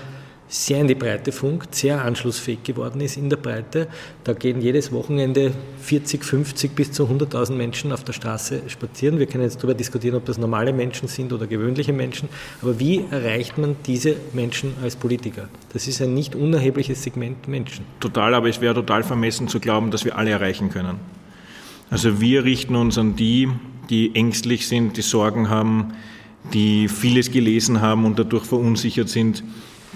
sehr 0.54 0.80
in 0.80 0.86
die 0.86 0.94
Breite 0.94 1.32
funkt, 1.32 1.74
sehr 1.74 2.04
anschlussfähig 2.04 2.62
geworden 2.62 3.00
ist 3.00 3.16
in 3.16 3.28
der 3.28 3.36
Breite. 3.36 3.88
Da 4.22 4.34
gehen 4.34 4.60
jedes 4.60 4.92
Wochenende 4.92 5.52
40, 5.80 6.24
50 6.24 6.76
bis 6.76 6.92
zu 6.92 7.06
100.000 7.06 7.54
Menschen 7.54 7.90
auf 7.90 8.04
der 8.04 8.12
Straße 8.12 8.62
spazieren. 8.68 9.18
Wir 9.18 9.26
können 9.26 9.42
jetzt 9.42 9.58
darüber 9.58 9.74
diskutieren, 9.74 10.14
ob 10.14 10.26
das 10.26 10.38
normale 10.38 10.72
Menschen 10.72 11.08
sind 11.08 11.32
oder 11.32 11.48
gewöhnliche 11.48 11.92
Menschen. 11.92 12.28
Aber 12.62 12.78
wie 12.78 13.04
erreicht 13.10 13.58
man 13.58 13.74
diese 13.84 14.14
Menschen 14.32 14.74
als 14.80 14.94
Politiker? 14.94 15.48
Das 15.72 15.88
ist 15.88 16.00
ein 16.00 16.14
nicht 16.14 16.36
unerhebliches 16.36 17.02
Segment 17.02 17.48
Menschen. 17.48 17.84
Total, 17.98 18.32
aber 18.32 18.48
es 18.48 18.60
wäre 18.60 18.74
total 18.74 19.02
vermessen 19.02 19.48
zu 19.48 19.58
glauben, 19.58 19.90
dass 19.90 20.04
wir 20.04 20.16
alle 20.16 20.30
erreichen 20.30 20.70
können. 20.70 21.00
Also 21.90 22.20
wir 22.20 22.44
richten 22.44 22.76
uns 22.76 22.96
an 22.96 23.16
die, 23.16 23.48
die 23.90 24.14
ängstlich 24.14 24.68
sind, 24.68 24.96
die 24.96 25.02
Sorgen 25.02 25.50
haben, 25.50 25.94
die 26.52 26.86
vieles 26.86 27.32
gelesen 27.32 27.80
haben 27.80 28.04
und 28.04 28.20
dadurch 28.20 28.44
verunsichert 28.44 29.08
sind 29.08 29.42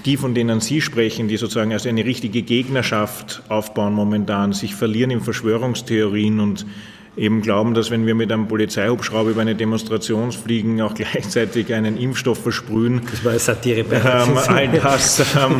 die, 0.04 0.16
von 0.16 0.34
denen 0.34 0.61
Sie 0.61 0.80
sprechen, 0.80 1.28
die 1.28 1.37
sozusagen 1.37 1.72
also 1.72 1.88
eine 1.88 2.04
richtige 2.04 2.42
Gegnerschaft 2.42 3.42
aufbauen 3.48 3.92
momentan, 3.92 4.52
sich 4.52 4.74
verlieren 4.74 5.11
in 5.11 5.20
Verschwörungstheorien 5.20 6.40
und 6.40 6.66
eben 7.18 7.42
glauben, 7.42 7.74
dass 7.74 7.90
wenn 7.90 8.06
wir 8.06 8.14
mit 8.14 8.30
einem 8.30 8.48
Polizeihubschrauber 8.48 9.30
über 9.30 9.40
eine 9.40 9.54
Demonstration 9.54 10.32
fliegen, 10.32 10.80
auch 10.80 10.94
gleichzeitig 10.94 11.74
einen 11.74 11.96
Impfstoff 11.96 12.42
versprühen. 12.42 13.02
Das 13.11 13.24
war 13.24 13.32
eine 13.32 13.40
Satire. 13.40 13.80
Ähm, 13.80 14.38
all, 14.46 14.68
das, 14.68 15.20
ähm, 15.37 15.56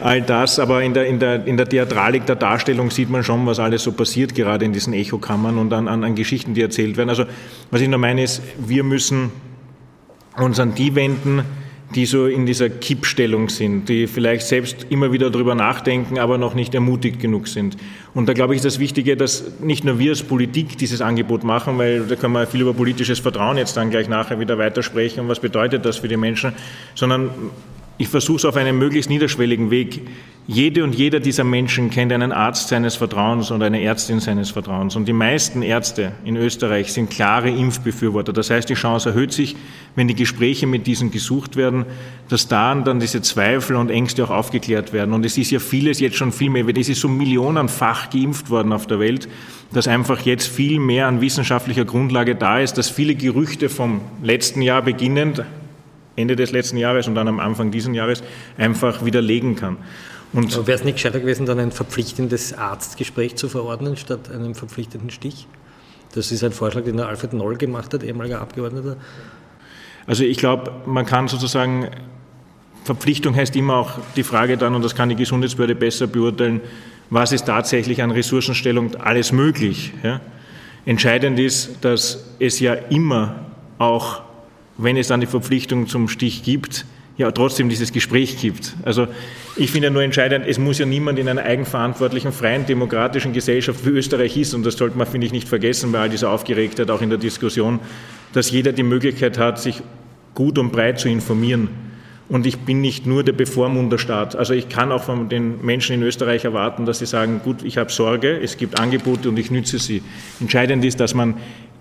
all 0.00 0.22
das, 0.22 0.58
aber 0.58 0.82
in 0.82 0.94
der, 0.94 1.06
in, 1.06 1.18
der, 1.18 1.44
in 1.46 1.56
der 1.56 1.68
Theatralik 1.68 2.26
der 2.26 2.36
Darstellung 2.36 2.90
sieht 2.90 3.10
man 3.10 3.24
schon, 3.24 3.44
was 3.46 3.58
alles 3.58 3.82
so 3.82 3.92
passiert, 3.92 4.34
gerade 4.34 4.64
in 4.64 4.72
diesen 4.72 4.92
Echokammern 4.92 5.58
und 5.58 5.72
an, 5.72 5.88
an, 5.88 6.04
an 6.04 6.14
Geschichten, 6.14 6.54
die 6.54 6.62
erzählt 6.62 6.96
werden. 6.96 7.10
Also 7.10 7.24
was 7.70 7.80
ich 7.80 7.88
nur 7.88 7.98
meine 7.98 8.22
ist, 8.22 8.42
wir 8.58 8.84
müssen 8.84 9.30
uns 10.38 10.58
an 10.60 10.74
die 10.74 10.94
wenden, 10.94 11.42
die 11.94 12.06
so 12.06 12.26
in 12.26 12.46
dieser 12.46 12.70
Kippstellung 12.70 13.48
sind, 13.48 13.88
die 13.88 14.06
vielleicht 14.06 14.46
selbst 14.46 14.86
immer 14.90 15.12
wieder 15.12 15.30
darüber 15.30 15.54
nachdenken, 15.54 16.18
aber 16.18 16.38
noch 16.38 16.54
nicht 16.54 16.74
ermutigt 16.74 17.20
genug 17.20 17.48
sind. 17.48 17.76
Und 18.14 18.28
da 18.28 18.32
glaube 18.32 18.54
ich, 18.54 18.58
ist 18.58 18.64
das 18.64 18.78
Wichtige, 18.78 19.16
dass 19.16 19.60
nicht 19.60 19.84
nur 19.84 19.98
wir 19.98 20.10
als 20.10 20.22
Politik 20.22 20.78
dieses 20.78 21.00
Angebot 21.00 21.44
machen, 21.44 21.78
weil 21.78 22.02
da 22.02 22.16
können 22.16 22.34
wir 22.34 22.46
viel 22.46 22.62
über 22.62 22.74
politisches 22.74 23.18
Vertrauen 23.18 23.56
jetzt 23.56 23.76
dann 23.76 23.90
gleich 23.90 24.08
nachher 24.08 24.40
wieder 24.40 24.58
weitersprechen 24.58 25.20
und 25.20 25.28
was 25.28 25.40
bedeutet 25.40 25.84
das 25.84 25.98
für 25.98 26.08
die 26.08 26.16
Menschen, 26.16 26.52
sondern 26.94 27.30
ich 28.02 28.08
versuche 28.08 28.38
es 28.38 28.44
auf 28.44 28.56
einem 28.56 28.80
möglichst 28.80 29.08
niederschwelligen 29.08 29.70
Weg. 29.70 30.00
Jede 30.48 30.82
und 30.82 30.92
jeder 30.92 31.20
dieser 31.20 31.44
Menschen 31.44 31.88
kennt 31.88 32.12
einen 32.12 32.32
Arzt 32.32 32.66
seines 32.66 32.96
Vertrauens 32.96 33.52
oder 33.52 33.66
eine 33.66 33.80
Ärztin 33.80 34.18
seines 34.18 34.50
Vertrauens. 34.50 34.96
Und 34.96 35.06
die 35.06 35.12
meisten 35.12 35.62
Ärzte 35.62 36.10
in 36.24 36.36
Österreich 36.36 36.92
sind 36.92 37.10
klare 37.10 37.48
Impfbefürworter. 37.48 38.32
Das 38.32 38.50
heißt, 38.50 38.68
die 38.68 38.74
Chance 38.74 39.10
erhöht 39.10 39.32
sich, 39.32 39.54
wenn 39.94 40.08
die 40.08 40.16
Gespräche 40.16 40.66
mit 40.66 40.88
diesen 40.88 41.12
gesucht 41.12 41.54
werden, 41.54 41.84
dass 42.28 42.48
da 42.48 42.74
dann 42.74 42.98
diese 42.98 43.22
Zweifel 43.22 43.76
und 43.76 43.88
Ängste 43.88 44.24
auch 44.24 44.30
aufgeklärt 44.30 44.92
werden. 44.92 45.14
Und 45.14 45.24
es 45.24 45.38
ist 45.38 45.52
ja 45.52 45.60
vieles 45.60 46.00
jetzt 46.00 46.16
schon 46.16 46.32
viel 46.32 46.50
mehr, 46.50 46.66
weil 46.66 46.76
es 46.76 46.88
ist 46.88 47.02
so 47.02 47.08
millionenfach 47.08 48.10
geimpft 48.10 48.50
worden 48.50 48.72
auf 48.72 48.88
der 48.88 48.98
Welt, 48.98 49.28
dass 49.72 49.86
einfach 49.86 50.22
jetzt 50.22 50.48
viel 50.48 50.80
mehr 50.80 51.06
an 51.06 51.20
wissenschaftlicher 51.20 51.84
Grundlage 51.84 52.34
da 52.34 52.58
ist, 52.58 52.78
dass 52.78 52.90
viele 52.90 53.14
Gerüchte 53.14 53.68
vom 53.68 54.00
letzten 54.24 54.60
Jahr 54.60 54.82
beginnend, 54.82 55.44
Ende 56.16 56.36
des 56.36 56.52
letzten 56.52 56.76
Jahres 56.76 57.08
und 57.08 57.14
dann 57.14 57.28
am 57.28 57.40
Anfang 57.40 57.70
dieses 57.70 57.94
Jahres 57.94 58.22
einfach 58.58 59.04
widerlegen 59.04 59.56
kann. 59.56 59.78
Und 60.32 60.66
wäre 60.66 60.78
es 60.78 60.84
nicht 60.84 60.94
gescheiter 60.94 61.20
gewesen, 61.20 61.44
dann 61.44 61.58
ein 61.58 61.72
verpflichtendes 61.72 62.54
Arztgespräch 62.54 63.36
zu 63.36 63.48
verordnen, 63.48 63.96
statt 63.96 64.30
einem 64.30 64.54
verpflichtenden 64.54 65.10
Stich? 65.10 65.46
Das 66.14 66.32
ist 66.32 66.42
ein 66.42 66.52
Vorschlag, 66.52 66.84
den 66.84 66.96
der 66.96 67.08
Alfred 67.08 67.32
Noll 67.32 67.56
gemacht 67.56 67.92
hat, 67.92 68.02
ehemaliger 68.02 68.40
Abgeordneter. 68.40 68.96
Also 70.06 70.24
ich 70.24 70.38
glaube, 70.38 70.72
man 70.86 71.06
kann 71.06 71.28
sozusagen, 71.28 71.88
Verpflichtung 72.84 73.36
heißt 73.36 73.54
immer 73.56 73.76
auch 73.76 73.92
die 74.16 74.22
Frage 74.22 74.56
dann, 74.56 74.74
und 74.74 74.84
das 74.84 74.94
kann 74.94 75.08
die 75.08 75.16
Gesundheitsbehörde 75.16 75.74
besser 75.74 76.06
beurteilen, 76.06 76.60
was 77.10 77.32
ist 77.32 77.46
tatsächlich 77.46 78.02
an 78.02 78.10
Ressourcenstellung 78.10 78.96
alles 78.96 79.32
möglich. 79.32 79.92
Ja? 80.02 80.20
Entscheidend 80.86 81.38
ist, 81.38 81.84
dass 81.84 82.24
es 82.38 82.58
ja 82.58 82.72
immer 82.74 83.46
auch 83.78 84.22
wenn 84.82 84.96
es 84.96 85.08
dann 85.08 85.20
die 85.20 85.26
Verpflichtung 85.26 85.86
zum 85.86 86.08
Stich 86.08 86.42
gibt, 86.42 86.84
ja 87.18 87.30
trotzdem 87.30 87.68
dieses 87.68 87.92
Gespräch 87.92 88.40
gibt. 88.40 88.74
Also 88.84 89.06
ich 89.56 89.70
finde 89.70 89.90
nur 89.90 90.02
entscheidend, 90.02 90.46
es 90.46 90.58
muss 90.58 90.78
ja 90.78 90.86
niemand 90.86 91.18
in 91.18 91.28
einer 91.28 91.42
eigenverantwortlichen, 91.42 92.32
freien, 92.32 92.66
demokratischen 92.66 93.32
Gesellschaft 93.32 93.84
wie 93.84 93.90
Österreich 93.90 94.36
ist, 94.36 94.54
und 94.54 94.64
das 94.64 94.76
sollte 94.76 94.96
man, 94.96 95.06
finde 95.06 95.26
ich, 95.26 95.32
nicht 95.32 95.48
vergessen 95.48 95.92
bei 95.92 96.00
all 96.00 96.08
dieser 96.08 96.30
Aufgeregtheit, 96.30 96.90
auch 96.90 97.02
in 97.02 97.10
der 97.10 97.18
Diskussion, 97.18 97.80
dass 98.32 98.50
jeder 98.50 98.72
die 98.72 98.82
Möglichkeit 98.82 99.38
hat, 99.38 99.60
sich 99.60 99.82
gut 100.34 100.58
und 100.58 100.72
breit 100.72 100.98
zu 100.98 101.08
informieren. 101.08 101.68
Und 102.28 102.46
ich 102.46 102.60
bin 102.60 102.80
nicht 102.80 103.04
nur 103.04 103.24
der 103.24 103.34
Bevormunderstaat. 103.34 104.36
Also 104.36 104.54
ich 104.54 104.70
kann 104.70 104.90
auch 104.90 105.02
von 105.02 105.28
den 105.28 105.62
Menschen 105.62 105.94
in 105.96 106.02
Österreich 106.02 106.46
erwarten, 106.46 106.86
dass 106.86 107.00
sie 107.00 107.06
sagen, 107.06 107.42
gut, 107.44 107.62
ich 107.62 107.76
habe 107.76 107.92
Sorge, 107.92 108.40
es 108.40 108.56
gibt 108.56 108.80
Angebote 108.80 109.28
und 109.28 109.38
ich 109.38 109.50
nütze 109.50 109.78
sie. 109.78 110.02
Entscheidend 110.40 110.82
ist, 110.82 110.98
dass 110.98 111.12
man 111.12 111.34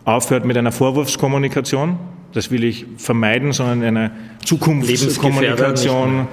aufhört 0.04 0.44
mit 0.44 0.58
einer 0.58 0.74
Vorwurfskommunikation, 0.74 1.98
das 2.34 2.52
will 2.52 2.64
ich 2.64 2.86
vermeiden, 2.98 3.52
sondern 3.52 3.84
eine 3.84 4.12
Zukunftskommunikation. 4.46 6.28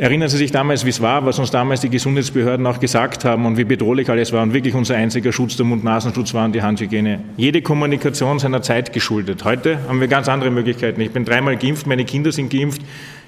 Erinnern 0.00 0.30
Sie 0.30 0.38
sich 0.38 0.50
damals, 0.50 0.86
wie 0.86 0.88
es 0.88 1.02
war, 1.02 1.26
was 1.26 1.38
uns 1.38 1.50
damals 1.50 1.82
die 1.82 1.90
Gesundheitsbehörden 1.90 2.66
auch 2.66 2.80
gesagt 2.80 3.26
haben 3.26 3.44
und 3.44 3.58
wie 3.58 3.64
bedrohlich 3.64 4.08
alles 4.08 4.32
war 4.32 4.42
und 4.42 4.54
wirklich 4.54 4.74
unser 4.74 4.94
einziger 4.94 5.30
Schutz 5.30 5.56
der 5.56 5.66
Mund-Nasenschutz 5.66 6.32
war 6.32 6.46
und 6.46 6.54
die 6.54 6.62
Handhygiene. 6.62 7.20
Jede 7.36 7.60
Kommunikation 7.60 8.38
seiner 8.38 8.62
Zeit 8.62 8.94
geschuldet. 8.94 9.44
Heute 9.44 9.78
haben 9.88 10.00
wir 10.00 10.08
ganz 10.08 10.26
andere 10.30 10.50
Möglichkeiten. 10.50 11.02
Ich 11.02 11.10
bin 11.10 11.26
dreimal 11.26 11.58
geimpft, 11.58 11.86
meine 11.86 12.06
Kinder 12.06 12.32
sind 12.32 12.50
geimpft. 12.50 12.80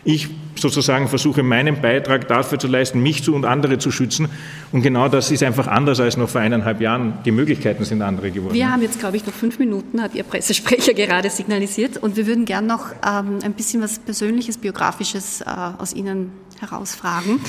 Ich 0.05 0.29
sozusagen 0.57 1.09
versuche 1.09 1.43
meinen 1.43 1.81
Beitrag 1.81 2.29
dafür 2.29 2.59
zu 2.59 2.67
leisten, 2.67 3.03
mich 3.03 3.23
zu 3.23 3.35
und 3.35 3.45
andere 3.45 3.79
zu 3.79 3.91
schützen. 3.91 4.29
Und 4.73 4.83
genau 4.83 5.09
das 5.09 5.31
ist 5.31 5.43
einfach 5.43 5.67
anders 5.67 6.01
als 6.01 6.17
noch 6.17 6.29
vor 6.29 6.41
eineinhalb 6.41 6.81
Jahren. 6.81 7.19
Die 7.25 7.31
Möglichkeiten 7.31 7.85
sind 7.85 8.03
andere 8.03 8.31
geworden. 8.31 8.55
Wir 8.55 8.71
haben 8.71 8.83
jetzt, 8.83 8.99
glaube 8.99 9.17
ich, 9.17 9.27
noch 9.27 9.33
fünf 9.33 9.59
Minuten, 9.59 10.03
hat 10.03 10.15
Ihr 10.15 10.25
Pressesprecher 10.25 10.95
gerade 10.95 11.31
signalisiert. 11.31 11.97
Und 11.97 12.17
wir 12.17 12.27
würden 12.27 12.45
gern 12.45 12.67
noch 12.67 12.93
ähm, 13.07 13.39
ein 13.43 13.53
bisschen 13.55 13.83
was 13.83 13.99
Persönliches, 13.99 14.59
Biografisches 14.59 15.41
äh, 15.41 15.45
aus 15.79 15.93
Ihnen 15.93 16.33
herausfragen. 16.61 17.41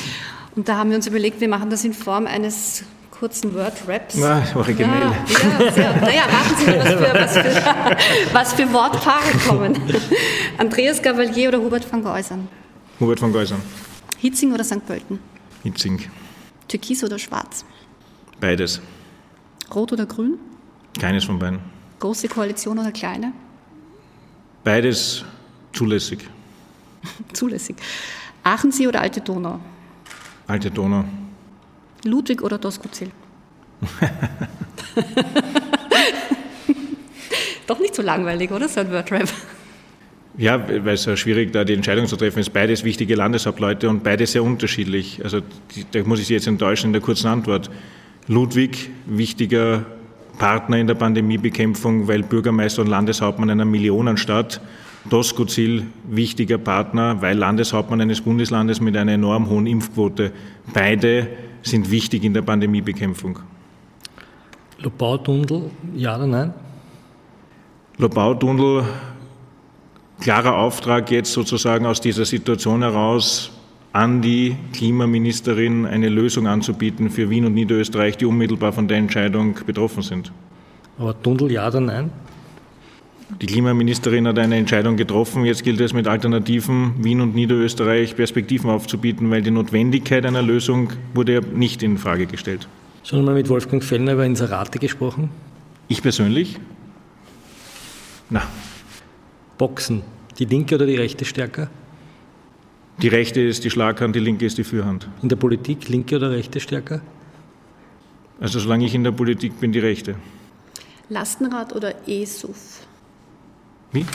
Und 0.56 0.70
da 0.70 0.78
haben 0.78 0.90
wir 0.90 0.98
uns 0.98 1.08
überlegt, 1.08 1.42
wir 1.42 1.50
machen 1.50 1.70
das 1.70 1.84
in 1.84 1.94
Form 1.94 2.28
eines 2.28 2.84
kurzen 3.24 3.54
Word-Raps. 3.54 4.16
Na, 4.16 4.44
originell. 4.54 5.00
Ja, 5.00 5.70
ja, 5.70 5.82
ja. 5.82 6.02
Naja, 6.02 6.24
warten 6.30 6.56
Sie 6.58 6.66
mal, 6.66 7.14
was 7.16 7.32
für, 7.32 7.46
was 7.46 7.54
für, 7.54 8.34
was 8.34 8.54
für 8.54 8.74
Wortpaare 8.74 9.32
kommen. 9.48 9.82
Andreas 10.58 11.02
Gavalier 11.02 11.48
oder 11.48 11.60
Hubert 11.60 11.90
van 11.90 12.04
Geusern? 12.04 12.50
Hubert 13.00 13.22
van 13.22 13.32
Geusern. 13.32 13.62
Hitzing 14.18 14.52
oder 14.54 14.66
St. 14.66 14.86
Pölten? 14.86 15.20
Hitzing. 15.64 16.02
Türkis 16.68 17.02
oder 17.02 17.18
Schwarz? 17.18 17.64
Beides. 18.42 18.82
Rot 19.74 19.94
oder 19.94 20.06
Grün? 20.06 20.38
Keines 21.00 21.24
von 21.24 21.40
beiden. 21.40 21.60
Große 22.02 22.28
Koalition 22.28 22.78
oder 22.78 22.92
kleine? 22.92 23.32
Beides 24.66 25.24
zulässig. 25.72 26.28
zulässig. 27.32 27.78
Aachensee 28.44 28.86
oder 28.86 29.00
Alte 29.00 29.22
Donau? 29.22 29.62
Alte 30.46 30.70
Donau. 30.70 31.06
Ludwig 32.06 32.42
oder 32.42 32.58
Doskozil? 32.58 33.12
Doch 37.68 37.80
nicht 37.80 37.96
so 37.96 38.02
langweilig, 38.02 38.52
oder? 38.52 38.68
So 38.68 38.82
ein 38.82 38.92
Wordrap. 38.92 39.30
Ja, 40.38 40.68
weil 40.68 40.96
es 40.96 41.06
ja 41.06 41.16
schwierig 41.16 41.54
da 41.54 41.64
die 41.64 41.74
Entscheidung 41.74 42.08
zu 42.08 42.16
treffen 42.16 42.40
ist. 42.40 42.52
Beides 42.52 42.84
wichtige 42.84 43.16
Landeshauptleute 43.16 43.88
und 43.90 44.04
beide 44.04 44.26
sehr 44.26 44.44
unterschiedlich. 44.44 45.22
Also 45.24 45.42
da 45.92 46.04
muss 46.04 46.20
ich 46.20 46.28
Sie 46.28 46.34
jetzt 46.34 46.48
enttäuschen 46.48 46.88
in 46.88 46.94
der 46.94 47.02
kurzen 47.02 47.28
Antwort. 47.28 47.70
Ludwig, 48.28 48.90
wichtiger 49.06 49.86
Partner 50.40 50.78
in 50.78 50.88
der 50.88 50.96
Pandemiebekämpfung, 50.96 52.08
weil 52.08 52.24
Bürgermeister 52.24 52.82
und 52.82 52.88
Landeshauptmann 52.88 53.52
einer 53.52 53.66
Millionenstadt. 53.66 54.60
Doskozil, 55.10 55.86
wichtiger 56.10 56.58
Partner, 56.58 57.22
weil 57.22 57.38
Landeshauptmann 57.38 58.02
eines 58.02 58.22
Bundeslandes 58.22 58.80
mit 58.80 58.96
einer 58.96 59.12
enorm 59.12 59.50
hohen 59.50 59.68
Impfquote. 59.68 60.32
Beide 60.74 61.28
sind 61.64 61.90
wichtig 61.90 62.24
in 62.24 62.34
der 62.34 62.42
Pandemiebekämpfung. 62.42 63.40
Lobau-Tunnel, 64.80 65.72
ja 65.96 66.16
oder 66.16 66.28
nein? 66.28 66.54
Lobau-Tunnel, 67.98 68.84
klarer 70.20 70.58
Auftrag 70.58 71.10
jetzt 71.12 71.34
sozusagen 71.34 71.86
aus 71.86 72.02
dieser 72.02 72.26
Situation 72.26 72.82
heraus 72.82 73.52
an 73.94 74.22
die 74.22 74.56
Klimaministerin 74.74 75.86
eine 75.86 76.10
Lösung 76.10 76.48
anzubieten 76.48 77.10
für 77.10 77.30
Wien 77.30 77.46
und 77.46 77.54
Niederösterreich, 77.54 78.18
die 78.18 78.26
unmittelbar 78.26 78.74
von 78.74 78.88
der 78.88 78.98
Entscheidung 78.98 79.58
betroffen 79.66 80.02
sind. 80.02 80.32
Aber 80.98 81.20
Tunnel 81.22 81.52
ja 81.52 81.68
oder 81.68 81.80
nein? 81.80 82.12
Die 83.42 83.46
Klimaministerin 83.46 84.28
hat 84.28 84.40
eine 84.40 84.56
Entscheidung 84.58 84.96
getroffen. 84.96 85.46
Jetzt 85.46 85.64
gilt 85.64 85.82
es 85.82 85.94
mit 85.94 86.08
Alternativen 86.08 87.04
Wien 87.04 87.22
und 87.22 87.36
Niederösterreich 87.36 88.16
Perspektiven 88.16 88.70
aufzubieten, 88.70 89.30
weil 89.32 89.42
die 89.42 89.52
Notwendigkeit 89.52 90.26
einer 90.26 90.42
Lösung 90.42 90.94
wurde 91.14 91.34
ja 91.34 91.42
nicht 91.42 91.84
in 91.84 91.98
Frage 91.98 92.26
gestellt. 92.26 92.68
Schon 93.04 93.26
mal 93.26 93.34
mit 93.34 93.50
Wolfgang 93.50 93.84
Fellner 93.84 94.14
über 94.14 94.26
Inserate 94.26 94.80
gesprochen? 94.80 95.30
Ich 95.88 96.02
persönlich? 96.02 96.60
Na. 98.30 98.44
Boxen. 99.58 100.04
Die 100.40 100.46
linke 100.46 100.76
oder 100.76 100.86
die 100.86 100.96
rechte 100.96 101.26
stärker? 101.26 101.70
Die 103.02 103.08
rechte 103.08 103.42
ist 103.42 103.64
die 103.64 103.70
Schlaghand, 103.70 104.16
die 104.16 104.20
linke 104.20 104.46
ist 104.46 104.58
die 104.58 104.64
Führhand. 104.64 105.10
In 105.22 105.30
der 105.30 105.36
Politik 105.36 105.90
linke 105.90 106.16
oder 106.16 106.32
rechte 106.32 106.60
stärker? 106.60 107.02
Also 108.40 108.60
solange 108.60 108.86
ich 108.86 108.96
in 108.96 109.04
der 109.04 109.12
Politik 109.12 109.60
bin, 109.60 109.72
die 109.72 109.80
rechte. 109.80 110.16
Lastenrad 111.10 111.76
oder 111.76 111.94
E-SUV? 112.08 112.84
Wie? 113.94 114.06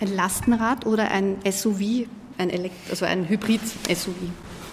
Ein 0.00 0.14
Lastenrad 0.14 0.86
oder 0.86 1.10
ein 1.10 1.36
SUV, 1.50 2.06
ein 2.38 2.50
Elekt 2.50 2.90
also 2.90 3.04
ein 3.04 3.28
Hybrid-SUV? 3.28 4.14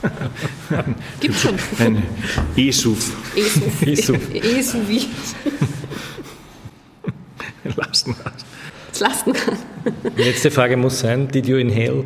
Gibt 1.21 1.35
schon. 1.35 1.55
Ein 1.79 2.03
E-SUV. 2.57 3.11
E-SUV. 3.85 4.33
E-SUV. 4.33 5.07
Lastenrad. 7.75 8.33
Das 8.89 8.99
Lastenrad. 8.99 9.57
Letzte 10.17 10.51
Frage 10.51 10.75
muss 10.77 10.99
sein, 10.99 11.27
did 11.29 11.47
you 11.47 11.57
inhale? 11.57 12.03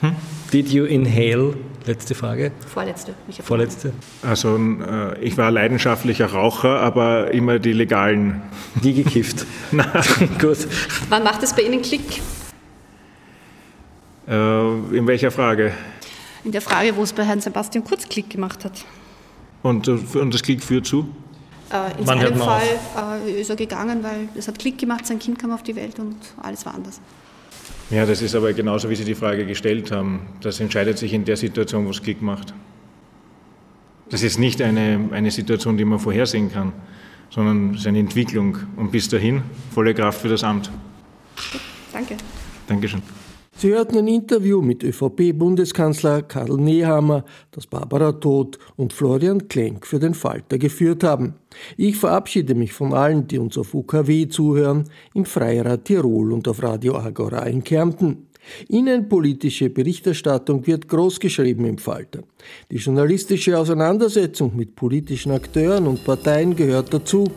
Hm? 0.00 0.16
Did 0.54 0.68
you 0.68 0.84
inhale? 0.84 1.56
Letzte 1.84 2.14
Frage. 2.14 2.52
Vorletzte. 2.72 3.12
Vorletzte. 3.42 3.92
Also 4.22 4.56
äh, 4.56 5.18
ich 5.20 5.36
war 5.36 5.50
leidenschaftlicher 5.50 6.26
Raucher, 6.26 6.78
aber 6.78 7.32
immer 7.32 7.58
die 7.58 7.72
legalen. 7.72 8.40
Die 8.80 8.94
gekifft. 8.94 9.46
Na, 9.72 9.84
Gut. 10.40 10.58
Wann 11.08 11.24
macht 11.24 11.42
es 11.42 11.52
bei 11.56 11.62
Ihnen 11.62 11.82
Klick? 11.82 12.22
Äh, 14.28 14.96
in 14.96 15.04
welcher 15.08 15.32
Frage? 15.32 15.72
In 16.44 16.52
der 16.52 16.60
Frage, 16.60 16.94
wo 16.94 17.02
es 17.02 17.12
bei 17.12 17.24
Herrn 17.24 17.40
Sebastian 17.40 17.82
Kurz 17.82 18.08
Klick 18.08 18.30
gemacht 18.30 18.64
hat. 18.64 18.84
Und, 19.64 19.88
und 19.88 20.32
das 20.32 20.40
Klick 20.40 20.62
führt 20.62 20.86
zu? 20.86 21.08
Äh, 21.72 22.00
in 22.00 22.06
Wann 22.06 22.20
seinem 22.20 22.38
Fall 22.38 22.62
äh, 23.26 23.40
ist 23.40 23.50
er 23.50 23.56
gegangen, 23.56 24.04
weil 24.04 24.28
es 24.36 24.46
hat 24.46 24.60
Klick 24.60 24.78
gemacht, 24.78 25.04
sein 25.04 25.18
Kind 25.18 25.36
kam 25.36 25.50
auf 25.50 25.64
die 25.64 25.74
Welt 25.74 25.98
und 25.98 26.14
alles 26.40 26.64
war 26.64 26.74
anders. 26.74 27.00
Ja, 27.90 28.06
das 28.06 28.22
ist 28.22 28.34
aber 28.34 28.52
genauso, 28.52 28.88
wie 28.88 28.96
Sie 28.96 29.04
die 29.04 29.14
Frage 29.14 29.46
gestellt 29.46 29.90
haben. 29.92 30.20
Das 30.40 30.60
entscheidet 30.60 30.98
sich 30.98 31.12
in 31.12 31.24
der 31.24 31.36
Situation, 31.36 31.86
wo 31.86 31.90
es 31.90 32.02
Klick 32.02 32.22
macht. 32.22 32.54
Das 34.10 34.22
ist 34.22 34.38
nicht 34.38 34.62
eine, 34.62 35.08
eine 35.12 35.30
Situation, 35.30 35.76
die 35.76 35.84
man 35.84 35.98
vorhersehen 35.98 36.50
kann, 36.50 36.72
sondern 37.30 37.74
es 37.74 37.80
ist 37.80 37.86
eine 37.86 37.98
Entwicklung. 37.98 38.58
Und 38.76 38.90
bis 38.90 39.08
dahin 39.08 39.42
volle 39.72 39.94
Kraft 39.94 40.20
für 40.20 40.28
das 40.28 40.44
Amt. 40.44 40.70
Danke. 41.92 42.16
Dankeschön. 42.66 43.02
Sie 43.56 43.70
hörten 43.70 43.96
ein 43.98 44.08
Interview 44.08 44.60
mit 44.60 44.82
ÖVP-Bundeskanzler 44.82 46.22
Karl 46.22 46.56
Nehammer, 46.56 47.24
das 47.52 47.66
Barbara 47.66 48.12
Todt 48.12 48.58
und 48.76 48.92
Florian 48.92 49.46
Klenk 49.46 49.86
für 49.86 50.00
den 50.00 50.14
Falter 50.14 50.58
geführt 50.58 51.04
haben. 51.04 51.34
Ich 51.76 51.96
verabschiede 51.96 52.56
mich 52.56 52.72
von 52.72 52.92
allen, 52.92 53.28
die 53.28 53.38
uns 53.38 53.56
auf 53.56 53.72
UKW 53.72 54.26
zuhören, 54.26 54.84
im 55.14 55.24
Freirad 55.24 55.84
Tirol 55.84 56.32
und 56.32 56.48
auf 56.48 56.62
Radio 56.62 56.96
Agora 56.96 57.44
in 57.44 57.62
Kärnten. 57.62 58.26
Innenpolitische 58.68 59.70
Berichterstattung 59.70 60.66
wird 60.66 60.88
großgeschrieben 60.88 61.64
im 61.64 61.78
Falter. 61.78 62.24
Die 62.70 62.76
journalistische 62.76 63.56
Auseinandersetzung 63.56 64.54
mit 64.56 64.74
politischen 64.74 65.32
Akteuren 65.32 65.86
und 65.86 66.04
Parteien 66.04 66.56
gehört 66.56 66.92
dazu. 66.92 67.30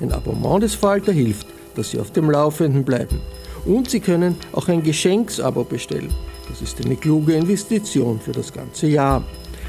Ein 0.00 0.12
Abonnement 0.12 0.62
des 0.62 0.74
Falter 0.74 1.12
hilft, 1.12 1.46
dass 1.76 1.92
Sie 1.92 2.00
auf 2.00 2.10
dem 2.10 2.30
Laufenden 2.30 2.84
bleiben. 2.84 3.20
Und 3.64 3.90
Sie 3.90 4.00
können 4.00 4.36
auch 4.52 4.68
ein 4.68 4.82
Geschenksabo 4.82 5.64
bestellen. 5.64 6.12
Das 6.48 6.60
ist 6.60 6.84
eine 6.84 6.96
kluge 6.96 7.34
Investition 7.34 8.18
für 8.20 8.32
das 8.32 8.52
ganze 8.52 8.88
Jahr. 8.88 9.24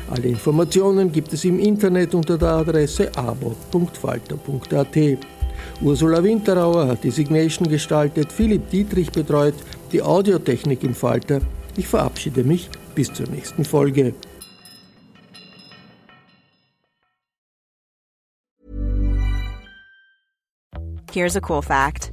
Alle 0.09 0.27
Informationen 0.27 1.11
gibt 1.11 1.31
es 1.33 1.45
im 1.45 1.59
Internet 1.59 2.13
unter 2.13 2.37
der 2.37 2.49
Adresse 2.49 3.11
abo.falter.at. 3.15 4.97
Ursula 5.81 6.23
Winterauer 6.23 6.87
hat 6.87 7.03
die 7.03 7.11
Signation 7.11 7.67
gestaltet, 7.67 8.31
Philipp 8.31 8.69
Dietrich 8.69 9.11
betreut 9.11 9.55
die 9.91 10.01
Audiotechnik 10.01 10.83
im 10.83 10.93
Falter. 10.93 11.39
Ich 11.77 11.87
verabschiede 11.87 12.43
mich 12.43 12.69
bis 12.95 13.13
zur 13.13 13.27
nächsten 13.29 13.65
Folge. 13.65 14.13
Here's 21.11 21.35
a 21.35 21.41
cool 21.41 21.61
fact. 21.61 22.12